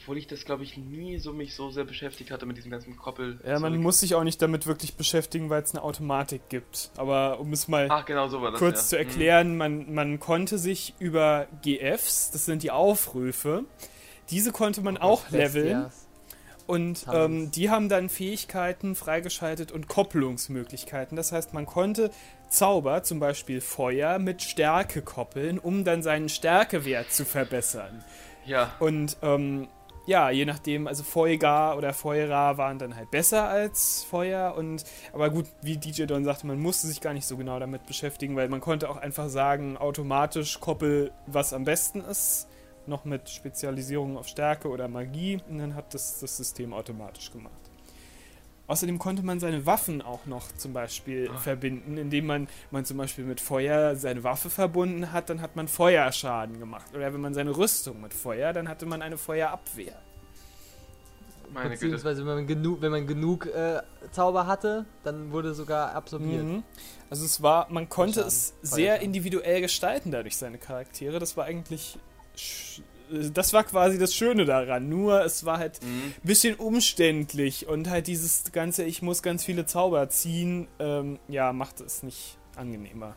Obwohl 0.02 0.18
ich 0.18 0.28
das, 0.28 0.46
glaube 0.46 0.64
ich, 0.64 0.78
nie 0.78 1.20
so 1.20 1.32
mich 1.32 1.54
so 1.54 1.70
sehr 1.70 1.84
beschäftigt 1.84 2.32
hatte 2.32 2.46
mit 2.46 2.58
diesem 2.58 2.72
ganzen 2.72 2.98
Koppel. 2.98 3.40
Ja, 3.46 3.60
man 3.60 3.78
muss 3.78 4.00
sich 4.00 4.16
auch 4.16 4.24
nicht 4.24 4.42
damit 4.42 4.66
wirklich 4.66 4.96
beschäftigen, 4.96 5.50
weil 5.50 5.62
es 5.62 5.76
eine 5.76 5.84
Automatik 5.84 6.50
gibt. 6.50 6.90
Aber 6.98 7.40
um 7.40 7.54
es 7.54 7.68
mal 7.68 7.88
Ach, 7.90 8.06
genau 8.06 8.28
so 8.28 8.40
das. 8.50 8.60
kurz 8.60 8.78
ja. 8.80 8.88
zu 8.88 8.98
erklären, 8.98 9.58
man, 9.58 9.94
man 9.94 10.20
konnte 10.20 10.58
sich 10.58 10.96
über 11.00 11.48
GFs, 11.62 12.32
das 12.32 12.46
sind 12.46 12.64
die 12.64 12.72
Aufrufe, 12.72 13.66
diese 14.32 14.52
konnte 14.52 14.82
man 14.82 14.98
auch 14.98 15.30
leveln. 15.30 15.84
Bestias. 15.84 16.08
Und 16.68 17.06
ähm, 17.12 17.52
die 17.52 17.70
haben 17.70 17.90
dann 17.90 18.08
Fähigkeiten 18.08 18.96
freigeschaltet 18.96 19.72
und 19.72 19.88
Kopplungsmöglichkeiten. 19.88 21.18
Das 21.18 21.32
heißt, 21.32 21.54
man 21.54 21.66
konnte 21.66 22.12
Zauber, 22.50 23.04
zum 23.04 23.20
Beispiel 23.20 23.62
Feuer, 23.62 24.20
mit 24.20 24.42
Stärke 24.42 25.02
koppeln, 25.02 25.60
um 25.60 25.84
dann 25.84 26.02
seinen 26.02 26.30
Stärkewert 26.30 27.12
zu 27.12 27.26
verbessern. 27.26 28.04
Ja, 28.46 28.74
Und 28.80 29.18
ähm, 29.22 29.68
ja, 30.06 30.30
je 30.30 30.46
nachdem, 30.46 30.88
also 30.88 31.04
Feugar 31.04 31.78
oder 31.78 31.94
Feuera 31.94 32.58
waren 32.58 32.80
dann 32.80 32.96
halt 32.96 33.12
besser 33.12 33.48
als 33.48 34.04
Feuer. 34.04 34.56
Und 34.56 34.84
aber 35.14 35.30
gut, 35.30 35.46
wie 35.62 35.78
DJ 35.78 36.06
Don 36.06 36.24
sagte, 36.24 36.48
man 36.48 36.60
musste 36.60 36.88
sich 36.88 37.02
gar 37.02 37.14
nicht 37.14 37.26
so 37.26 37.38
genau 37.38 37.60
damit 37.60 37.86
beschäftigen, 37.86 38.36
weil 38.36 38.50
man 38.50 38.62
konnte 38.62 38.90
auch 38.90 38.98
einfach 38.98 39.30
sagen, 39.30 39.78
automatisch 39.78 40.60
koppel, 40.60 41.12
was 41.28 41.54
am 41.54 41.64
besten 41.64 42.02
ist. 42.02 42.48
Noch 42.88 43.06
mit 43.06 43.30
Spezialisierung 43.30 44.18
auf 44.18 44.28
Stärke 44.28 44.68
oder 44.68 44.88
Magie. 44.88 45.40
Und 45.50 45.60
dann 45.60 45.76
hat 45.76 45.94
das 45.94 46.20
das 46.20 46.36
System 46.36 46.74
automatisch 46.74 47.32
gemacht. 47.32 47.71
Außerdem 48.72 49.00
konnte 49.00 49.22
man 49.22 49.42
seine 49.42 49.66
Waffen 49.66 50.02
auch 50.02 50.26
noch 50.26 50.50
zum 50.56 50.72
Beispiel 50.72 51.30
Ah. 51.30 51.38
verbinden, 51.38 51.98
indem 51.98 52.26
man, 52.26 52.48
man 52.72 52.86
zum 52.86 52.96
Beispiel 52.98 53.26
mit 53.26 53.42
Feuer 53.42 53.98
seine 53.98 54.24
Waffe 54.24 54.50
verbunden 54.50 55.12
hat, 55.12 55.30
dann 55.30 55.42
hat 55.42 55.58
man 55.58 55.68
Feuerschaden 55.68 56.58
gemacht. 56.58 56.86
Oder 56.96 57.14
wenn 57.14 57.20
man 57.20 57.34
seine 57.34 57.56
Rüstung 57.58 58.00
mit 58.00 58.14
Feuer, 58.14 58.54
dann 58.54 58.70
hatte 58.70 58.86
man 58.86 59.02
eine 59.02 59.18
Feuerabwehr. 59.18 59.96
meine 61.54 61.72
Güte. 61.72 61.80
Beziehungsweise 61.82 62.26
wenn 62.26 62.36
man 62.36 62.48
genug, 62.48 62.82
wenn 62.82 62.92
man 62.92 63.06
genug 63.08 63.46
äh, 63.48 63.82
Zauber 64.12 64.48
hatte, 64.48 64.86
dann 65.04 65.34
wurde 65.34 65.54
sogar 65.54 65.94
absorbiert. 65.94 66.44
Mhm. 66.44 66.64
Also 67.10 67.26
es 67.26 67.42
war, 67.42 67.68
man 67.70 67.90
konnte 67.90 68.22
Feuerschaden. 68.22 68.28
es 68.30 68.54
sehr 68.62 68.86
Feuerschaden. 68.86 69.06
individuell 69.06 69.60
gestalten 69.60 70.12
dadurch 70.12 70.38
seine 70.38 70.58
Charaktere. 70.58 71.20
Das 71.20 71.36
war 71.36 71.44
eigentlich, 71.44 72.00
das 73.34 73.54
war 73.54 73.64
quasi 73.64 73.98
das 74.00 74.14
Schöne 74.16 74.46
daran. 74.46 74.90
Nur 74.90 75.24
es 75.24 75.46
war 75.46 75.58
halt 75.58 75.82
Mhm. 75.84 76.14
ein 76.24 76.28
bisschen 76.28 76.56
umständlich 76.56 77.68
und 77.68 77.90
halt 77.90 78.08
dieses 78.08 78.52
ganze, 78.52 78.84
ich 78.84 79.02
muss 79.02 79.22
ganz 79.24 79.44
viele 79.44 79.66
Zauber 79.66 80.10
ziehen, 80.10 80.68
ähm, 80.80 81.20
ja, 81.28 81.54
macht 81.54 81.82
es 81.82 82.04
nicht 82.04 82.38
angenehmer. 82.56 83.16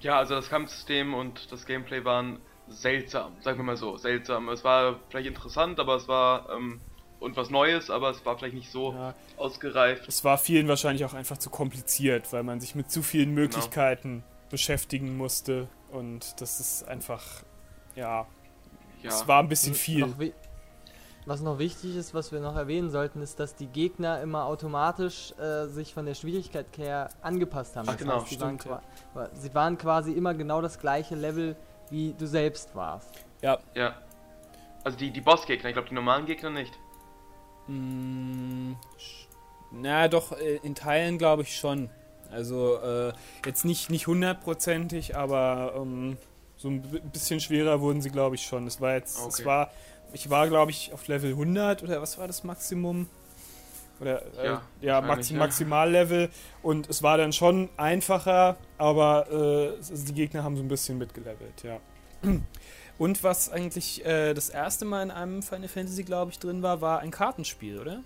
Ja, 0.00 0.18
also 0.18 0.34
das 0.34 0.48
Kampfsystem 0.48 1.12
und 1.14 1.52
das 1.52 1.66
Gameplay 1.66 2.04
waren 2.04 2.38
seltsam, 2.68 3.32
sagen 3.42 3.58
wir 3.58 3.64
mal 3.64 3.76
so, 3.76 3.96
seltsam. 3.96 4.48
Es 4.48 4.64
war 4.64 4.98
vielleicht 5.10 5.28
interessant, 5.28 5.78
aber 5.80 5.96
es 5.96 6.08
war 6.08 6.48
ähm, 6.50 6.80
und 7.18 7.36
was 7.36 7.50
Neues, 7.50 7.90
aber 7.90 8.10
es 8.10 8.24
war 8.24 8.38
vielleicht 8.38 8.54
nicht 8.54 8.70
so 8.70 8.92
Ja, 8.94 9.14
ausgereift. 9.36 10.08
es 10.08 10.24
war 10.24 10.38
vielen 10.38 10.68
wahrscheinlich 10.68 11.04
auch 11.04 11.12
einfach 11.12 11.36
zu 11.36 11.50
kompliziert, 11.50 12.32
weil 12.32 12.44
man 12.44 12.60
sich 12.60 12.74
mit 12.74 12.90
zu 12.90 13.02
vielen 13.02 13.30
Genau. 13.34 13.42
Möglichkeiten 13.42 14.22
beschäftigen 14.48 15.16
musste 15.18 15.68
und 15.92 16.40
das 16.40 16.60
ist 16.60 16.88
einfach, 16.88 17.24
ja, 17.94 18.26
Ja, 19.02 19.10
es 19.10 19.26
war 19.26 19.42
ein 19.42 19.48
bisschen 19.48 19.74
viel. 19.74 20.00
Noch 20.06 20.18
was 21.26 21.42
noch 21.42 21.58
wichtig 21.58 21.96
ist, 21.96 22.14
was 22.14 22.32
wir 22.32 22.40
noch 22.40 22.56
erwähnen 22.56 22.90
sollten, 22.90 23.20
ist, 23.22 23.38
dass 23.38 23.54
die 23.54 23.66
Gegner 23.66 24.20
immer 24.22 24.46
automatisch 24.46 25.32
äh, 25.38 25.66
sich 25.66 25.92
von 25.92 26.06
der 26.06 26.14
Schwierigkeit 26.14 26.66
her 26.76 27.10
angepasst 27.20 27.76
haben. 27.76 27.88
Ach, 27.88 27.96
genau, 27.96 28.20
sie, 28.24 28.40
waren 28.40 28.58
stimmt, 28.58 28.82
qua- 29.14 29.28
sie 29.34 29.54
waren 29.54 29.76
quasi 29.76 30.12
immer 30.12 30.34
genau 30.34 30.62
das 30.62 30.78
gleiche 30.80 31.14
Level, 31.14 31.56
wie 31.90 32.14
du 32.18 32.26
selbst 32.26 32.74
warst. 32.74 33.10
Ja, 33.42 33.58
ja. 33.74 33.94
Also 34.82 34.96
die, 34.96 35.10
die 35.10 35.20
Bossgegner, 35.20 35.68
ich 35.68 35.74
glaube 35.74 35.88
die 35.88 35.94
normalen 35.94 36.24
Gegner 36.24 36.50
nicht. 36.50 36.72
Mm, 37.68 38.72
Na, 39.72 40.08
doch, 40.08 40.32
äh, 40.32 40.56
in 40.62 40.74
Teilen 40.74 41.18
glaube 41.18 41.42
ich 41.42 41.56
schon. 41.56 41.90
Also 42.30 42.76
äh, 42.78 43.12
jetzt 43.44 43.64
nicht, 43.64 43.90
nicht 43.90 44.06
hundertprozentig, 44.06 45.16
aber 45.16 45.74
ähm, 45.76 46.16
so 46.60 46.68
ein 46.68 46.82
bi- 46.82 47.00
bisschen 47.00 47.40
schwerer 47.40 47.80
wurden 47.80 48.02
sie, 48.02 48.10
glaube 48.10 48.34
ich, 48.34 48.42
schon. 48.42 48.66
Es 48.66 48.80
war 48.80 48.92
jetzt, 48.94 49.16
es 49.18 49.36
Okay. 49.38 49.44
war, 49.46 49.70
ich 50.12 50.28
war, 50.28 50.46
glaube 50.48 50.70
ich, 50.72 50.92
auf 50.92 51.08
Level 51.08 51.30
100 51.30 51.82
oder 51.82 52.02
was 52.02 52.18
war 52.18 52.26
das 52.26 52.44
Maximum? 52.44 53.08
Oder, 53.98 54.22
äh, 54.38 54.44
Ja, 54.46 54.62
ja, 54.80 54.94
wahrscheinlich, 54.96 55.06
Maxi 55.08 55.32
ja. 55.34 55.38
Maximallevel. 55.38 56.28
Und 56.62 56.88
es 56.90 57.02
war 57.02 57.16
dann 57.18 57.32
schon 57.32 57.68
einfacher, 57.76 58.56
aber 58.78 59.26
äh, 59.30 59.66
es- 59.78 60.04
die 60.04 60.12
Gegner 60.14 60.42
haben 60.44 60.56
so 60.56 60.62
ein 60.62 60.68
bisschen 60.68 60.98
mitgelevelt, 60.98 61.62
ja. 61.62 61.78
Und 62.98 63.24
was 63.24 63.50
eigentlich 63.50 64.04
äh, 64.04 64.34
das 64.34 64.50
erste 64.50 64.84
Mal 64.84 65.02
in 65.02 65.10
einem 65.10 65.42
Final 65.42 65.68
Fantasy, 65.68 66.02
glaube 66.02 66.30
ich, 66.32 66.38
drin 66.38 66.62
war, 66.62 66.82
war 66.82 67.00
ein 67.00 67.10
Kartenspiel, 67.10 67.78
oder? 67.80 68.02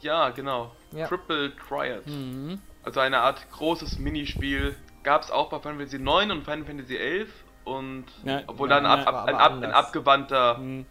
Ja, 0.00 0.30
genau. 0.30 0.70
Ja. 0.92 1.08
Triple 1.08 1.52
Triad. 1.56 2.06
Mhm. 2.06 2.60
Also 2.84 3.00
eine 3.00 3.18
Art 3.18 3.44
großes 3.50 3.98
Minispiel. 3.98 4.76
Gab 5.02 5.22
es 5.22 5.30
auch 5.32 5.48
bei 5.50 5.58
Final 5.58 5.78
Fantasy 5.78 5.98
9 5.98 6.30
und 6.30 6.44
Final 6.44 6.64
Fantasy 6.64 6.96
11 6.96 7.28
und 7.66 8.06
Ja, 8.24 8.42
obwohl 8.46 8.70
ja, 8.70 8.80
dann 8.80 8.86
ab, 8.86 9.06
ab, 9.06 9.14
aber 9.14 9.30
in, 9.30 9.36
ab, 9.36 9.56
in 9.62 9.70
abgewandter 9.70 10.58
Mhm. 10.58 10.86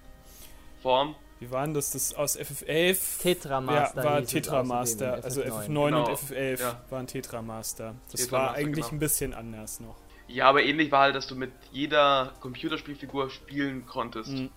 Form. 0.84 1.16
Wie 1.40 1.52
war 1.52 1.66
denn 1.66 1.74
das? 1.74 1.92
Das 1.92 2.14
aus 2.14 2.40
FF11 2.40 3.22
Tetra 3.22 3.60
ja, 3.62 3.68
war 3.96 4.20
hieß 4.20 4.26
es 4.28 4.32
Tetra 4.32 4.60
außerdem 4.62 4.68
Master. 4.68 5.18
in 5.18 5.24
Also 5.24 5.42
FF9. 5.42 5.48
FF9 5.48 5.68
und 5.68 5.92
Genau, 5.92 6.06
FF11 6.14 6.60
ja. 6.62 6.82
waren 6.92 7.08
Tetra 7.08 7.42
Master. 7.42 7.96
Das 8.12 8.22
Tetra 8.22 8.32
war 8.38 8.44
Master, 8.44 8.58
eigentlich 8.60 8.86
genau. 8.86 8.96
ein 8.96 9.00
bisschen 9.00 9.34
anders 9.34 9.80
noch. 9.80 9.96
Ja, 10.28 10.48
aber 10.50 10.64
ähnlich 10.64 10.92
war 10.92 11.02
halt, 11.02 11.16
dass 11.16 11.28
du 11.28 11.36
mit 11.36 11.52
jeder 11.72 12.34
Computerspielfigur 12.40 13.30
spielen 13.30 13.86
konntest. 13.86 14.30
Mhm. 14.32 14.50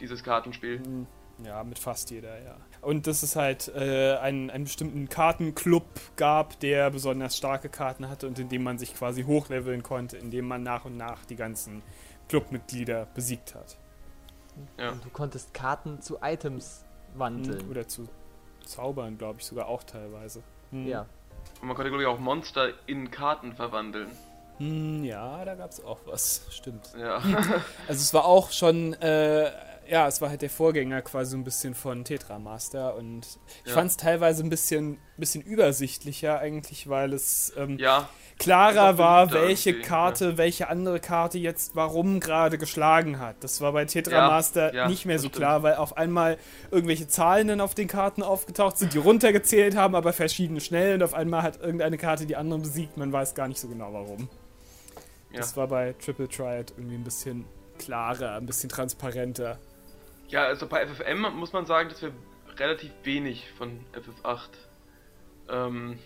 Dieses 0.00 0.22
Kartenspiel. 0.22 0.78
Mhm. 0.80 1.06
Ja, 1.44 1.64
mit 1.64 1.78
fast 1.78 2.10
jeder, 2.10 2.40
ja. 2.42 2.56
Und 2.84 3.06
dass 3.06 3.22
es 3.22 3.36
halt 3.36 3.72
äh, 3.74 4.16
einen, 4.16 4.50
einen 4.50 4.64
bestimmten 4.64 5.08
Kartenclub 5.08 5.84
gab, 6.16 6.58
der 6.60 6.90
besonders 6.90 7.36
starke 7.36 7.68
Karten 7.68 8.08
hatte 8.08 8.26
und 8.26 8.38
in 8.38 8.48
dem 8.48 8.62
man 8.62 8.78
sich 8.78 8.94
quasi 8.94 9.24
hochleveln 9.24 9.82
konnte, 9.82 10.16
indem 10.16 10.46
man 10.46 10.62
nach 10.62 10.84
und 10.84 10.96
nach 10.96 11.24
die 11.24 11.36
ganzen 11.36 11.82
Clubmitglieder 12.28 13.06
besiegt 13.14 13.54
hat. 13.54 13.76
Ja. 14.78 14.92
Und 14.92 15.04
du 15.04 15.10
konntest 15.10 15.52
Karten 15.54 16.00
zu 16.00 16.18
Items 16.22 16.84
wandeln. 17.14 17.68
Oder 17.70 17.86
zu 17.88 18.08
zaubern, 18.64 19.18
glaube 19.18 19.40
ich, 19.40 19.46
sogar 19.46 19.66
auch 19.66 19.82
teilweise. 19.84 20.42
Mhm. 20.70 20.86
Ja. 20.86 21.06
Und 21.60 21.68
man 21.68 21.76
konnte, 21.76 21.90
glaube 21.90 22.02
ich, 22.02 22.08
auch 22.08 22.18
Monster 22.18 22.70
in 22.86 23.10
Karten 23.10 23.52
verwandeln. 23.52 24.10
Hm, 24.58 25.04
ja, 25.04 25.44
da 25.44 25.54
gab 25.54 25.70
es 25.70 25.84
auch 25.84 25.98
was, 26.06 26.46
stimmt. 26.50 26.92
Ja. 26.98 27.20
Also 27.88 28.00
es 28.00 28.14
war 28.14 28.24
auch 28.24 28.52
schon, 28.52 28.94
äh, 28.94 29.50
ja, 29.88 30.06
es 30.08 30.20
war 30.20 30.30
halt 30.30 30.42
der 30.42 30.50
Vorgänger 30.50 31.02
quasi 31.02 31.32
so 31.32 31.36
ein 31.36 31.44
bisschen 31.44 31.74
von 31.74 32.04
Tetra 32.04 32.38
Master 32.38 32.96
und 32.96 33.26
ich 33.64 33.70
Ja. 33.70 33.74
fand 33.74 33.90
es 33.90 33.96
teilweise 33.96 34.42
ein 34.42 34.50
bisschen, 34.50 34.98
bisschen 35.16 35.42
übersichtlicher 35.42 36.38
eigentlich, 36.38 36.88
weil 36.88 37.12
es 37.12 37.52
ähm, 37.56 37.78
ja. 37.78 38.08
klarer 38.38 38.94
auch 38.94 38.98
war, 38.98 39.32
welche 39.32 39.80
Karte, 39.80 40.36
welche 40.38 40.68
andere 40.68 41.00
Karte 41.00 41.38
jetzt 41.38 41.74
warum 41.76 42.20
gerade 42.20 42.58
geschlagen 42.58 43.18
hat. 43.18 43.36
Das 43.44 43.60
war 43.60 43.72
bei 43.72 43.84
Tetra 43.84 44.12
Ja, 44.16 44.26
Master 44.28 44.74
ja, 44.74 44.88
nicht 44.88 45.06
mehr 45.06 45.18
so 45.18 45.28
stimmt. 45.28 45.36
klar, 45.36 45.62
weil 45.62 45.76
auf 45.76 45.96
einmal 45.96 46.38
irgendwelche 46.70 47.06
Zahlen 47.08 47.48
dann 47.48 47.60
auf 47.60 47.74
den 47.74 47.88
Karten 47.88 48.22
aufgetaucht 48.22 48.78
sind, 48.78 48.92
die 48.94 48.98
runtergezählt 48.98 49.76
haben, 49.76 49.94
aber 49.94 50.12
verschieden 50.12 50.60
schnell 50.60 50.94
und 50.94 51.02
auf 51.02 51.14
einmal 51.14 51.42
hat 51.42 51.60
irgendeine 51.60 51.98
Karte 51.98 52.26
die 52.26 52.36
andere 52.36 52.60
besiegt, 52.60 52.96
man 52.96 53.12
weiß 53.12 53.34
gar 53.34 53.48
nicht 53.48 53.60
so 53.60 53.68
genau 53.68 53.92
warum. 53.92 54.28
Ja. 55.30 55.40
Das 55.40 55.56
war 55.56 55.66
bei 55.66 55.94
Triple 56.04 56.28
Triad 56.28 56.72
irgendwie 56.76 56.94
ein 56.94 57.02
bisschen 57.04 57.44
klarer, 57.78 58.36
ein 58.36 58.46
bisschen 58.46 58.68
transparenter. 58.68 59.58
Ja, 60.34 60.42
also 60.44 60.66
bei 60.66 60.84
FFM 60.86 61.20
muss 61.36 61.52
man 61.52 61.64
sagen, 61.64 61.88
dass 61.88 62.02
wir 62.02 62.12
relativ 62.58 62.90
wenig 63.04 63.46
von 63.56 63.80
FF8 63.94 64.48
ähm, 65.48 65.98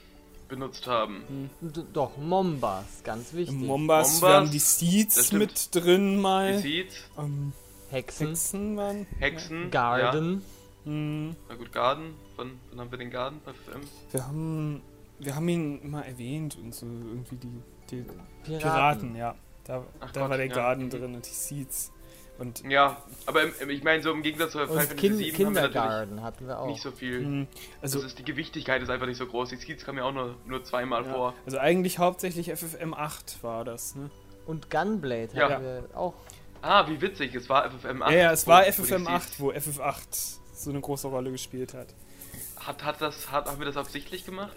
benutzt 0.49 0.87
haben. 0.87 1.51
D 1.61 1.83
doch, 1.93 2.17
Mombas, 2.19 3.03
ganz 3.05 3.33
wichtig. 3.33 3.57
Mombas, 3.57 4.13
Mombas, 4.15 4.23
wir 4.23 4.35
haben 4.37 4.51
die 4.51 4.59
Seeds 4.59 5.33
mit 5.33 5.75
drin 5.75 6.17
Die 6.17 6.21
mal. 6.21 6.59
Seeds, 6.59 6.95
Ähm, 7.19 7.53
Hexen, 7.91 8.27
Hexen 8.29 8.77
waren. 8.77 9.07
Hexen, 9.19 9.63
Ja. 9.65 9.69
Garden. 9.71 10.43
Hm, 10.85 11.35
Na 11.49 11.55
gut, 11.55 11.73
Garden. 11.73 12.15
Wann, 12.37 12.53
wann 12.71 12.81
haben 12.81 12.91
wir 12.91 12.99
den 12.99 13.11
Garden 13.11 13.41
bei 13.45 13.53
FM? 13.53 13.81
wir 14.13 14.27
haben. 14.27 14.83
Wir 15.21 15.35
haben 15.35 15.49
ihn 15.49 15.91
mal 15.91 16.03
erwähnt 16.03 16.57
und 16.63 16.73
so 16.75 16.87
irgendwie 16.87 17.37
die, 17.37 17.61
die 17.91 18.05
Piraten. 18.45 18.61
Piraten, 18.61 19.17
ja. 19.17 19.35
Da, 19.65 19.85
Ach 20.01 20.13
da 20.13 20.21
Gott, 20.21 20.31
war 20.31 20.37
der 20.37 20.47
ja. 20.47 20.55
Garden 20.55 20.91
drin 20.91 21.15
und 21.15 21.27
die 21.27 21.35
Seeds. 21.35 21.91
Und 22.39 22.63
Ja, 22.69 23.03
aber 23.27 23.41
ich 23.69 23.83
meine, 23.83 24.03
so 24.03 24.13
im 24.13 24.23
Gegensatz 24.23 24.53
zu 24.53 24.59
Final 24.59 24.75
Fantasy 24.87 24.95
natürlich 25.09 25.35
Kindergarten 25.35 26.23
hatten 26.23 26.47
wir 26.47 26.61
auch. 26.61 26.69
nicht 26.69 26.81
so 26.83 26.93
viel. 26.93 27.19
hm, 27.19 27.47
Also 27.83 27.99
also, 27.99 28.07
ist, 28.07 28.19
die 28.19 28.25
Gewichtigkeit 28.25 28.81
ist 28.81 28.91
einfach 28.91 29.07
nicht 29.07 29.17
so 29.19 29.27
groß. 29.27 29.49
Die 29.51 29.57
Seeds 29.57 29.85
kamen 29.85 29.99
ja 29.99 30.05
auch 30.05 30.13
nur, 30.13 30.37
nur 30.47 30.63
zweimal 30.65 31.05
ja, 31.05 31.13
vor. 31.13 31.35
also 31.47 31.59
eigentlich 31.59 31.99
hauptsächlich 31.99 32.51
FFM 32.53 32.95
8 32.95 33.43
war 33.43 33.65
das, 33.65 33.97
ne? 33.97 34.11
Und 34.47 34.71
Gunblade 34.71 35.29
Ja. 35.35 35.51
hatten 35.51 35.65
wir 35.65 35.85
auch. 35.95 36.15
Ah, 36.63 36.89
wie 36.89 37.01
witzig, 37.01 37.35
es 37.35 37.49
war 37.49 37.65
FFM 37.71 38.03
8. 38.03 38.11
Ja, 38.13 38.17
ja, 38.19 38.33
es 38.33 38.47
wo- 38.47 38.51
war 38.53 38.61
wo 38.61 38.65
die 38.65 38.73
FFM 38.73 39.03
Seeds- 39.07 39.09
8, 39.09 39.41
wo 39.41 39.51
FF8 39.53 40.39
so 40.55 40.71
eine 40.71 40.81
große 40.81 41.09
Rolle 41.09 41.31
gespielt 41.33 41.75
hat. 41.75 41.89
Hat, 42.61 42.85
hat 42.85 43.01
das, 43.01 43.31
hat, 43.33 43.47
haben 43.47 43.59
wir 43.59 43.67
das 43.67 43.77
absichtlich 43.77 44.25
gemacht? 44.25 44.53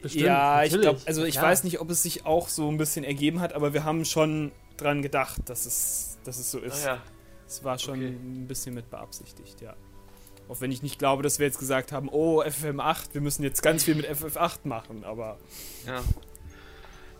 Bestimmt, 0.00 0.24
ja, 0.24 0.62
ich 0.64 0.72
natürlich, 0.72 0.90
glaube, 0.90 1.00
also 1.06 1.24
ich 1.24 1.36
ja. 1.36 1.42
weiß 1.42 1.64
nicht, 1.64 1.80
ob 1.80 1.88
es 1.90 2.02
sich 2.02 2.26
auch 2.26 2.48
so 2.48 2.68
ein 2.68 2.76
bisschen 2.76 3.04
ergeben 3.04 3.40
hat, 3.40 3.52
aber 3.52 3.72
wir 3.72 3.84
haben 3.84 4.04
schon 4.04 4.50
dran 4.76 5.00
gedacht, 5.02 5.40
dass 5.48 5.64
es, 5.66 6.11
dass 6.24 6.38
es 6.38 6.50
so 6.50 6.58
ist. 6.58 6.84
Ah, 6.86 6.94
ja. 6.96 7.02
Es 7.46 7.62
war 7.64 7.78
schon 7.78 7.94
Okay. 7.98 8.08
ein 8.08 8.46
bisschen 8.46 8.74
mit 8.74 8.88
beabsichtigt, 8.90 9.60
ja. 9.60 9.74
Auch 10.48 10.60
wenn 10.60 10.72
ich 10.72 10.82
nicht 10.82 10.98
glaube, 10.98 11.22
dass 11.22 11.38
wir 11.38 11.46
jetzt 11.46 11.58
gesagt 11.58 11.92
haben, 11.92 12.08
oh, 12.10 12.42
FFM8, 12.42 13.12
wir 13.14 13.20
müssen 13.20 13.42
jetzt 13.42 13.62
ganz 13.62 13.84
viel 13.84 13.94
mit 13.94 14.06
FF8 14.08 14.60
machen, 14.64 15.04
aber 15.04 15.38
ja. 15.86 16.00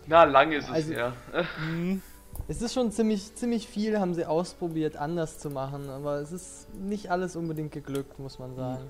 Na, 0.07 0.23
lange 0.25 0.57
ist 0.57 0.65
es 0.65 0.71
Also- 0.71 0.93
her. 0.93 1.13
hm, 1.57 2.01
Es 2.47 2.61
ist 2.61 2.73
schon 2.73 2.91
ziemlich, 2.91 3.35
ziemlich 3.35 3.67
viel, 3.67 3.99
haben 3.99 4.13
sie 4.15 4.25
ausprobiert, 4.25 4.97
anders 4.97 5.37
zu 5.39 5.49
machen, 5.51 5.89
aber 5.89 6.15
es 6.19 6.31
ist 6.31 6.67
nicht 6.73 7.11
alles 7.11 7.35
unbedingt 7.35 7.71
geglückt, 7.71 8.17
muss 8.19 8.39
man 8.39 8.55
sagen. 8.55 8.83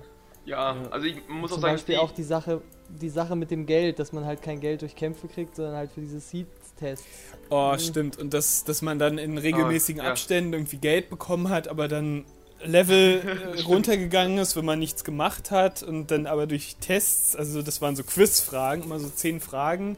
Ja, 0.46 0.74
Ja. 0.74 0.88
also 0.90 1.06
ich 1.06 1.16
muss 1.28 1.50
auch 1.50 1.54
Zum 1.56 1.62
sagen, 1.62 1.74
Beispiel 1.74 1.94
die, 1.96 2.00
auch 2.00 2.10
die 2.10 2.22
Sache, 2.22 2.62
die 2.88 3.10
Sache 3.10 3.36
mit 3.36 3.50
dem 3.50 3.66
Geld, 3.66 3.98
dass 3.98 4.12
man 4.12 4.24
halt 4.24 4.40
kein 4.42 4.60
Geld 4.60 4.80
durch 4.82 4.96
Kämpfe 4.96 5.28
kriegt, 5.28 5.56
sondern 5.56 5.76
halt 5.76 5.92
für 5.92 6.00
diese 6.00 6.20
Seed-Tests. 6.78 7.06
oh, 7.50 7.76
stimmt. 7.78 8.18
Und 8.18 8.34
das, 8.34 8.64
dass 8.64 8.82
man 8.82 8.98
dann 8.98 9.18
in 9.18 9.38
regelmäßigen 9.38 10.00
Ah, 10.00 10.06
ja. 10.06 10.10
Abständen 10.10 10.52
irgendwie 10.52 10.78
Geld 10.78 11.10
bekommen 11.10 11.48
hat, 11.48 11.68
aber 11.68 11.88
dann 11.88 12.24
Level 12.64 13.22
äh, 13.56 13.60
runtergegangen 13.62 14.38
ist, 14.38 14.56
wenn 14.56 14.64
man 14.64 14.78
nichts 14.78 15.04
gemacht 15.04 15.50
hat 15.50 15.82
und 15.82 16.10
dann 16.10 16.26
aber 16.26 16.46
durch 16.46 16.76
Tests, 16.80 17.36
also 17.36 17.62
das 17.62 17.82
waren 17.82 17.96
so 17.96 18.02
Quizfragen, 18.04 18.84
immer 18.84 18.98
so 18.98 19.08
zehn 19.08 19.40
Fragen, 19.40 19.96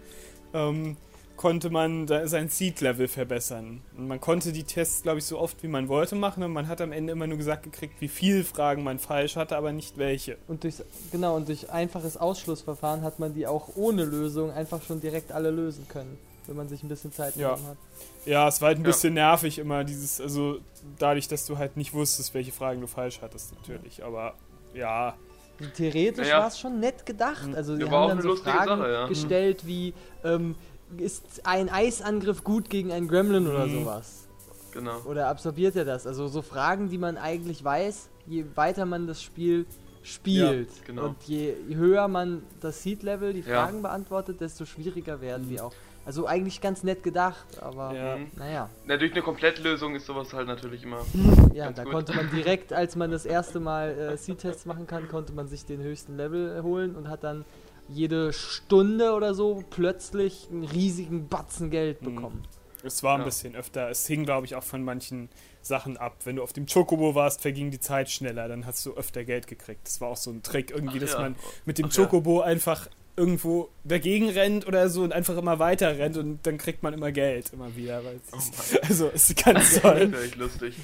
ähm, 0.52 0.96
konnte 1.36 1.68
man 1.68 2.06
da 2.06 2.26
sein 2.26 2.48
Seed-Level 2.48 3.08
verbessern. 3.08 3.82
Und 3.96 4.08
man 4.08 4.20
konnte 4.22 4.52
die 4.52 4.64
Tests, 4.64 5.02
glaube 5.02 5.18
ich, 5.18 5.26
so 5.26 5.38
oft 5.38 5.62
wie 5.62 5.68
man 5.68 5.86
wollte 5.88 6.14
machen 6.16 6.42
und 6.42 6.50
man 6.52 6.66
hat 6.66 6.80
am 6.80 6.92
Ende 6.92 7.12
immer 7.12 7.26
nur 7.26 7.36
gesagt 7.36 7.62
gekriegt, 7.62 8.00
wie 8.00 8.08
viele 8.08 8.42
Fragen 8.42 8.82
man 8.82 8.98
falsch 8.98 9.36
hatte, 9.36 9.54
aber 9.56 9.70
nicht 9.72 9.98
welche. 9.98 10.38
Und 10.48 10.64
durch, 10.64 10.76
genau, 11.12 11.36
und 11.36 11.46
durch 11.48 11.68
einfaches 11.70 12.16
Ausschlussverfahren 12.16 13.02
hat 13.02 13.18
man 13.18 13.34
die 13.34 13.46
auch 13.46 13.68
ohne 13.76 14.04
Lösung 14.06 14.50
einfach 14.50 14.82
schon 14.82 15.02
direkt 15.02 15.30
alle 15.30 15.50
lösen 15.50 15.86
können, 15.88 16.16
wenn 16.49 16.57
man 16.57 16.68
sich 16.68 16.82
ein 16.82 16.88
bisschen 16.88 17.12
Zeit 17.12 17.36
Ja. 17.36 17.51
genommen 17.55 17.68
hat. 17.70 17.76
Ja, 18.24 18.49
es 18.49 18.61
war 18.61 18.68
halt 18.68 18.78
ein 18.78 18.82
Ja. 18.82 18.88
bisschen 18.88 19.14
nervig 19.14 19.59
immer, 19.59 19.84
dieses, 19.84 20.20
also 20.20 20.59
dadurch, 20.99 21.28
dass 21.28 21.47
du 21.47 21.59
halt 21.59 21.76
nicht 21.76 21.92
wusstest, 21.94 22.34
welche 22.34 22.53
Fragen 22.53 22.80
du 22.80 22.86
falsch 22.86 23.20
hattest, 23.22 23.55
natürlich. 23.55 24.05
Aber 24.05 24.34
ja, 24.74 25.14
Und 25.59 25.72
Theoretisch 25.72 26.26
Naja. 26.26 26.40
war 26.40 26.49
es 26.49 26.59
schon 26.59 26.80
nett 26.80 27.07
gedacht. 27.07 27.47
Mhm. 27.47 27.55
Also 27.55 27.76
Ja, 27.76 27.86
auch 27.86 27.90
haben 27.92 28.09
dann 28.09 28.20
so 28.20 28.36
Fragen 28.36 28.78
Sache, 28.80 28.92
ja. 28.92 29.07
gestellt 29.09 29.66
wie 29.66 29.94
ähm, 30.22 30.55
ist 30.99 31.47
ein 31.47 31.70
Eisangriff 31.70 32.44
gut 32.44 32.68
gegen 32.68 32.92
einen 32.92 33.09
Gremlin 33.09 33.47
oder 33.47 33.66
Mhm. 33.66 33.80
sowas? 33.84 34.26
genau. 34.72 34.99
Oder 35.07 35.28
absorbiert 35.28 35.74
er 35.74 35.86
das? 35.86 36.07
Also 36.07 36.28
so 36.28 36.42
Fragen, 36.42 36.90
die 36.90 36.99
man 36.99 37.16
eigentlich 37.16 37.64
weiß, 37.64 38.11
je 38.26 38.44
weiter 38.55 38.84
man 38.84 39.07
das 39.07 39.22
Spiel 39.22 39.64
spielt. 40.03 40.68
Ja, 40.68 40.82
genau. 40.86 41.05
Und 41.07 41.22
je 41.26 41.55
höher 41.70 42.07
man 42.09 42.42
das 42.61 42.82
Seed-Level, 42.82 43.32
die 43.32 43.40
Ja. 43.40 43.64
Fragen 43.64 43.80
beantwortet, 43.80 44.42
desto 44.42 44.66
schwieriger 44.66 45.22
werden 45.22 45.47
Mhm. 45.47 45.49
die 45.49 45.61
auch. 45.62 45.72
Also 46.07 46.26
eigentlich 46.26 46.61
ganz 46.61 46.84
nett 46.84 47.02
gedacht, 47.02 47.61
aber 47.61 47.92
ja. 47.92 48.16
Mhm. 48.16 48.28
naja. 48.36 48.70
Na, 48.86 48.96
durch 48.96 49.11
eine 49.12 49.22
Komplettlösung 49.22 49.96
ist 49.96 50.07
sowas 50.07 50.32
halt 50.32 50.46
natürlich 50.46 50.84
immer. 50.84 51.04
Ja, 51.52 51.64
Ganz 51.66 51.76
da 51.78 51.82
gut. 51.84 51.92
konnte 51.92 52.14
man 52.14 52.30
direkt, 52.30 52.72
als 52.72 52.94
man 52.94 53.11
das 53.11 53.26
erste 53.26 53.59
Mal 53.61 53.90
äh, 53.90 54.16
Seed-Tests 54.16 54.66
machen 54.66 54.86
kann, 54.86 55.09
konnte 55.09 55.32
man 55.32 55.48
sich 55.48 55.64
den 55.66 55.82
höchsten 55.82 56.16
Level 56.16 56.62
holen 56.62 56.94
und 56.94 57.09
hat 57.09 57.24
dann 57.24 57.44
jede 57.88 58.32
Stunde 58.32 59.14
oder 59.14 59.34
so 59.34 59.64
plötzlich 59.70 60.48
einen 60.50 60.64
riesigen 60.64 61.28
Batzen 61.28 61.70
Geld 61.70 62.00
Mhm. 62.02 62.14
bekommen. 62.14 62.42
Es 62.84 63.02
war 63.02 63.14
ein 63.14 63.20
Ja. 63.20 63.24
bisschen 63.24 63.57
öfter. 63.57 63.90
Es 63.90 64.07
hing, 64.07 64.24
glaube 64.24 64.46
ich, 64.46 64.54
auch 64.54 64.62
von 64.62 64.84
manchen 64.84 65.28
Sachen 65.61 65.96
ab. 65.96 66.14
Wenn 66.22 66.36
du 66.36 66.42
auf 66.44 66.52
dem 66.52 66.66
Chocobo 66.66 67.16
warst, 67.16 67.42
verging 67.42 67.72
die 67.72 67.80
Zeit 67.80 68.09
schneller, 68.11 68.46
dann 68.46 68.64
hast 68.64 68.86
du 68.86 68.94
öfter 68.94 69.24
Geld 69.24 69.48
gekriegt. 69.48 69.80
Das 69.84 70.00
war 70.00 70.09
auch 70.11 70.16
so 70.16 70.30
ein 70.30 70.44
Trick 70.44 70.70
irgendwie, 70.70 70.98
Ach 70.98 71.02
dass 71.02 71.12
ja. 71.14 71.20
man 71.20 71.34
mit 71.64 71.78
dem 71.78 71.86
Ach 71.86 71.92
ja. 71.96 72.04
Chocobo 72.04 72.42
einfach 72.42 72.86
irgendwo 73.16 73.68
dagegen 73.84 74.28
rennt 74.30 74.66
oder 74.66 74.88
so 74.88 75.02
und 75.02 75.12
einfach 75.12 75.36
immer 75.36 75.58
weiter 75.58 75.96
rennt 75.98 76.16
und 76.16 76.46
dann 76.46 76.58
kriegt 76.58 76.82
man 76.82 76.92
immer 76.94 77.12
Geld 77.12 77.52
immer 77.52 77.74
wieder. 77.76 78.04
Weil 78.04 78.16
es 78.26 78.32
Oh 78.32 78.36
ist, 78.38 78.82
also 78.88 79.10
es 79.14 79.30
ist 79.30 79.44
ganz 79.44 79.72
Das 79.74 79.82
toll. 79.82 80.12
wäre 80.12 80.24
echt 80.24 80.36
lustig. 80.36 80.74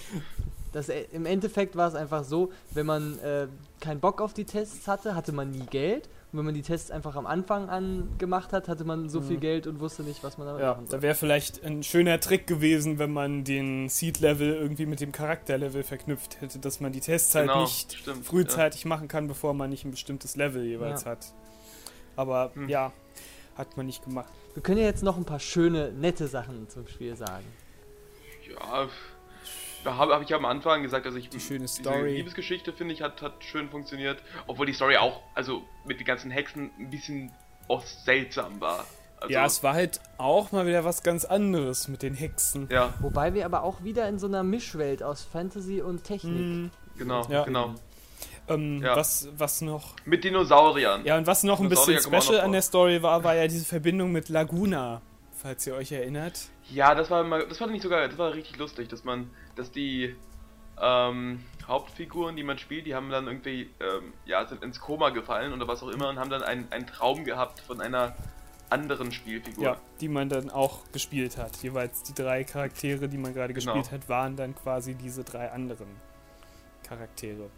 Das, 0.73 0.89
äh, 0.89 1.05
Im 1.13 1.27
Endeffekt 1.27 1.77
war 1.77 1.89
es 1.89 1.95
einfach 1.95 2.25
so, 2.25 2.51
wenn 2.71 2.87
man 2.87 3.19
äh, 3.19 3.47
keinen 3.81 4.01
Bock 4.01 4.23
auf 4.23 4.33
die 4.33 4.45
Tests 4.45 4.89
hatte, 4.89 5.15
hatte 5.15 5.33
man 5.33 5.51
nie 5.51 5.67
Geld. 5.67 6.09
Und 6.33 6.39
wenn 6.39 6.47
man 6.47 6.55
die 6.55 6.63
Tests 6.63 6.91
einfach 6.91 7.15
am 7.17 7.27
Anfang 7.27 7.69
an 7.69 8.09
gemacht 8.17 8.55
hat, 8.55 8.67
hatte 8.67 8.85
man 8.85 9.11
so 9.11 9.21
Mhm. 9.21 9.25
viel 9.29 9.37
Geld 9.37 9.67
und 9.67 9.81
wusste 9.81 10.03
nicht, 10.03 10.25
was 10.25 10.39
man 10.39 10.47
damit 10.47 10.63
Ja, 10.63 10.71
machen 10.71 10.87
soll. 10.87 10.99
da 10.99 11.03
wäre 11.03 11.15
vielleicht 11.15 11.63
ein 11.63 11.83
schöner 11.83 12.21
Trick 12.21 12.47
gewesen, 12.47 12.99
wenn 12.99 13.13
man 13.13 13.45
den 13.45 13.91
Seed-Level 13.91 14.55
irgendwie 14.55 14.87
mit 14.87 15.01
dem 15.01 15.13
Charakter-Level 15.13 15.83
verknüpft 15.83 16.41
hätte, 16.41 16.59
dass 16.59 16.81
man 16.81 16.91
die 16.93 17.01
Tests 17.01 17.35
halt 17.35 17.49
Genau, 17.49 17.61
nicht 17.65 17.93
stimmt, 17.93 18.25
frühzeitig 18.25 18.87
machen 18.87 19.09
kann, 19.09 19.29
bevor 19.29 19.53
man 19.53 19.69
nicht 19.69 19.85
ein 19.85 19.91
bestimmtes 19.91 20.35
Level 20.37 20.65
jeweils 20.65 21.05
Ja. 21.05 21.11
hat. 21.11 21.35
Aber 22.17 22.51
Hm. 22.55 22.69
ja, 22.69 22.93
hat 23.57 23.77
man 23.77 23.87
nicht 23.87 24.05
gemacht. 24.05 24.33
Wir 24.55 24.63
können 24.63 24.79
ja 24.79 24.85
jetzt 24.85 25.03
noch 25.03 25.17
ein 25.17 25.25
paar 25.25 25.41
schöne, 25.41 25.93
nette 25.93 26.27
Sachen 26.29 26.69
zum 26.69 26.87
Spiel 26.89 27.17
sagen. 27.17 27.45
Ja, 28.49 28.89
da 29.85 29.97
habe 29.97 30.15
hab 30.15 30.23
ich 30.23 30.29
ja 30.29 30.37
am 30.37 30.45
Anfang 30.45 30.83
gesagt, 30.83 31.07
also 31.07 31.19
ich 31.19 31.29
Die 31.29 31.41
schöne 31.41 31.61
diese 31.61 31.81
Story. 31.83 32.15
Liebesgeschichte 32.17 32.73
finde 32.73 32.95
ich 32.95 33.03
hat, 33.03 33.21
hat 33.23 33.43
schön 33.45 33.69
funktioniert, 33.69 34.23
obwohl 34.47 34.67
die 34.67 34.73
Story 34.73 34.97
auch, 34.97 35.21
also 35.35 35.63
mit 35.85 35.99
den 35.99 36.07
ganzen 36.07 36.31
Hexen 36.31 36.71
ein 36.79 36.91
bisschen 36.91 37.33
auch 37.69 37.85
seltsam 37.85 38.61
war. 38.61 38.85
Also, 39.21 39.33
ja, 39.33 39.47
es 39.47 39.63
war 39.63 39.75
halt 39.75 40.01
auch 40.19 40.51
mal 40.53 40.67
wieder 40.67 40.85
was 40.85 41.03
ganz 41.05 41.25
anderes 41.25 41.87
mit 41.89 42.03
den 42.03 42.15
Hexen. 42.15 42.69
ja, 42.71 42.93
Wobei 43.01 43.35
wir 43.35 43.45
aber 43.47 43.63
auch 43.63 43.83
wieder 43.85 44.09
in 44.09 44.19
so 44.19 44.27
einer 44.27 44.43
Mischwelt 44.43 45.03
aus 45.03 45.23
Fantasy 45.23 45.81
und 45.81 46.03
Technik. 46.05 46.39
Hm, 46.39 46.71
genau, 46.99 47.25
Ja. 47.29 47.45
genau. 47.45 47.75
Ähm, 48.49 48.83
Ja. 48.83 48.97
was, 48.97 49.29
was 49.37 49.61
noch. 49.61 49.95
Mit 50.05 50.25
Dinosauriern. 50.25 51.05
Ja, 51.05 51.17
und 51.19 51.27
was 51.27 51.43
noch 51.43 51.61
ein 51.61 51.69
bisschen 51.69 51.99
special 52.01 52.41
an 52.41 52.53
der 52.53 52.63
Story 52.63 53.03
war, 53.03 53.23
war 53.25 53.35
ja 53.35 53.47
diese 53.47 53.65
Verbindung 53.65 54.13
mit 54.13 54.29
Laguna, 54.29 55.01
falls 55.33 55.67
ihr 55.67 55.75
euch 55.75 55.93
erinnert. 55.93 56.39
Ja, 56.71 56.95
das 56.95 57.11
war 57.11 57.23
mal, 57.25 57.47
das 57.49 57.61
war 57.61 57.69
nicht 57.69 57.83
sogar, 57.83 58.07
das 58.09 58.19
war 58.19 58.33
richtig 58.35 58.57
lustig, 58.59 58.89
dass 58.89 59.05
man, 59.05 59.31
dass 59.57 59.71
die 59.71 60.15
ähm, 60.81 61.41
Hauptfiguren, 61.69 62.35
die 62.37 62.43
man 62.43 62.59
spielt, 62.59 62.87
die 62.87 62.95
haben 62.95 63.11
dann 63.11 63.27
irgendwie, 63.27 63.71
ähm, 63.81 64.13
ja, 64.25 64.47
sind 64.47 64.63
ins 64.65 64.81
Koma 64.81 65.11
gefallen 65.11 65.53
oder 65.53 65.69
was 65.69 65.83
auch 65.83 65.89
immer 65.91 66.09
und 66.09 66.19
haben 66.19 66.31
dann 66.31 66.43
einen, 66.43 66.67
einen 66.73 66.87
Traum 66.87 67.25
gehabt 67.25 67.61
von 67.61 67.81
einer 67.81 68.17
anderen 68.71 69.13
Spielfigur. 69.13 69.63
Ja, 69.65 69.77
die 70.01 70.09
man 70.09 70.31
dann 70.31 70.49
auch 70.51 70.79
gespielt 70.93 71.37
hat. 71.37 71.57
Jeweils 71.63 72.03
die 72.05 72.15
drei 72.15 72.43
Charaktere, 72.43 73.07
die 73.09 73.19
man 73.19 73.35
gerade 73.35 73.53
Genau. 73.53 73.75
gespielt 73.75 73.93
hat, 73.93 74.09
waren 74.09 74.35
dann 74.35 74.55
quasi 74.57 74.95
diese 74.95 75.25
drei 75.25 75.51
anderen 75.53 75.87
Charaktere. 76.83 77.51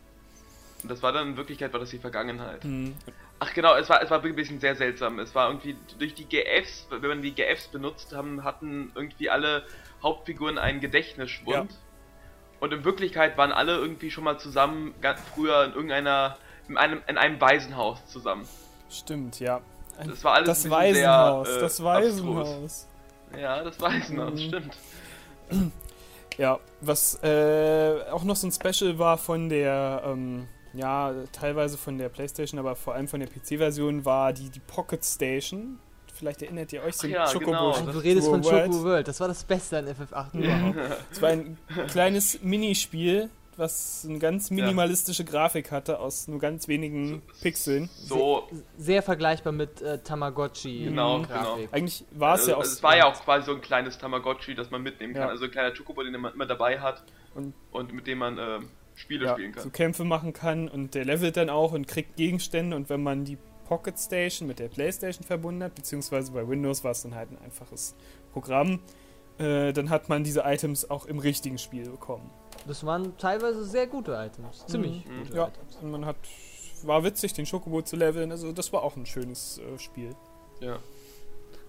Und 0.85 0.91
das 0.91 1.03
war 1.03 1.12
dann 1.12 1.28
in 1.30 1.37
Wirklichkeit 1.39 1.72
war 1.72 1.80
das 1.80 1.89
die 1.89 1.99
Vergangenheit. 1.99 2.62
Hm. 2.62 2.95
Ach 3.41 3.55
genau, 3.55 3.74
es 3.74 3.89
war, 3.89 4.03
es 4.03 4.11
war 4.11 4.18
wirklich 4.22 4.35
ein 4.35 4.37
bisschen 4.37 4.61
sehr 4.61 4.76
seltsam. 4.76 5.18
Es 5.18 5.35
war 5.35 5.49
irgendwie 5.49 5.76
durch 5.99 6.12
die 6.14 6.26
GFs, 6.26 6.87
wenn 6.91 7.09
man 7.09 7.22
die 7.22 7.32
GFs 7.35 7.68
benutzt 7.68 8.14
haben, 8.14 8.45
hatten 8.45 8.93
irgendwie 8.95 9.30
alle 9.30 9.64
Hauptfiguren 10.03 10.59
einen 10.59 10.80
Gedächtnisschwund. 10.80 11.70
Und 12.61 12.72
in 12.74 12.85
Wirklichkeit 12.85 13.39
waren 13.39 13.51
alle 13.51 13.76
irgendwie 13.78 14.11
schon 14.11 14.24
mal 14.24 14.39
zusammen, 14.39 14.95
ganz 15.01 15.20
früher 15.35 15.64
in 15.64 15.72
irgendeiner, 15.72 16.37
in 16.68 16.76
einem, 16.76 17.01
in 17.07 17.16
einem 17.16 17.41
Waisenhaus 17.41 18.05
zusammen. 18.07 18.47
Stimmt, 18.91 19.41
ja. 19.41 19.62
Ein- 19.99 20.09
Das 20.11 20.22
war 20.22 20.35
alles 20.35 20.49
das 20.49 20.64
ein 20.66 20.70
bisschen 20.70 20.95
sehr, 20.97 21.09
Waisenhaus, 21.09 21.49
äh, 21.49 21.61
das 21.61 21.80
abstrus. 21.80 21.85
Waisenhaus. 21.85 22.89
Ja, 23.41 23.64
das 23.64 23.80
Waisenhaus, 23.80 24.32
Mhm. 24.35 24.39
stimmt. 24.49 24.76
Ja, 26.37 26.59
was 26.80 27.22
äh, 27.22 28.03
auch 28.11 28.24
noch 28.24 28.37
so 28.37 28.47
ein 28.49 28.53
Special 28.53 28.99
war 28.99 29.18
von 29.18 29.49
der, 29.49 30.03
ähm, 30.05 30.49
ja, 30.75 31.14
teilweise 31.33 31.79
von 31.79 31.99
der 31.99 32.09
Playstation, 32.09 32.59
aber 32.59 32.77
vor 32.77 32.95
allem 32.95 33.09
von 33.09 33.20
der 33.20 33.29
PC-Version, 33.29 34.05
war 34.05 34.33
die, 34.33 34.51
die 34.51 34.61
Pocket 34.61 35.05
Station. 35.05 35.79
Vielleicht 36.14 36.43
erinnert 36.43 36.72
ihr 36.72 36.83
euch 36.83 36.97
so 36.97 37.07
ja, 37.07 37.27
Chocobo. 37.27 37.47
genau. 37.47 37.70
Das 37.72 37.93
du 37.93 37.99
redest 37.99 38.29
von 38.29 38.41
Chocobo 38.41 38.57
World. 38.57 38.70
Choco 38.72 38.85
World, 38.85 39.09
das 39.09 39.20
war 39.20 39.29
das 39.29 39.45
Beste 39.45 39.79
an 39.79 39.89
FF8 39.89 40.39
überhaupt. 40.39 40.79
Es 41.11 41.22
war 41.22 41.31
ein 41.31 41.59
kleines 41.89 42.41
Minispiel, 42.43 43.31
was 43.57 44.07
eine 44.09 44.18
ganz 44.18 44.51
minimalistische 44.51 45.25
Grafik 45.25 45.70
hatte 45.70 45.99
aus 46.01 46.29
nur 46.29 46.39
ganz 46.39 46.66
wenigen 46.68 47.22
Pixeln. 47.43 47.89
So, 47.95 48.49
Sehr 48.77 49.03
vergleichbar 49.03 49.53
mit 49.53 49.81
äh, 49.83 49.99
Tamagotchi. 49.99 50.85
Genau, 50.85 51.22
Grafik. 51.22 51.68
Eigentlich 51.72 52.05
war 52.12 52.35
es 52.35 52.41
also, 52.43 52.51
ja 52.53 52.57
auch. 52.59 52.62
es 52.62 52.83
war 52.83 52.97
ja 52.97 53.07
auch 53.07 53.25
quasi 53.25 53.47
so 53.47 53.53
ein 53.55 53.61
kleines 53.61 53.99
Tamagotchi, 53.99 54.55
das 54.55 54.70
man 54.70 54.83
mitnehmen 54.83 55.14
kann. 55.14 55.22
Ja. 55.25 55.29
Also 55.29 55.45
ein 55.45 55.51
kleiner 55.51 55.72
Chocobo, 55.72 56.03
den 56.03 56.20
man 56.20 56.35
immer 56.35 56.47
dabei 56.47 56.81
hat 56.81 57.03
Und- 57.35 57.55
und, 57.72 57.93
mit 57.93 58.07
dem 58.07 58.18
man 58.18 58.39
ähm, 58.39 58.68
Spiele 58.95 59.27
ja, 59.27 59.33
spielen 59.35 59.53
kann. 59.53 59.63
so 59.63 59.71
Kämpfe 59.71 60.05
machen 60.05 60.33
kann 60.33 60.69
und 60.69 60.95
der 60.95 61.05
levelt 61.05 61.37
dann 61.37 61.51
auch 61.51 61.73
und 61.73 61.87
kriegt 61.87 62.17
Gegenstände 62.17 62.77
und 62.77 62.89
wenn 62.89 63.03
man 63.03 63.25
die 63.25 63.39
Pocket 63.67 63.99
Station 63.99 64.47
mit 64.47 64.59
der 64.59 64.69
Playstation 64.69 65.25
verbunden 65.25 65.63
hat, 65.63 65.75
beziehungsweise 65.75 66.33
bei 66.33 66.47
Windows 66.47 66.85
war 66.85 66.91
es 66.93 67.03
dann 67.03 67.15
halt 67.15 67.31
ein 67.31 67.39
einfaches 67.39 67.95
Programm, 68.33 68.81
äh, 69.39 69.73
dann 69.73 69.91
hat 69.91 70.09
man 70.09 70.23
diese 70.23 70.43
Items 70.45 70.89
auch 70.91 71.07
im 71.07 71.19
richtigen 71.19 71.59
Spiel 71.59 71.89
bekommen. 71.89 72.31
Das 72.67 72.85
waren 72.87 73.17
teilweise 73.19 73.65
sehr 73.65 73.87
gute 73.87 74.13
Items. 74.13 74.65
Ziemlich 74.67 75.05
Mhm. 75.07 75.25
gute 75.25 75.37
Ja, 75.37 75.49
Items. 75.49 75.77
und 75.83 75.91
man 75.91 76.05
hat, 76.05 76.17
war 76.83 77.03
witzig, 77.05 77.33
den 77.33 77.47
Schokobo 77.47 77.83
zu 77.83 77.97
leveln, 77.97 78.31
also 78.31 78.53
das 78.53 78.73
war 78.73 78.83
auch 78.83 78.97
ein 78.97 79.07
schönes 79.07 79.59
äh, 79.59 79.79
Spiel. 79.79 80.11
Ja. 80.61 80.79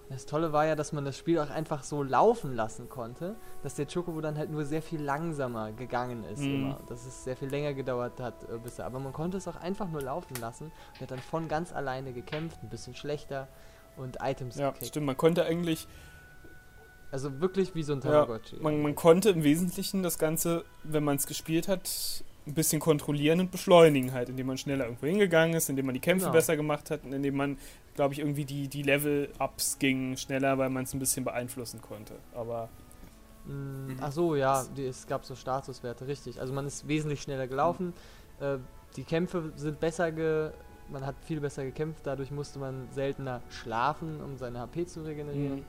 Das 0.08 0.24
Tolle 0.24 0.52
war 0.52 0.64
ja, 0.66 0.76
dass 0.76 0.92
man 0.92 1.04
das 1.04 1.18
Spiel 1.18 1.38
auch 1.40 1.50
einfach 1.50 1.82
so 1.82 2.02
laufen 2.04 2.54
lassen 2.54 2.88
konnte, 2.88 3.34
dass 3.64 3.74
der 3.74 3.86
Chocobo 3.86 4.20
dann 4.20 4.38
halt 4.38 4.50
nur 4.50 4.64
sehr 4.64 4.80
viel 4.80 5.02
langsamer 5.02 5.72
gegangen 5.72 6.22
ist 6.24 6.42
Mhm. 6.42 6.54
immer. 6.54 6.80
Dass 6.88 7.04
es 7.06 7.24
sehr 7.24 7.36
viel 7.36 7.48
länger 7.48 7.74
gedauert 7.74 8.20
hat, 8.20 8.44
äh, 8.48 8.56
bis 8.58 8.78
er. 8.78 8.86
Aber 8.86 9.00
man 9.00 9.12
konnte 9.12 9.36
es 9.36 9.48
auch 9.48 9.56
einfach 9.56 9.88
nur 9.88 10.02
laufen 10.02 10.36
lassen 10.40 10.66
und 10.94 11.00
hat 11.00 11.10
dann 11.10 11.18
von 11.18 11.48
ganz 11.48 11.72
alleine 11.72 12.12
gekämpft, 12.12 12.62
ein 12.62 12.68
bisschen 12.70 12.94
schlechter 12.94 13.48
und 13.96 14.18
Items 14.22 14.56
Ja, 14.56 14.70
gekriegt. 14.70 14.88
stimmt, 14.90 15.06
man 15.06 15.16
konnte 15.16 15.44
eigentlich 15.44 15.88
Also 17.10 17.40
wirklich 17.40 17.74
wie 17.74 17.82
so 17.82 17.92
ein 17.94 18.00
Ja, 18.00 18.10
Tamagotchi. 18.26 18.56
Man, 18.60 18.82
man 18.82 18.94
konnte 18.94 19.30
im 19.30 19.42
Wesentlichen 19.42 20.02
das 20.04 20.18
Ganze, 20.18 20.64
wenn 20.84 21.02
man 21.02 21.16
es 21.16 21.26
gespielt 21.26 21.66
hat, 21.66 22.22
ein 22.46 22.54
bisschen 22.54 22.80
kontrollieren 22.80 23.40
und 23.40 23.50
beschleunigen 23.50 24.12
halt, 24.12 24.28
indem 24.28 24.46
man 24.46 24.56
schneller 24.58 24.84
irgendwo 24.84 25.06
hingegangen 25.06 25.56
ist, 25.56 25.68
indem 25.68 25.86
man 25.86 25.94
die 25.94 26.00
Kämpfe 26.00 26.26
Genau. 26.26 26.32
besser 26.34 26.56
gemacht 26.56 26.90
hat 26.90 27.04
und 27.04 27.12
indem 27.12 27.36
man, 27.36 27.58
glaube 27.94 28.14
ich, 28.14 28.20
irgendwie 28.20 28.44
die, 28.44 28.68
die 28.68 28.82
Level-Ups 28.82 29.78
gingen 29.78 30.16
schneller, 30.16 30.56
weil 30.58 30.70
man 30.70 30.84
es 30.84 30.94
ein 30.94 31.00
bisschen 31.00 31.24
beeinflussen 31.24 31.80
konnte. 31.82 32.14
Aber 32.34 32.68
Mm, 33.48 33.92
Mhm. 33.92 33.96
Ach 34.00 34.10
so, 34.10 34.34
ja, 34.34 34.64
die, 34.76 34.86
es 34.86 35.06
gab 35.06 35.24
so 35.24 35.36
Statuswerte, 35.36 36.08
richtig. 36.08 36.40
Also 36.40 36.52
man 36.52 36.66
ist 36.66 36.88
wesentlich 36.88 37.22
schneller 37.22 37.46
gelaufen, 37.46 37.92
äh, 38.40 38.58
die 38.96 39.04
Kämpfe 39.04 39.52
sind 39.56 39.78
besser 39.78 40.10
ge... 40.10 40.50
Man 40.88 41.04
hat 41.06 41.14
viel 41.24 41.40
besser 41.40 41.64
gekämpft, 41.64 42.00
dadurch 42.04 42.30
musste 42.32 42.58
man 42.58 42.88
seltener 42.92 43.40
schlafen, 43.50 44.20
um 44.20 44.36
seine 44.36 44.58
HP 44.60 44.86
zu 44.86 45.02
regenerieren. 45.04 45.56
Mhm. 45.60 45.64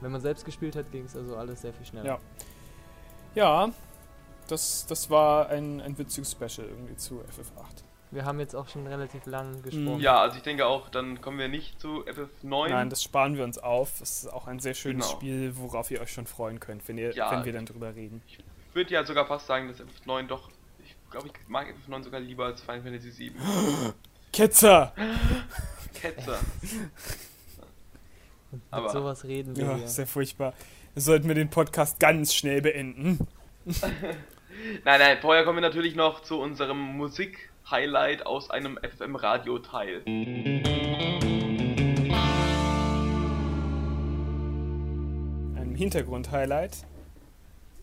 Wenn 0.00 0.10
man 0.12 0.20
selbst 0.20 0.44
gespielt 0.44 0.74
hat, 0.76 0.90
ging 0.92 1.04
es 1.04 1.14
also 1.16 1.36
alles 1.36 1.60
sehr 1.62 1.72
viel 1.72 1.86
schneller. 1.86 2.06
Ja. 2.06 2.18
ja, 3.66 3.70
das, 4.50 4.86
das 4.86 5.10
war 5.10 5.48
ein, 5.48 5.80
ein 5.80 5.96
witziges 5.98 6.32
Special 6.32 6.66
irgendwie 6.68 6.96
zu 6.96 7.20
FF8. 7.20 7.82
Wir 8.12 8.24
haben 8.24 8.40
jetzt 8.40 8.56
auch 8.56 8.68
schon 8.68 8.86
relativ 8.88 9.24
lang 9.26 9.62
gesprochen. 9.62 10.00
ja, 10.00 10.20
also 10.20 10.36
ich 10.36 10.42
denke 10.42 10.66
auch, 10.66 10.88
dann 10.88 11.20
kommen 11.20 11.38
wir 11.38 11.46
nicht 11.48 11.80
zu 11.80 12.04
FF9. 12.06 12.68
Nein, 12.70 12.90
das 12.90 13.02
sparen 13.04 13.36
wir 13.36 13.44
uns 13.44 13.58
auf. 13.58 14.00
Es 14.00 14.24
ist 14.24 14.32
auch 14.32 14.48
ein 14.48 14.58
sehr 14.58 14.74
schönes 14.74 15.06
Genau. 15.06 15.16
Spiel, 15.18 15.52
worauf 15.56 15.90
ihr 15.92 16.00
euch 16.00 16.12
schon 16.12 16.26
freuen 16.26 16.58
könnt, 16.58 16.86
wenn, 16.88 16.98
ihr, 16.98 17.14
Ja. 17.14 17.30
wenn 17.30 17.44
wir 17.44 17.52
dann 17.52 17.66
drüber 17.66 17.94
reden. 17.94 18.20
Ich 18.26 18.38
würde 18.74 18.92
ja 18.94 19.04
sogar 19.04 19.26
fast 19.26 19.46
sagen, 19.46 19.68
dass 19.68 19.78
FF9 19.80 20.26
doch. 20.26 20.50
Ich 20.84 20.96
glaube, 21.10 21.28
ich 21.28 21.32
mag 21.48 21.68
FF9 21.88 22.02
sogar 22.02 22.18
lieber 22.20 22.46
als 22.46 22.62
Final 22.62 22.82
Fantasy 22.82 23.10
7. 23.12 23.36
Ketzer! 24.32 24.92
Ketzer. 25.94 26.38
Mit 28.50 28.62
Aber- 28.72 28.90
sowas 28.90 29.24
reden 29.24 29.54
wir 29.54 29.64
Ja, 29.64 29.74
hier. 29.76 29.88
sehr 29.88 30.06
furchtbar. 30.08 30.52
Sollten 30.96 31.28
wir 31.28 31.36
den 31.36 31.50
Podcast 31.50 32.00
ganz 32.00 32.34
schnell 32.34 32.60
beenden. 32.62 33.28
Nein, 34.84 35.00
nein, 35.00 35.18
vorher 35.20 35.44
kommen 35.44 35.58
wir 35.58 35.62
natürlich 35.62 35.94
noch 35.94 36.20
zu 36.20 36.38
unserem 36.38 36.78
Musik-Highlight 36.78 38.26
aus 38.26 38.50
einem 38.50 38.78
FFM-Radio-Teil. 38.78 40.02
Ein 45.56 45.74
Hintergrund-Highlight. 45.76 46.84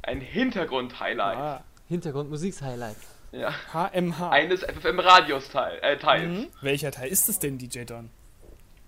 Ein 0.04 0.22
Hintergrund-Highlight. 0.22 1.38
Ah, 1.38 1.64
Hintergrundmusiks-Highlight. 1.88 2.98
Ja. 3.32 3.54
HMH. 3.74 4.30
Eines 4.30 4.64
FFM-Radios-Teil. 4.64 5.80
Äh, 5.82 5.98
Teils. 5.98 6.30
Mhm. 6.30 6.48
Welcher 6.62 6.92
Teil 6.92 7.10
ist 7.10 7.28
es 7.28 7.40
denn, 7.40 7.58
DJ 7.58 7.86
Don? 7.86 8.10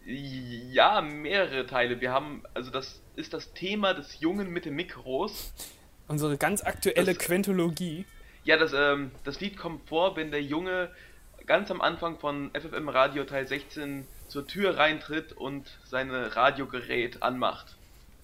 Ja, 0.06 1.02
mehrere 1.02 1.66
Teile. 1.66 2.02
Wir 2.02 2.12
haben, 2.12 2.44
also 2.54 2.72
das 2.72 3.02
ist 3.16 3.34
das 3.34 3.54
Thema 3.54 3.94
des 3.94 4.20
Jungen 4.20 4.50
mit 4.50 4.66
den 4.66 4.76
Mikros. 4.76 5.54
Unsere 6.10 6.38
ganz 6.38 6.62
aktuelle 6.64 7.14
Das- 7.14 7.18
Quentologie. 7.20 8.05
Ja, 8.43 8.57
das, 8.57 8.74
ähm, 8.74 9.12
das 9.24 9.39
Lied 9.39 9.55
kommt 9.57 9.88
vor, 9.88 10.16
wenn 10.18 10.32
der 10.32 10.41
Junge 10.43 10.89
ganz 11.45 11.70
am 11.72 11.82
Anfang 11.82 12.18
von 12.20 12.49
FFM 12.53 12.89
Radio 12.89 13.24
Teil 13.24 13.47
16 13.47 14.05
zur 14.28 14.45
Tür 14.47 14.78
reintritt 14.78 15.34
und 15.34 15.80
sein 15.86 16.12
Radiogerät 16.12 17.24
anmacht. 17.24 17.76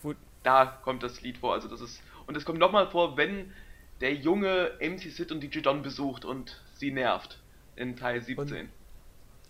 Wo, 0.02 0.14
Da 0.44 0.66
kommt 0.84 1.04
das 1.04 1.22
Lied 1.22 1.38
vor, 1.38 1.54
also 1.54 1.68
das 1.68 1.80
ist. 1.82 2.02
Und 2.28 2.36
es 2.38 2.44
kommt 2.46 2.60
nochmal 2.60 2.90
vor, 2.90 3.18
wenn 3.18 3.54
der 4.02 4.14
Junge 4.14 4.72
MC 4.80 5.10
Sid 5.12 5.32
und 5.32 5.42
DJ 5.42 5.60
Don 5.62 5.82
besucht 5.82 6.26
und 6.26 6.60
sie 6.76 6.92
nervt. 6.92 7.40
In 7.76 7.96
Teil 7.96 8.22
17. 8.22 8.70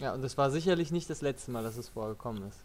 Ja, 0.01 0.13
und 0.13 0.21
das 0.21 0.37
war 0.37 0.51
sicherlich 0.51 0.91
nicht 0.91 1.09
das 1.09 1.21
letzte 1.21 1.51
Mal, 1.51 1.63
dass 1.63 1.77
es 1.77 1.89
vorgekommen 1.89 2.47
ist. 2.49 2.59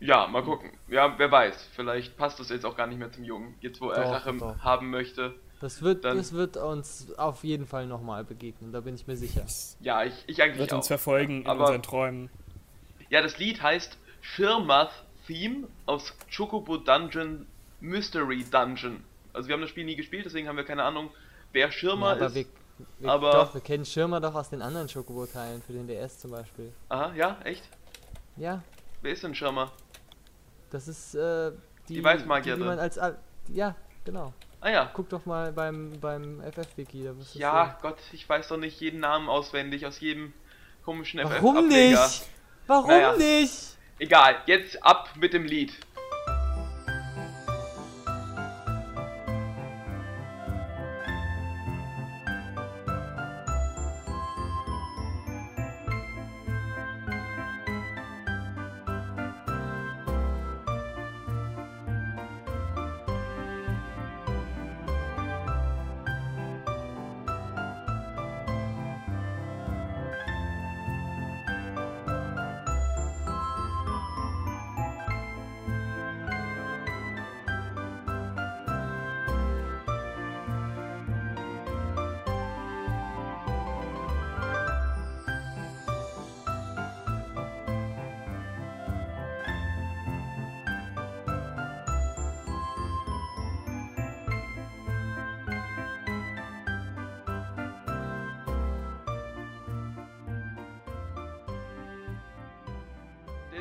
Ja, 0.00 0.26
mal 0.26 0.42
gucken. 0.42 0.70
Ja, 0.88 1.14
wer 1.18 1.30
weiß. 1.30 1.68
Vielleicht 1.74 2.16
passt 2.16 2.38
das 2.38 2.50
jetzt 2.50 2.66
auch 2.66 2.76
gar 2.76 2.86
nicht 2.86 2.98
mehr 2.98 3.10
zum 3.12 3.24
Jungen. 3.24 3.54
Jetzt, 3.60 3.80
wo 3.80 3.90
er 3.90 4.04
Doch, 4.04 4.12
Rache 4.12 4.34
doch. 4.36 4.58
haben 4.60 4.90
möchte. 4.90 5.34
Das 5.60 5.80
wird, 5.80 6.04
Dann- 6.04 6.18
das 6.18 6.32
wird 6.34 6.58
uns 6.58 7.14
auf 7.18 7.42
jeden 7.42 7.66
Fall 7.66 7.86
nochmal 7.86 8.24
begegnen, 8.24 8.72
da 8.72 8.80
bin 8.80 8.94
ich 8.94 9.06
mir 9.06 9.16
sicher. 9.16 9.46
Ja, 9.80 10.04
ich, 10.04 10.12
ich 10.26 10.42
eigentlich 10.42 10.58
wird 10.58 10.72
auch. 10.74 10.78
uns 10.78 10.88
verfolgen 10.88 11.42
in 11.42 11.46
Aber- 11.46 11.60
unseren 11.60 11.82
Träumen. 11.82 12.28
Ja, 13.08 13.22
das 13.22 13.38
Lied 13.38 13.62
heißt 13.62 13.96
Shirmath 14.20 14.90
Theme 15.26 15.66
aus 15.86 16.12
Chocobo 16.34 16.76
Dungeon 16.76 17.46
Mystery 17.80 18.44
Dungeon. 18.50 19.02
Also 19.32 19.48
wir 19.48 19.54
haben 19.54 19.62
das 19.62 19.70
Spiel 19.70 19.84
nie 19.86 19.96
gespielt, 19.96 20.26
deswegen 20.26 20.46
haben 20.46 20.56
wir 20.56 20.64
keine 20.64 20.82
Ahnung, 20.82 21.10
wer 21.52 21.66
Ja, 21.66 21.72
Schirmer 21.72 22.10
aber 22.10 22.26
ist. 22.26 22.34
wir, 22.34 22.44
wir, 22.98 23.10
aber- 23.10 23.32
doch, 23.32 23.54
wir 23.54 23.60
kennen 23.62 23.86
Schirmer 23.86 24.20
doch 24.20 24.34
aus 24.34 24.50
den 24.50 24.60
anderen 24.60 24.88
Chocobo-Teilen, 24.88 25.62
für 25.62 25.72
den 25.72 25.86
DS 25.86 26.18
zum 26.18 26.32
Beispiel. 26.32 26.70
Aha, 26.90 27.14
ja, 27.14 27.38
echt? 27.44 27.62
Ja, 28.36 28.62
Wer 29.02 29.12
ist 29.12 29.22
denn 29.22 29.34
Schirmer? 29.34 29.70
Das 30.70 30.88
ist 30.88 31.14
äh, 31.14 31.52
die, 31.88 31.94
Die 31.94 32.04
Weißmagierin. 32.04 32.58
Die, 32.58 32.64
die 32.64 32.68
man 32.68 32.78
als 32.78 32.98
Al 32.98 33.18
Ja, 33.48 33.74
genau. 34.04 34.32
Ah 34.60 34.70
ja. 34.70 34.90
Guck 34.92 35.08
doch 35.10 35.26
mal 35.26 35.52
beim, 35.52 35.92
beim 36.00 36.40
FF-Wiki, 36.42 37.04
da 37.04 37.14
Ja, 37.34 37.78
Gott, 37.82 37.98
ich 38.12 38.28
weiß 38.28 38.48
doch 38.48 38.56
nicht 38.56 38.80
jeden 38.80 39.00
Namen 39.00 39.28
auswendig 39.28 39.86
aus 39.86 40.00
jedem 40.00 40.32
komischen 40.84 41.20
sehen. 41.20 41.30
Warum 41.30 41.68
nicht? 41.68 42.22
Warum 42.66 42.88
Naja. 42.88 43.12
nicht? 43.16 43.76
Egal, 43.98 44.36
jetzt 44.46 44.82
ab 44.84 45.10
mit 45.16 45.32
dem 45.32 45.44
Lied. 45.44 45.72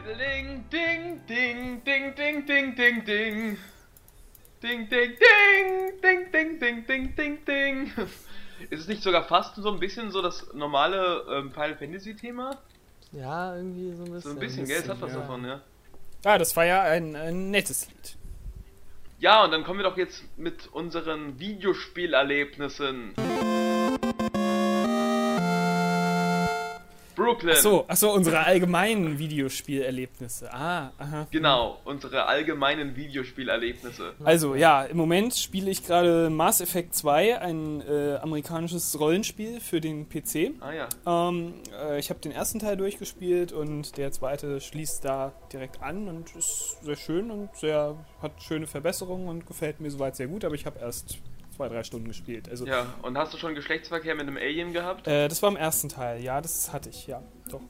Ding, 0.05 0.63
ding, 0.69 1.19
ding, 1.27 1.81
ding, 1.83 2.13
ding, 2.13 2.45
ding, 2.45 2.75
ding, 2.75 3.05
ding. 3.05 3.57
Ding, 4.61 4.87
ding, 4.87 5.15
ding, 5.17 5.91
ding, 5.99 6.31
ding, 6.31 6.59
ding, 6.59 6.85
ding, 6.85 7.15
ding, 7.15 7.37
ding. 7.43 7.91
Ist 8.69 8.81
es 8.81 8.87
nicht 8.87 9.01
sogar 9.01 9.23
fast 9.23 9.55
so 9.55 9.67
ein 9.71 9.79
bisschen 9.79 10.11
so 10.11 10.21
das 10.21 10.53
normale 10.53 11.25
ähm, 11.31 11.51
Final 11.51 11.75
Fantasy 11.75 12.15
Thema? 12.15 12.55
Ja, 13.13 13.55
irgendwie 13.55 13.93
so 13.93 14.03
ein 14.03 14.11
bisschen. 14.11 14.21
So 14.21 14.29
ein 14.29 14.39
bisschen, 14.39 14.65
gell? 14.67 14.81
Es 14.83 14.87
hat 14.87 15.01
was 15.01 15.11
ja. 15.11 15.19
davon, 15.21 15.43
ja. 15.43 15.61
Ah, 16.23 16.37
das 16.37 16.55
war 16.55 16.65
ja 16.65 16.83
ein, 16.83 17.15
ein 17.15 17.49
nettes 17.49 17.87
Lied. 17.87 18.15
Ja, 19.17 19.43
und 19.43 19.49
dann 19.49 19.63
kommen 19.63 19.79
wir 19.79 19.89
doch 19.89 19.97
jetzt 19.97 20.23
mit 20.37 20.67
unseren 20.67 21.39
Videospielerlebnissen. 21.39 23.15
Brooklyn. 27.25 27.55
Ach 27.55 27.61
so, 27.61 27.85
ach 27.87 27.95
so, 27.97 28.11
unsere 28.13 28.39
allgemeinen 28.39 29.17
Videospielerlebnisse. 29.17 30.53
Ah, 30.53 30.91
aha. 30.97 31.27
Genau, 31.31 31.79
unsere 31.83 32.25
allgemeinen 32.25 32.95
Videospielerlebnisse. 32.95 34.13
Also 34.23 34.55
ja, 34.55 34.83
im 34.83 34.97
Moment 34.97 35.35
spiele 35.35 35.71
ich 35.71 35.83
gerade 35.83 36.29
Mass 36.29 36.61
Effect 36.61 36.93
2, 36.95 37.39
ein 37.39 37.81
äh, 37.81 38.17
amerikanisches 38.21 38.99
Rollenspiel 38.99 39.59
für 39.59 39.81
den 39.81 40.07
PC. 40.07 40.53
Ah 40.59 40.71
ja. 40.71 40.87
Ähm, 41.05 41.55
äh, 41.81 41.99
ich 41.99 42.09
habe 42.09 42.19
den 42.19 42.31
ersten 42.31 42.59
Teil 42.59 42.77
durchgespielt 42.77 43.51
und 43.51 43.97
der 43.97 44.11
zweite 44.11 44.61
schließt 44.61 45.03
da 45.03 45.33
direkt 45.51 45.81
an 45.81 46.07
und 46.07 46.35
ist 46.35 46.77
sehr 46.83 46.95
schön 46.95 47.31
und 47.31 47.55
sehr 47.55 47.95
hat 48.21 48.41
schöne 48.41 48.67
Verbesserungen 48.67 49.27
und 49.27 49.47
gefällt 49.47 49.79
mir 49.79 49.89
soweit 49.89 50.15
sehr 50.15 50.27
gut, 50.27 50.45
aber 50.45 50.55
ich 50.55 50.65
habe 50.65 50.79
erst 50.79 51.17
zwei, 51.55 51.69
drei 51.69 51.83
Stunden 51.83 52.07
gespielt. 52.07 52.49
Also 52.49 52.65
Ja, 52.65 52.85
und 53.01 53.17
hast 53.17 53.33
du 53.33 53.37
schon 53.37 53.55
Geschlechtsverkehr 53.55 54.15
mit 54.15 54.27
einem 54.27 54.37
Alien 54.37 54.73
gehabt? 54.73 55.07
äh, 55.07 55.27
das 55.27 55.41
war 55.41 55.49
im 55.49 55.55
ersten 55.57 55.89
Teil, 55.89 56.21
ja, 56.21 56.41
das 56.41 56.71
hatte 56.73 56.89
ich, 56.89 57.07
ja, 57.07 57.21
doch. 57.49 57.61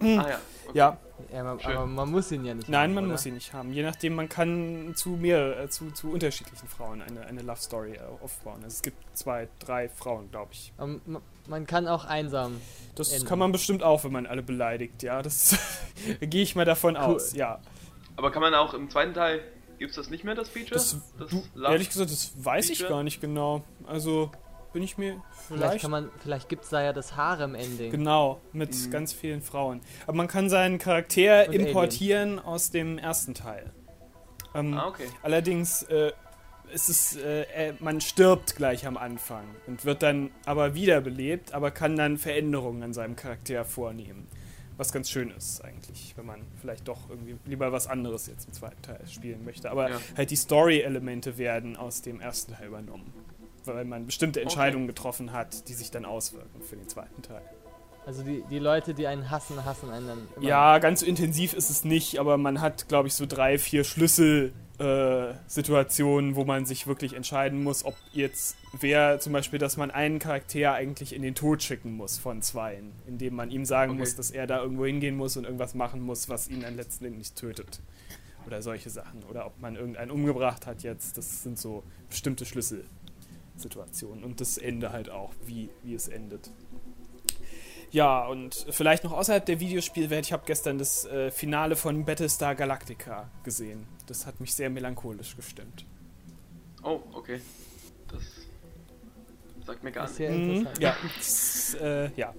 Ah 0.00 0.06
ja. 0.06 0.40
Okay. 0.66 0.78
Ja, 0.78 0.98
Ja, 1.30 1.44
man, 1.44 1.60
Schön. 1.60 1.76
aber 1.76 1.86
man 1.86 2.10
muss 2.10 2.32
ihn 2.32 2.44
ja 2.44 2.54
nicht 2.54 2.68
nein, 2.70 2.82
haben, 2.90 2.94
man 2.94 3.04
oder? 3.04 3.12
muss 3.12 3.26
ihn 3.26 3.34
nicht 3.34 3.52
haben. 3.52 3.70
Je 3.74 3.82
nachdem, 3.82 4.14
man 4.14 4.28
kann 4.30 4.92
zu 4.96 5.10
mehr, 5.10 5.60
äh, 5.64 5.68
zu, 5.68 5.90
zu 5.90 6.10
unterschiedlichen 6.10 6.66
Frauen 6.68 7.02
eine, 7.02 7.26
eine 7.26 7.42
Love 7.42 7.60
Story 7.60 7.92
äh, 7.96 8.00
aufbauen. 8.24 8.56
Also 8.64 8.68
es 8.76 8.82
gibt 8.82 8.96
zwei, 9.16 9.48
drei 9.58 9.90
Frauen, 9.90 10.30
glaube 10.30 10.52
ich. 10.52 10.72
Ma- 11.04 11.20
Man 11.48 11.66
kann 11.66 11.86
auch 11.86 12.06
einsam. 12.06 12.58
Das 12.94 13.12
Enden. 13.12 13.26
kann 13.28 13.38
man 13.38 13.52
bestimmt 13.52 13.82
auch, 13.82 14.02
wenn 14.04 14.12
man 14.12 14.26
alle 14.26 14.42
beleidigt, 14.42 15.02
ja. 15.02 15.20
Das 15.20 15.58
gehe 16.20 16.42
ich 16.42 16.56
mal 16.56 16.64
davon 16.64 16.96
aus, 16.96 17.34
ja. 17.34 17.60
Aber 18.16 18.30
kann 18.30 18.40
man 18.40 18.54
auch 18.54 18.72
im 18.72 18.88
zweiten 18.88 19.12
Teil, 19.12 19.42
gibt's 19.80 19.96
das 19.96 20.10
nicht 20.10 20.22
mehr, 20.22 20.34
das 20.36 20.48
Feature? 20.48 20.74
Das, 20.74 20.96
du, 21.30 21.42
Love- 21.54 21.72
ehrlich 21.72 21.88
gesagt, 21.88 22.12
das 22.12 22.32
weiß 22.36 22.70
ich 22.70 22.78
Feature? 22.78 22.96
gar 22.98 23.02
nicht 23.02 23.20
genau. 23.20 23.64
Also 23.86 24.30
bin 24.72 24.82
ich 24.84 24.96
mir 24.98 25.20
Vielleicht, 25.48 25.48
vielleicht. 25.48 25.82
kann 25.82 25.90
man, 25.90 26.10
vielleicht 26.22 26.48
gibt 26.48 26.62
es 26.64 26.70
da 26.70 26.80
ja 26.82 26.92
das 26.92 27.16
Harem-Ending. 27.16 27.90
Genau, 27.90 28.40
mit 28.52 28.72
Mhm. 28.72 28.90
ganz 28.92 29.12
vielen 29.12 29.42
Frauen. 29.42 29.80
Aber 30.06 30.16
man 30.16 30.28
kann 30.28 30.48
seinen 30.48 30.78
Charakter 30.78 31.48
Und 31.48 31.54
importieren 31.54 32.38
aus 32.38 32.70
dem 32.70 32.96
ersten 32.98 33.34
Teil. 33.34 33.72
Ähm, 34.54 34.74
Ah, 34.74 34.86
okay. 34.88 35.06
Allerdings 35.22 35.82
äh, 35.84 36.12
ist 36.72 36.88
es, 36.88 37.16
äh, 37.16 37.42
äh, 37.70 37.74
man 37.80 38.00
stirbt 38.00 38.54
gleich 38.54 38.86
am 38.86 38.96
Anfang 38.96 39.44
und 39.66 39.84
wird 39.84 40.02
dann 40.04 40.30
aber 40.44 40.74
wiederbelebt, 40.74 41.52
aber 41.52 41.70
kann 41.72 41.96
dann 41.96 42.16
Veränderungen 42.18 42.82
an 42.84 42.92
seinem 42.92 43.16
Charakter 43.16 43.64
vornehmen. 43.64 44.28
Was 44.80 44.92
ganz 44.92 45.10
schön 45.10 45.30
ist 45.36 45.62
eigentlich, 45.62 46.14
wenn 46.16 46.24
man 46.24 46.40
vielleicht 46.58 46.88
doch 46.88 47.10
irgendwie 47.10 47.36
lieber 47.44 47.70
was 47.70 47.86
anderes 47.86 48.26
jetzt 48.28 48.46
im 48.46 48.54
zweiten 48.54 48.80
Teil 48.80 48.98
spielen 49.06 49.44
möchte. 49.44 49.70
Aber 49.70 49.90
Ja. 49.90 49.96
halt 50.16 50.30
die 50.30 50.36
Story-Elemente 50.36 51.36
werden 51.36 51.76
aus 51.76 52.00
dem 52.00 52.18
ersten 52.18 52.54
Teil 52.54 52.68
übernommen. 52.68 53.12
Weil 53.66 53.84
man 53.84 54.06
bestimmte 54.06 54.40
Entscheidungen 54.40 54.86
getroffen 54.86 55.32
hat, 55.34 55.68
die 55.68 55.74
sich 55.74 55.90
dann 55.90 56.06
auswirken 56.06 56.62
für 56.62 56.76
den 56.76 56.88
zweiten 56.88 57.20
Teil. 57.20 57.42
Also 58.06 58.22
die, 58.22 58.42
die 58.48 58.58
Leute, 58.58 58.94
die 58.94 59.06
einen 59.06 59.30
hassen, 59.30 59.62
hassen 59.66 59.90
einen 59.90 60.06
dann 60.08 60.28
immer. 60.36 60.46
Ja, 60.48 60.78
ganz 60.78 61.00
so 61.00 61.06
intensiv 61.06 61.52
ist 61.52 61.68
es 61.68 61.84
nicht, 61.84 62.18
aber 62.18 62.38
man 62.38 62.62
hat, 62.62 62.88
glaube 62.88 63.08
ich, 63.08 63.14
so 63.14 63.26
drei, 63.26 63.58
vier 63.58 63.84
Schlüsselsituationen, 63.84 64.69
äh, 64.80 65.34
Situationen, 65.46 66.36
wo 66.36 66.44
man 66.44 66.64
sich 66.64 66.86
wirklich 66.86 67.12
entscheiden 67.14 67.62
muss, 67.62 67.84
ob 67.84 67.94
jetzt 68.12 68.56
wer 68.72 69.20
zum 69.20 69.32
Beispiel, 69.34 69.58
dass 69.58 69.76
man 69.76 69.90
einen 69.90 70.18
Charakter 70.18 70.72
eigentlich 70.72 71.14
in 71.14 71.22
den 71.22 71.34
Tod 71.34 71.62
schicken 71.62 71.96
muss 71.96 72.18
von 72.18 72.40
zweien, 72.40 72.92
indem 73.06 73.34
man 73.36 73.50
ihm 73.50 73.64
sagen 73.64 73.92
Okay. 73.92 74.00
muss, 74.00 74.16
dass 74.16 74.30
er 74.30 74.46
da 74.46 74.62
irgendwo 74.62 74.86
hingehen 74.86 75.16
muss 75.16 75.36
und 75.36 75.44
irgendwas 75.44 75.74
machen 75.74 76.00
muss, 76.00 76.28
was 76.28 76.48
ihn 76.48 76.62
dann 76.62 76.76
letzten 76.76 77.04
Endes 77.04 77.34
tötet. 77.34 77.80
Oder 78.46 78.62
solche 78.62 78.88
Sachen. 78.88 79.22
Oder 79.28 79.44
ob 79.46 79.60
man 79.60 79.76
irgendeinen 79.76 80.10
umgebracht 80.10 80.66
hat 80.66 80.82
jetzt. 80.82 81.18
Das 81.18 81.42
sind 81.42 81.58
so 81.58 81.82
bestimmte 82.08 82.46
Schlüsselsituationen. 82.46 84.24
Und 84.24 84.40
das 84.40 84.56
Ende 84.56 84.92
halt 84.92 85.10
auch, 85.10 85.32
wie, 85.44 85.68
wie 85.82 85.94
es 85.94 86.08
endet. 86.08 86.50
Ja, 87.92 88.24
und 88.26 88.66
vielleicht 88.70 89.02
noch 89.04 89.12
außerhalb 89.12 89.44
der 89.44 89.58
Videospielwelt, 89.58 90.26
ich 90.26 90.32
habe 90.32 90.44
gestern 90.46 90.78
das 90.78 91.04
äh, 91.06 91.30
Finale 91.30 91.74
von 91.74 92.04
Battlestar 92.04 92.54
Galactica 92.54 93.28
gesehen. 93.42 93.86
Das 94.06 94.26
hat 94.26 94.38
mich 94.40 94.54
sehr 94.54 94.70
melancholisch 94.70 95.34
gestimmt. 95.36 95.84
Oh, 96.82 97.00
okay. 97.12 97.40
Das 98.12 98.22
sagt 99.66 99.82
mir 99.82 99.90
gar 99.92 100.04
Das 100.04 100.12
ist 100.12 100.18
nicht. 100.20 100.28
sehr 100.28 100.38
Mhm, 100.38 100.50
interessant. 100.66 100.78
ja, 100.82 100.96
das, 101.16 101.74
äh, 101.80 102.10
ja. 102.16 102.34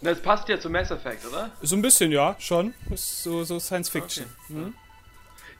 Na, 0.00 0.10
Das 0.10 0.20
passt 0.22 0.48
ja 0.48 0.58
zu 0.58 0.70
Mass 0.70 0.90
Effect, 0.90 1.26
oder? 1.26 1.50
So 1.62 1.76
ein 1.76 1.82
bisschen, 1.82 2.10
ja, 2.10 2.34
schon. 2.38 2.72
Ist 2.90 3.22
so, 3.22 3.44
so 3.44 3.60
Science 3.60 3.90
Fiction. 3.90 4.24
Okay. 4.44 4.54
Mhm. 4.54 4.74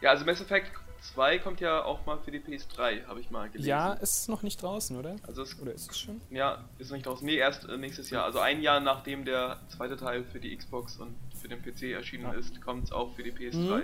Ja, 0.01 0.11
also 0.11 0.25
Mass 0.25 0.41
Effect 0.41 0.71
2 1.13 1.39
kommt 1.39 1.61
ja 1.61 1.85
auch 1.85 2.05
mal 2.07 2.19
für 2.19 2.31
die 2.31 2.41
PS3, 2.41 3.07
habe 3.07 3.21
ich 3.21 3.31
mal 3.31 3.49
gelesen. 3.51 3.69
Ja, 3.69 3.93
ist 3.95 4.29
noch 4.29 4.43
nicht 4.43 4.63
draußen, 4.63 4.97
oder? 4.97 5.17
Also 5.27 5.43
es, 5.43 5.61
Oder 5.61 5.73
ist 5.73 5.91
es 5.91 5.99
schon? 5.99 6.21
ja, 6.31 6.65
ist 6.79 6.89
noch 6.91 6.97
nicht 6.97 7.07
draußen. 7.07 7.25
Nee, 7.27 7.37
erst 7.37 7.69
äh, 7.69 7.77
nächstes 7.77 8.11
Jahr. 8.11 8.25
Also 8.25 8.39
ein 8.39 8.63
Jahr 8.63 8.81
nachdem 8.81 9.25
der 9.25 9.59
zweite 9.69 9.97
Teil 9.97 10.25
für 10.25 10.41
die 10.41 10.57
Xbox 10.57 10.97
und 10.97 11.15
für 11.41 11.49
den 11.49 11.61
PC 11.63 11.93
erschienen 11.93 12.25
Ja. 12.25 12.33
ist, 12.33 12.61
kommt 12.63 12.85
es 12.85 12.93
auch 12.93 13.15
für 13.15 13.23
die 13.23 13.33
PS3. 13.33 13.77
Mhm. 13.77 13.83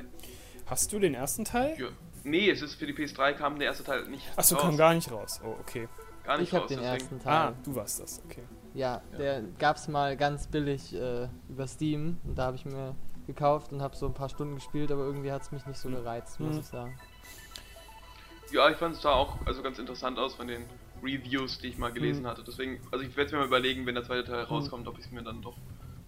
Hast 0.66 0.92
du 0.92 0.98
den 0.98 1.14
ersten 1.14 1.44
Teil? 1.44 1.78
Ja. 1.78 1.88
Nee, 2.24 2.50
es 2.50 2.62
ist 2.62 2.74
für 2.74 2.86
die 2.86 2.94
PS3 2.94 3.32
kam 3.34 3.58
der 3.58 3.68
erste 3.68 3.84
Teil 3.84 4.06
nicht 4.08 4.24
Achso, 4.36 4.54
raus. 4.56 4.62
kam 4.64 4.76
gar 4.76 4.94
nicht 4.94 5.10
raus. 5.10 5.40
Oh, 5.44 5.54
okay. 5.60 5.88
gar 6.24 6.38
nicht 6.38 6.48
Ich 6.48 6.52
habe 6.54 6.62
raus. 6.62 6.68
den 6.68 6.78
deswegen. 6.80 6.94
ersten 7.00 7.18
Teil. 7.20 7.32
Ah, 7.32 7.54
du 7.64 7.74
warst 7.74 8.00
das, 8.00 8.22
okay. 8.24 8.42
Ja, 8.74 9.02
Ja. 9.12 9.18
der 9.18 9.42
gab's 9.58 9.88
mal 9.88 10.16
ganz 10.16 10.46
billig 10.46 10.94
äh, 10.94 11.28
über 11.48 11.66
Steam 11.66 12.18
und 12.24 12.36
da 12.38 12.44
habe 12.46 12.56
ich 12.56 12.64
mir 12.64 12.94
gekauft 13.26 13.72
und 13.72 13.80
habe 13.82 13.96
so 13.96 14.06
ein 14.06 14.14
paar 14.14 14.28
Stunden 14.28 14.54
gespielt, 14.56 14.90
aber 14.92 15.02
irgendwie 15.04 15.32
hat 15.32 15.42
es 15.42 15.50
mich 15.52 15.64
nicht 15.66 15.78
so 15.78 15.88
gereizt, 15.88 16.38
muss 16.40 16.54
Mhm. 16.54 16.60
ich 16.60 16.66
sagen. 16.66 16.98
Ja, 18.53 18.68
ich 18.70 18.76
fand 18.76 18.96
es 18.96 19.01
da 19.03 19.12
auch 19.12 19.36
also 19.46 19.62
ganz 19.62 19.78
interessant 19.78 20.18
aus 20.18 20.34
von 20.34 20.46
den 20.48 20.64
Reviews, 21.03 21.59
die 21.59 21.68
ich 21.68 21.78
mal 21.78 21.92
gelesen 21.92 22.22
Mhm. 22.22 22.26
hatte. 22.26 22.42
Deswegen, 22.46 22.80
also 22.90 23.05
ich 23.05 23.16
werde 23.16 23.26
es 23.26 23.32
mir 23.32 23.38
mal 23.38 23.46
überlegen, 23.46 23.86
wenn 23.86 23.94
der 23.94 24.05
zweite 24.05 24.24
Teil 24.24 24.42
rauskommt, 24.44 24.86
ob 24.88 24.98
ich 24.98 25.07
es 25.07 25.11
mir 25.11 25.22
dann 25.22 25.40
doch 25.42 25.57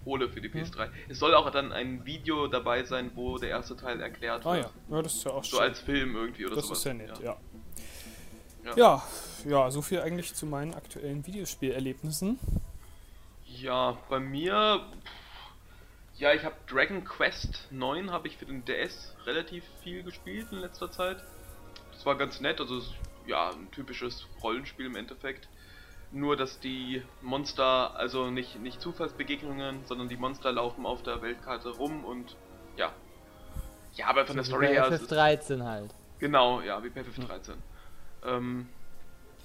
hole 0.05 0.29
für 0.29 0.41
die 0.41 0.49
Mhm. 0.49 0.59
PS3. 0.65 0.89
Es 1.09 1.19
soll 1.19 1.35
auch 1.35 1.49
dann 1.51 1.73
ein 1.73 2.05
Video 2.05 2.49
dabei 2.49 2.83
sein, 2.85 3.13
wo 3.15 3.39
der 3.39 3.51
erste 3.51 3.77
Teil 3.77 4.01
erklärt 4.01 4.45
Ah 4.45 4.55
wird. 4.55 4.65
ja, 4.89 4.97
ja 4.97 5.03
das 5.03 5.15
ist 5.15 5.25
ja 5.25 5.31
auch 5.33 5.45
So 5.45 5.57
schön. 5.57 5.67
als 5.67 5.81
Film 5.81 6.17
irgendwie 6.17 6.47
oder 6.47 6.57
Das 6.57 6.65
sowas. 6.67 6.79
ist 6.79 6.85
ja 6.85 6.95
nett, 6.95 7.19
ja. 7.23 7.37
Ja. 8.65 8.77
Ja, 8.77 9.03
ja, 9.45 9.71
so 9.71 9.83
viel 9.83 10.01
eigentlich 10.01 10.35
zu 10.35 10.47
meinen 10.47 10.75
aktuellen 10.75 11.27
Videospielerlebnissen. 11.27 12.39
Ja, 13.47 13.99
bei 14.09 14.21
mir. 14.21 14.87
Ja, 16.17 16.33
ich 16.33 16.45
habe 16.45 16.55
Dragon 16.69 17.05
Quest 17.05 17.67
9 17.71 18.11
habe 18.13 18.29
ich 18.29 18.37
für 18.37 18.47
den 18.47 18.65
DS 18.65 19.15
relativ 19.27 19.65
viel 19.83 20.03
gespielt 20.05 20.47
in 20.53 20.59
letzter 20.59 20.91
Zeit. 20.93 21.23
Das 22.03 22.07
war 22.07 22.17
ganz 22.17 22.41
nett, 22.41 22.61
also 22.61 22.79
es 22.79 22.91
ja, 23.27 23.51
ein 23.53 23.71
typisches 23.71 24.27
Rollenspiel 24.43 24.87
im 24.87 24.97
Endeffekt. 24.97 25.49
Nur 26.11 26.35
dass 26.37 26.59
die 26.59 27.01
Monster, 27.21 27.95
also 27.95 28.29
nicht, 28.29 28.57
nicht 28.57 28.81
Zufallsbegegnungen, 28.83 29.85
sondern 29.87 30.09
die 30.09 30.17
Monster 30.17 30.51
laufen 30.51 30.85
auf 30.85 31.05
der 31.05 31.23
Weltkarte 31.23 31.69
rum 31.69 32.05
und 32.05 32.35
ja. 32.77 32.93
Ja, 33.95 34.09
aber 34.09 34.27
von 34.27 34.35
der 34.35 34.45
So 34.45 34.51
Story 34.51 34.67
wie 34.67 34.71
bei 34.71 34.75
her. 34.75 34.89
es- 34.89 35.01
FF13 35.01 35.63
halt. 35.63 35.95
Genau, 36.19 36.61
ja, 36.61 36.83
wie 36.83 36.91
bei 36.91 37.03
FF13. 37.03 37.63
Ähm, 38.25 38.67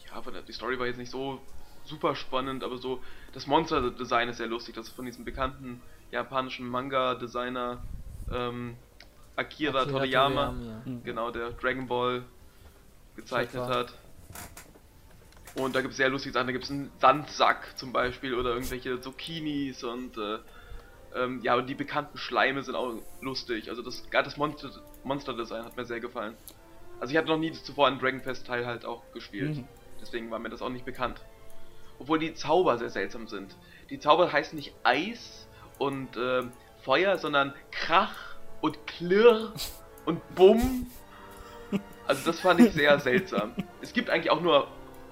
ja, 0.10 0.20
von 0.24 0.34
der, 0.34 0.42
die 0.42 0.52
Story 0.54 0.80
war 0.80 0.88
jetzt 0.88 0.98
nicht 0.98 1.12
so 1.12 1.40
super 1.86 2.16
spannend, 2.16 2.64
aber 2.64 2.80
so 2.80 3.04
das 3.34 3.46
Monster-Design 3.46 4.30
ist 4.30 4.38
sehr 4.38 4.48
lustig. 4.48 4.74
Das 4.74 4.88
ist 4.88 4.96
von 4.96 5.06
diesem 5.06 5.26
bekannten 5.26 5.84
japanischen 6.10 6.68
Manga-Designer 6.68 7.86
ähm, 8.32 8.78
Akira, 9.36 9.82
Akira 9.82 9.86
Toriyama, 9.86 10.46
Toriyama, 10.48 10.82
Hm. 10.86 11.04
genau, 11.04 11.30
der 11.30 11.52
Dragon 11.52 11.88
Ball 11.88 12.26
gezeichnet 13.18 13.64
hat. 13.64 13.94
Und 15.56 15.76
da 15.76 15.82
gibt 15.82 15.92
es 15.92 15.98
sehr 15.98 16.10
lustige 16.10 16.34
Sachen. 16.34 16.48
Da 16.48 16.54
gibt 16.54 16.64
es 16.64 16.72
einen 16.72 16.92
Sandsack 17.00 17.78
zum 17.78 17.92
Beispiel 17.92 18.36
oder 18.36 18.52
irgendwelche 18.52 19.02
Zucchinis 19.02 19.84
und 19.84 20.18
äh, 20.18 20.38
ähm, 21.16 21.42
ja, 21.42 21.56
und 21.56 21.68
die 21.68 21.76
bekannten 21.76 22.18
Schleime 22.18 22.62
sind 22.64 22.76
auch 22.76 22.94
lustig. 23.22 23.70
Also 23.70 23.82
das 23.82 24.10
gerade 24.10 24.26
das 24.26 24.38
Monster 24.38 24.70
Monster 25.04 25.34
Design 25.34 25.66
hat 25.66 25.76
mir 25.76 25.86
sehr 25.86 26.00
gefallen. 26.00 26.36
Also 27.00 27.12
ich 27.12 27.18
hatte 27.18 27.28
noch 27.28 27.38
nie 27.38 27.52
zuvor 27.52 27.88
einen 27.88 28.00
Dragon 28.00 28.22
Quest 28.22 28.46
Teil 28.46 28.66
halt 28.66 28.86
auch 28.86 29.04
gespielt. 29.14 29.58
Mhm. 29.58 29.68
Deswegen 30.00 30.30
war 30.32 30.40
mir 30.40 30.50
das 30.50 30.62
auch 30.62 30.70
nicht 30.70 30.86
bekannt. 30.86 31.20
Obwohl 32.00 32.20
die 32.20 32.36
Zauber 32.36 32.78
sehr 32.78 32.92
seltsam 32.92 33.28
sind. 33.28 33.56
Die 33.90 34.00
Zauber 34.00 34.32
heißen 34.32 34.56
nicht 34.56 34.76
Eis 34.84 35.48
und 35.80 36.18
ähm, 36.18 36.52
Feuer, 36.84 37.18
sondern 37.18 37.54
Krach 37.72 38.38
und 38.62 38.86
Klirr 38.86 39.54
und 40.06 40.36
Bumm. 40.36 40.88
Also 42.08 42.32
das 42.32 42.40
fand 42.40 42.60
ich 42.62 42.74
sehr 42.74 43.00
seltsam. 43.00 43.54
Es 43.82 43.94
gibt 43.94 44.10
eigentlich 44.10 44.32
auch 44.32 44.42
nur 44.42 44.68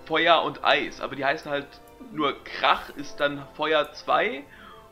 Feuer 0.05 0.43
und 0.43 0.63
Eis, 0.63 1.01
aber 1.01 1.15
die 1.15 1.25
heißen 1.25 1.49
halt 1.51 1.67
nur 2.11 2.35
Krach 2.43 2.89
ist 2.91 3.19
dann 3.19 3.45
Feuer 3.55 3.91
2 3.91 4.43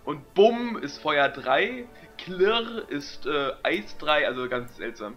und 0.06 0.34
Bumm 0.34 0.78
ist 0.78 0.98
Feuer 0.98 1.30
3, 1.30 1.86
Klirr 2.18 2.86
ist 2.90 3.26
äh, 3.26 3.54
Eis 3.64 3.98
3, 3.98 4.28
also 4.28 4.48
ganz 4.50 4.76
seltsam. 4.76 5.16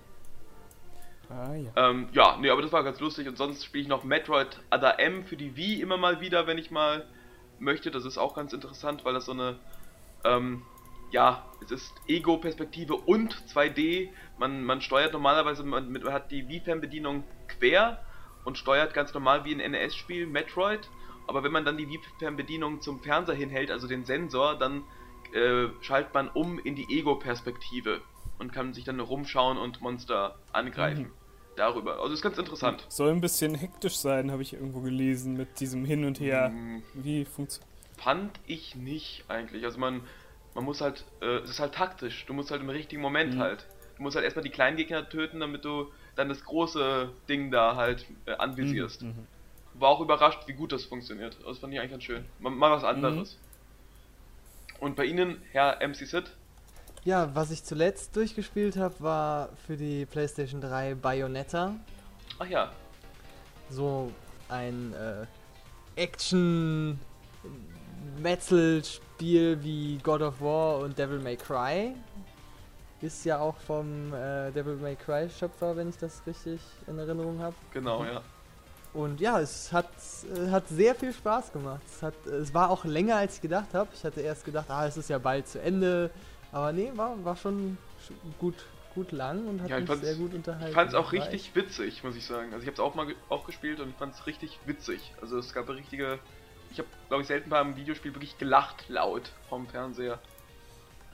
Ah 1.28 1.54
ja. 1.54 1.70
Ähm, 1.74 2.08
ja, 2.12 2.36
nee, 2.40 2.50
aber 2.50 2.62
das 2.62 2.72
war 2.72 2.84
ganz 2.84 3.00
lustig 3.00 3.26
und 3.26 3.36
sonst 3.36 3.64
spiele 3.64 3.82
ich 3.82 3.88
noch 3.88 4.04
Metroid 4.04 4.60
Other 4.70 5.00
M 5.00 5.24
für 5.24 5.36
die 5.36 5.56
Wii 5.56 5.80
immer 5.80 5.96
mal 5.96 6.20
wieder, 6.20 6.46
wenn 6.46 6.58
ich 6.58 6.70
mal 6.70 7.04
möchte. 7.58 7.90
Das 7.90 8.04
ist 8.04 8.16
auch 8.16 8.34
ganz 8.34 8.52
interessant, 8.52 9.04
weil 9.04 9.14
das 9.14 9.24
so 9.24 9.32
eine, 9.32 9.56
ähm, 10.24 10.62
ja, 11.10 11.44
es 11.64 11.70
ist 11.70 11.92
Ego-Perspektive 12.08 12.94
und 12.96 13.34
2D. 13.52 14.08
Man, 14.38 14.64
man 14.64 14.80
steuert 14.80 15.12
normalerweise, 15.12 15.62
man, 15.64 15.88
mit- 15.90 16.04
man 16.04 16.12
hat 16.12 16.30
die 16.30 16.48
Wii-Fernbedienung 16.48 17.24
quer 17.48 18.02
und 18.44 18.58
steuert 18.58 18.94
ganz 18.94 19.12
normal 19.14 19.44
wie 19.44 19.54
ein 19.54 19.70
NES-Spiel 19.70 20.26
Metroid. 20.26 20.88
Aber 21.26 21.42
wenn 21.42 21.52
man 21.52 21.64
dann 21.64 21.76
die 21.76 21.88
Wii-Fernbedienung 21.88 22.80
zum 22.80 23.00
Fernseher 23.02 23.34
hinhält, 23.34 23.70
also 23.70 23.86
den 23.88 24.04
Sensor, 24.04 24.56
dann 24.58 24.84
äh, 25.32 25.68
schaltet 25.80 26.14
man 26.14 26.28
um 26.28 26.58
in 26.60 26.76
die 26.76 26.86
Ego-Perspektive 26.90 28.00
und 28.38 28.52
kann 28.52 28.74
sich 28.74 28.84
dann 28.84 29.00
rumschauen 29.00 29.56
und 29.58 29.80
Monster 29.80 30.38
angreifen. 30.52 31.04
Mhm. 31.04 31.12
Darüber. 31.56 32.00
Also 32.00 32.12
ist 32.12 32.20
ganz 32.20 32.36
interessant. 32.36 32.84
Soll 32.90 33.10
ein 33.10 33.22
bisschen 33.22 33.54
hektisch 33.54 33.96
sein, 33.96 34.30
habe 34.30 34.42
ich 34.42 34.52
irgendwo 34.52 34.80
gelesen, 34.82 35.38
mit 35.38 35.58
diesem 35.58 35.86
Hin 35.86 36.04
und 36.04 36.20
Her. 36.20 36.50
Mm, 36.50 36.82
Wie 36.92 37.24
funktioniert. 37.24 37.72
Fand 37.96 38.38
ich 38.46 38.74
nicht 38.76 39.24
eigentlich. 39.28 39.64
Also 39.64 39.78
man, 39.78 40.02
man 40.56 40.64
muss 40.64 40.80
halt, 40.80 41.04
äh, 41.20 41.36
es 41.36 41.50
ist 41.50 41.60
halt 41.60 41.74
taktisch. 41.74 42.24
Du 42.26 42.32
musst 42.32 42.50
halt 42.50 42.62
im 42.62 42.70
richtigen 42.70 43.02
Moment 43.02 43.34
Mhm. 43.36 43.40
halt. 43.40 43.66
Du 43.96 44.02
musst 44.02 44.16
halt 44.16 44.24
erstmal 44.24 44.42
die 44.42 44.50
kleinen 44.50 44.76
Gegner 44.76 45.08
töten, 45.08 45.38
damit 45.40 45.64
du 45.64 45.92
dann 46.16 46.28
das 46.30 46.42
große 46.44 47.10
Ding 47.28 47.50
da 47.50 47.76
halt 47.76 48.06
äh, 48.24 48.32
anvisierst. 48.32 49.02
Mhm. 49.02 49.26
War 49.74 49.90
auch 49.90 50.00
überrascht, 50.00 50.40
wie 50.46 50.54
gut 50.54 50.72
das 50.72 50.84
funktioniert. 50.84 51.36
Also, 51.38 51.50
Das 51.50 51.58
fand 51.58 51.72
ich 51.74 51.78
eigentlich 51.78 51.90
ganz 51.92 52.04
schön. 52.04 52.24
Mal, 52.40 52.50
mal 52.50 52.70
was 52.70 52.84
anderes. 52.84 53.38
Und 54.80 54.96
bei 54.96 55.04
Ihnen, 55.04 55.40
Herr 55.52 55.80
MC 55.86 56.06
Sid? 56.06 56.32
Ja, 57.04 57.34
was 57.34 57.50
ich 57.50 57.62
zuletzt 57.62 58.16
durchgespielt 58.16 58.76
habe, 58.78 58.94
war 59.00 59.50
für 59.66 59.76
die 59.76 60.06
PlayStation 60.06 60.60
3 60.60 60.94
Bayonetta. 60.94 61.74
Ach 62.38 62.46
ja, 62.46 62.72
So 63.68 64.10
ein 64.48 64.92
äh, 64.94 65.26
Action 66.00 66.98
Metzel-Spiel 68.18 69.05
wie 69.20 69.98
God 70.02 70.22
of 70.22 70.40
War 70.40 70.78
und 70.80 70.98
Devil 70.98 71.18
May 71.20 71.36
Cry. 71.36 71.94
Ist 73.00 73.24
ja 73.24 73.38
auch 73.38 73.56
vom 73.58 74.12
äh, 74.14 74.50
Devil 74.52 74.76
May 74.76 74.96
Cry 74.96 75.28
Schöpfer, 75.28 75.76
wenn 75.76 75.90
ich 75.90 75.98
das 75.98 76.22
richtig 76.26 76.60
in 76.86 76.98
Erinnerung 76.98 77.40
habe. 77.40 77.54
genau, 77.72 78.04
ja. 78.04 78.22
Und 78.94 79.20
ja, 79.20 79.38
es 79.40 79.70
hat, 79.74 79.90
äh, 80.34 80.50
hat 80.50 80.66
sehr 80.68 80.94
viel 80.94 81.12
Spaß 81.12 81.52
gemacht. 81.52 81.82
Es, 81.86 82.02
hat, 82.02 82.14
es 82.26 82.54
war 82.54 82.70
auch 82.70 82.86
länger, 82.86 83.16
als 83.16 83.34
ich 83.34 83.42
gedacht 83.42 83.74
habe. 83.74 83.90
Ich 83.92 84.02
hatte 84.02 84.22
erst 84.22 84.46
gedacht, 84.46 84.70
ah, 84.70 84.86
es 84.86 84.96
ist 84.96 85.10
ja 85.10 85.18
bald 85.18 85.46
zu 85.46 85.60
Ende. 85.60 86.10
Aber 86.50 86.72
nee, 86.72 86.90
war, 86.94 87.22
war 87.22 87.36
schon 87.36 87.76
sch- 88.02 88.14
gut, 88.38 88.54
gut 88.94 89.12
lang 89.12 89.46
und 89.46 89.60
hat 89.60 89.68
Ja, 89.68 89.78
ich 89.78 89.86
mich 89.86 89.98
sehr 89.98 90.14
gut 90.14 90.32
unterhalten. 90.32 90.68
Ich 90.68 90.74
fand's 90.74 90.94
auch 90.94 91.12
War 91.12 91.12
richtig 91.12 91.54
witzig, 91.54 92.02
muss 92.04 92.16
ich 92.16 92.24
sagen. 92.24 92.54
Also 92.54 92.62
ich 92.62 92.68
hab's 92.68 92.80
auch 92.80 92.94
mal 92.94 93.04
ge 93.04 93.16
auch 93.28 93.44
gespielt 93.44 93.80
und 93.80 93.90
ich 93.90 93.96
fand's 93.96 94.26
richtig 94.26 94.58
witzig. 94.64 95.12
Also 95.20 95.38
es 95.38 95.52
gab 95.52 95.68
eine 95.68 95.76
richtige... 95.78 96.18
Ich 96.70 96.78
habe, 96.78 96.88
glaube 97.08 97.22
ich, 97.22 97.28
selten 97.28 97.50
beim 97.50 97.76
Videospiel 97.76 98.14
wirklich 98.14 98.36
gelacht 98.38 98.84
laut 98.88 99.30
vom 99.48 99.66
Fernseher. 99.66 100.18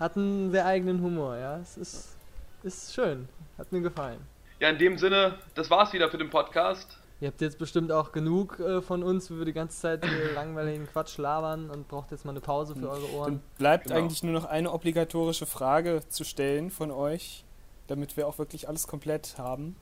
Hat 0.00 0.16
einen 0.16 0.50
sehr 0.50 0.66
eigenen 0.66 1.00
Humor, 1.02 1.36
ja. 1.36 1.58
Es 1.58 1.76
ist, 1.76 2.16
ist 2.62 2.94
schön. 2.94 3.28
Hat 3.58 3.70
mir 3.72 3.80
gefallen. 3.80 4.18
Ja, 4.58 4.68
in 4.70 4.78
dem 4.78 4.98
Sinne, 4.98 5.38
das 5.54 5.70
war's 5.70 5.92
wieder 5.92 6.08
für 6.08 6.18
den 6.18 6.30
Podcast. 6.30 6.98
Ihr 7.20 7.28
habt 7.28 7.40
jetzt 7.40 7.58
bestimmt 7.58 7.92
auch 7.92 8.10
genug 8.10 8.58
äh, 8.58 8.82
von 8.82 9.04
uns, 9.04 9.30
wo 9.30 9.36
wir 9.36 9.44
die 9.44 9.52
ganze 9.52 9.78
Zeit 9.80 10.04
hier 10.04 10.32
langweiligen 10.34 10.88
Quatsch 10.88 11.18
labern 11.18 11.70
und 11.70 11.86
braucht 11.86 12.10
jetzt 12.10 12.24
mal 12.24 12.32
eine 12.32 12.40
Pause 12.40 12.74
für 12.74 12.88
eure 12.90 13.02
Dann 13.06 13.14
Ohren. 13.14 13.42
bleibt 13.58 13.84
Genau. 13.86 13.96
eigentlich 13.98 14.22
nur 14.24 14.32
noch 14.32 14.44
eine 14.44 14.72
obligatorische 14.72 15.46
Frage 15.46 16.00
zu 16.08 16.24
stellen 16.24 16.70
von 16.70 16.90
euch, 16.90 17.44
damit 17.86 18.16
wir 18.16 18.26
auch 18.26 18.38
wirklich 18.38 18.68
alles 18.68 18.88
komplett 18.88 19.38
haben. 19.38 19.76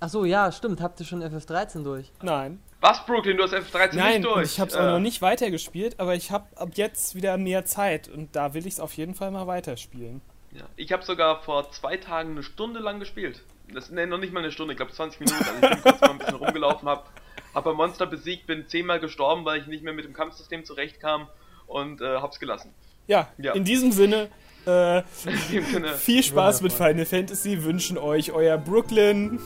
Ach 0.00 0.08
so, 0.08 0.24
ja, 0.24 0.50
stimmt. 0.50 0.80
Habt 0.80 0.98
ihr 1.00 1.06
schon 1.06 1.22
FF13 1.22 1.82
durch? 1.84 2.10
Nein. 2.22 2.60
Was, 2.80 3.04
Brooklyn, 3.04 3.36
du 3.36 3.42
hast 3.44 3.52
F13 3.52 3.96
Nein, 3.96 4.20
nicht 4.22 4.24
durch. 4.24 4.36
und 4.36 4.42
ich 4.44 4.58
habe 4.60 4.70
es 4.70 4.74
Äh, 4.76 4.78
auch 4.80 4.84
noch 4.86 4.98
nicht 5.00 5.20
weitergespielt, 5.20 6.00
aber 6.00 6.14
ich 6.14 6.30
habe 6.30 6.46
ab 6.56 6.70
jetzt 6.74 7.14
wieder 7.14 7.36
mehr 7.36 7.66
Zeit 7.66 8.08
und 8.08 8.34
da 8.34 8.54
will 8.54 8.66
ich 8.66 8.74
es 8.74 8.80
auf 8.80 8.94
jeden 8.94 9.14
Fall 9.14 9.30
mal 9.30 9.46
weiterspielen. 9.46 10.22
Ja, 10.52 10.62
ich 10.76 10.90
habe 10.90 11.04
sogar 11.04 11.42
vor 11.42 11.70
zwei 11.72 11.98
Tagen 11.98 12.30
eine 12.30 12.42
Stunde 12.42 12.80
lang 12.80 12.98
gespielt. 12.98 13.42
Das 13.72 13.90
ne, 13.90 14.06
noch 14.06 14.16
nicht 14.18 14.32
mal 14.32 14.40
eine 14.40 14.50
Stunde, 14.50 14.72
ich 14.72 14.78
glaube 14.78 14.92
20 14.92 15.20
Minuten. 15.20 15.44
Also 15.44 15.54
ich 15.62 15.70
bin 15.70 15.82
kurz 15.82 16.00
mal 16.00 16.10
ein 16.10 16.18
bisschen 16.18 16.34
rumgelaufen, 16.36 16.88
hab, 16.88 17.10
hab 17.54 17.66
ein 17.66 17.76
Monster 17.76 18.06
besiegt, 18.06 18.46
bin 18.46 18.66
zehnmal 18.66 18.98
gestorben, 18.98 19.44
weil 19.44 19.60
ich 19.60 19.66
nicht 19.66 19.84
mehr 19.84 19.92
mit 19.92 20.06
dem 20.06 20.14
Kampfsystem 20.14 20.64
zurechtkam 20.64 21.28
und 21.66 22.00
äh, 22.00 22.16
hab's 22.16 22.40
gelassen. 22.40 22.72
Ja, 23.06 23.28
Ja. 23.36 23.52
in 23.52 23.64
diesem 23.64 23.92
Sinne, 23.92 24.28
äh, 24.66 24.98
In 25.26 25.38
dem 25.52 25.64
Sinne, 25.66 25.88
viel 25.94 26.22
Spaß 26.22 26.62
mit. 26.62 26.72
Final 26.72 27.04
Fantasy, 27.04 27.62
wünschen 27.62 27.98
euch 27.98 28.32
euer 28.32 28.56
Brooklyn. 28.58 29.38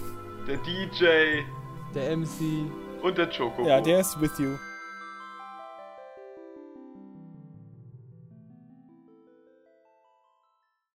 Der 0.46 0.56
DJ 0.58 1.44
Der 1.94 2.16
MC. 2.16 2.70
und 3.02 3.16
der 3.18 3.28
Choco. 3.30 3.66
Ja, 3.66 3.80
der 3.80 4.00
ist 4.00 4.20
with 4.20 4.38
you. 4.38 4.56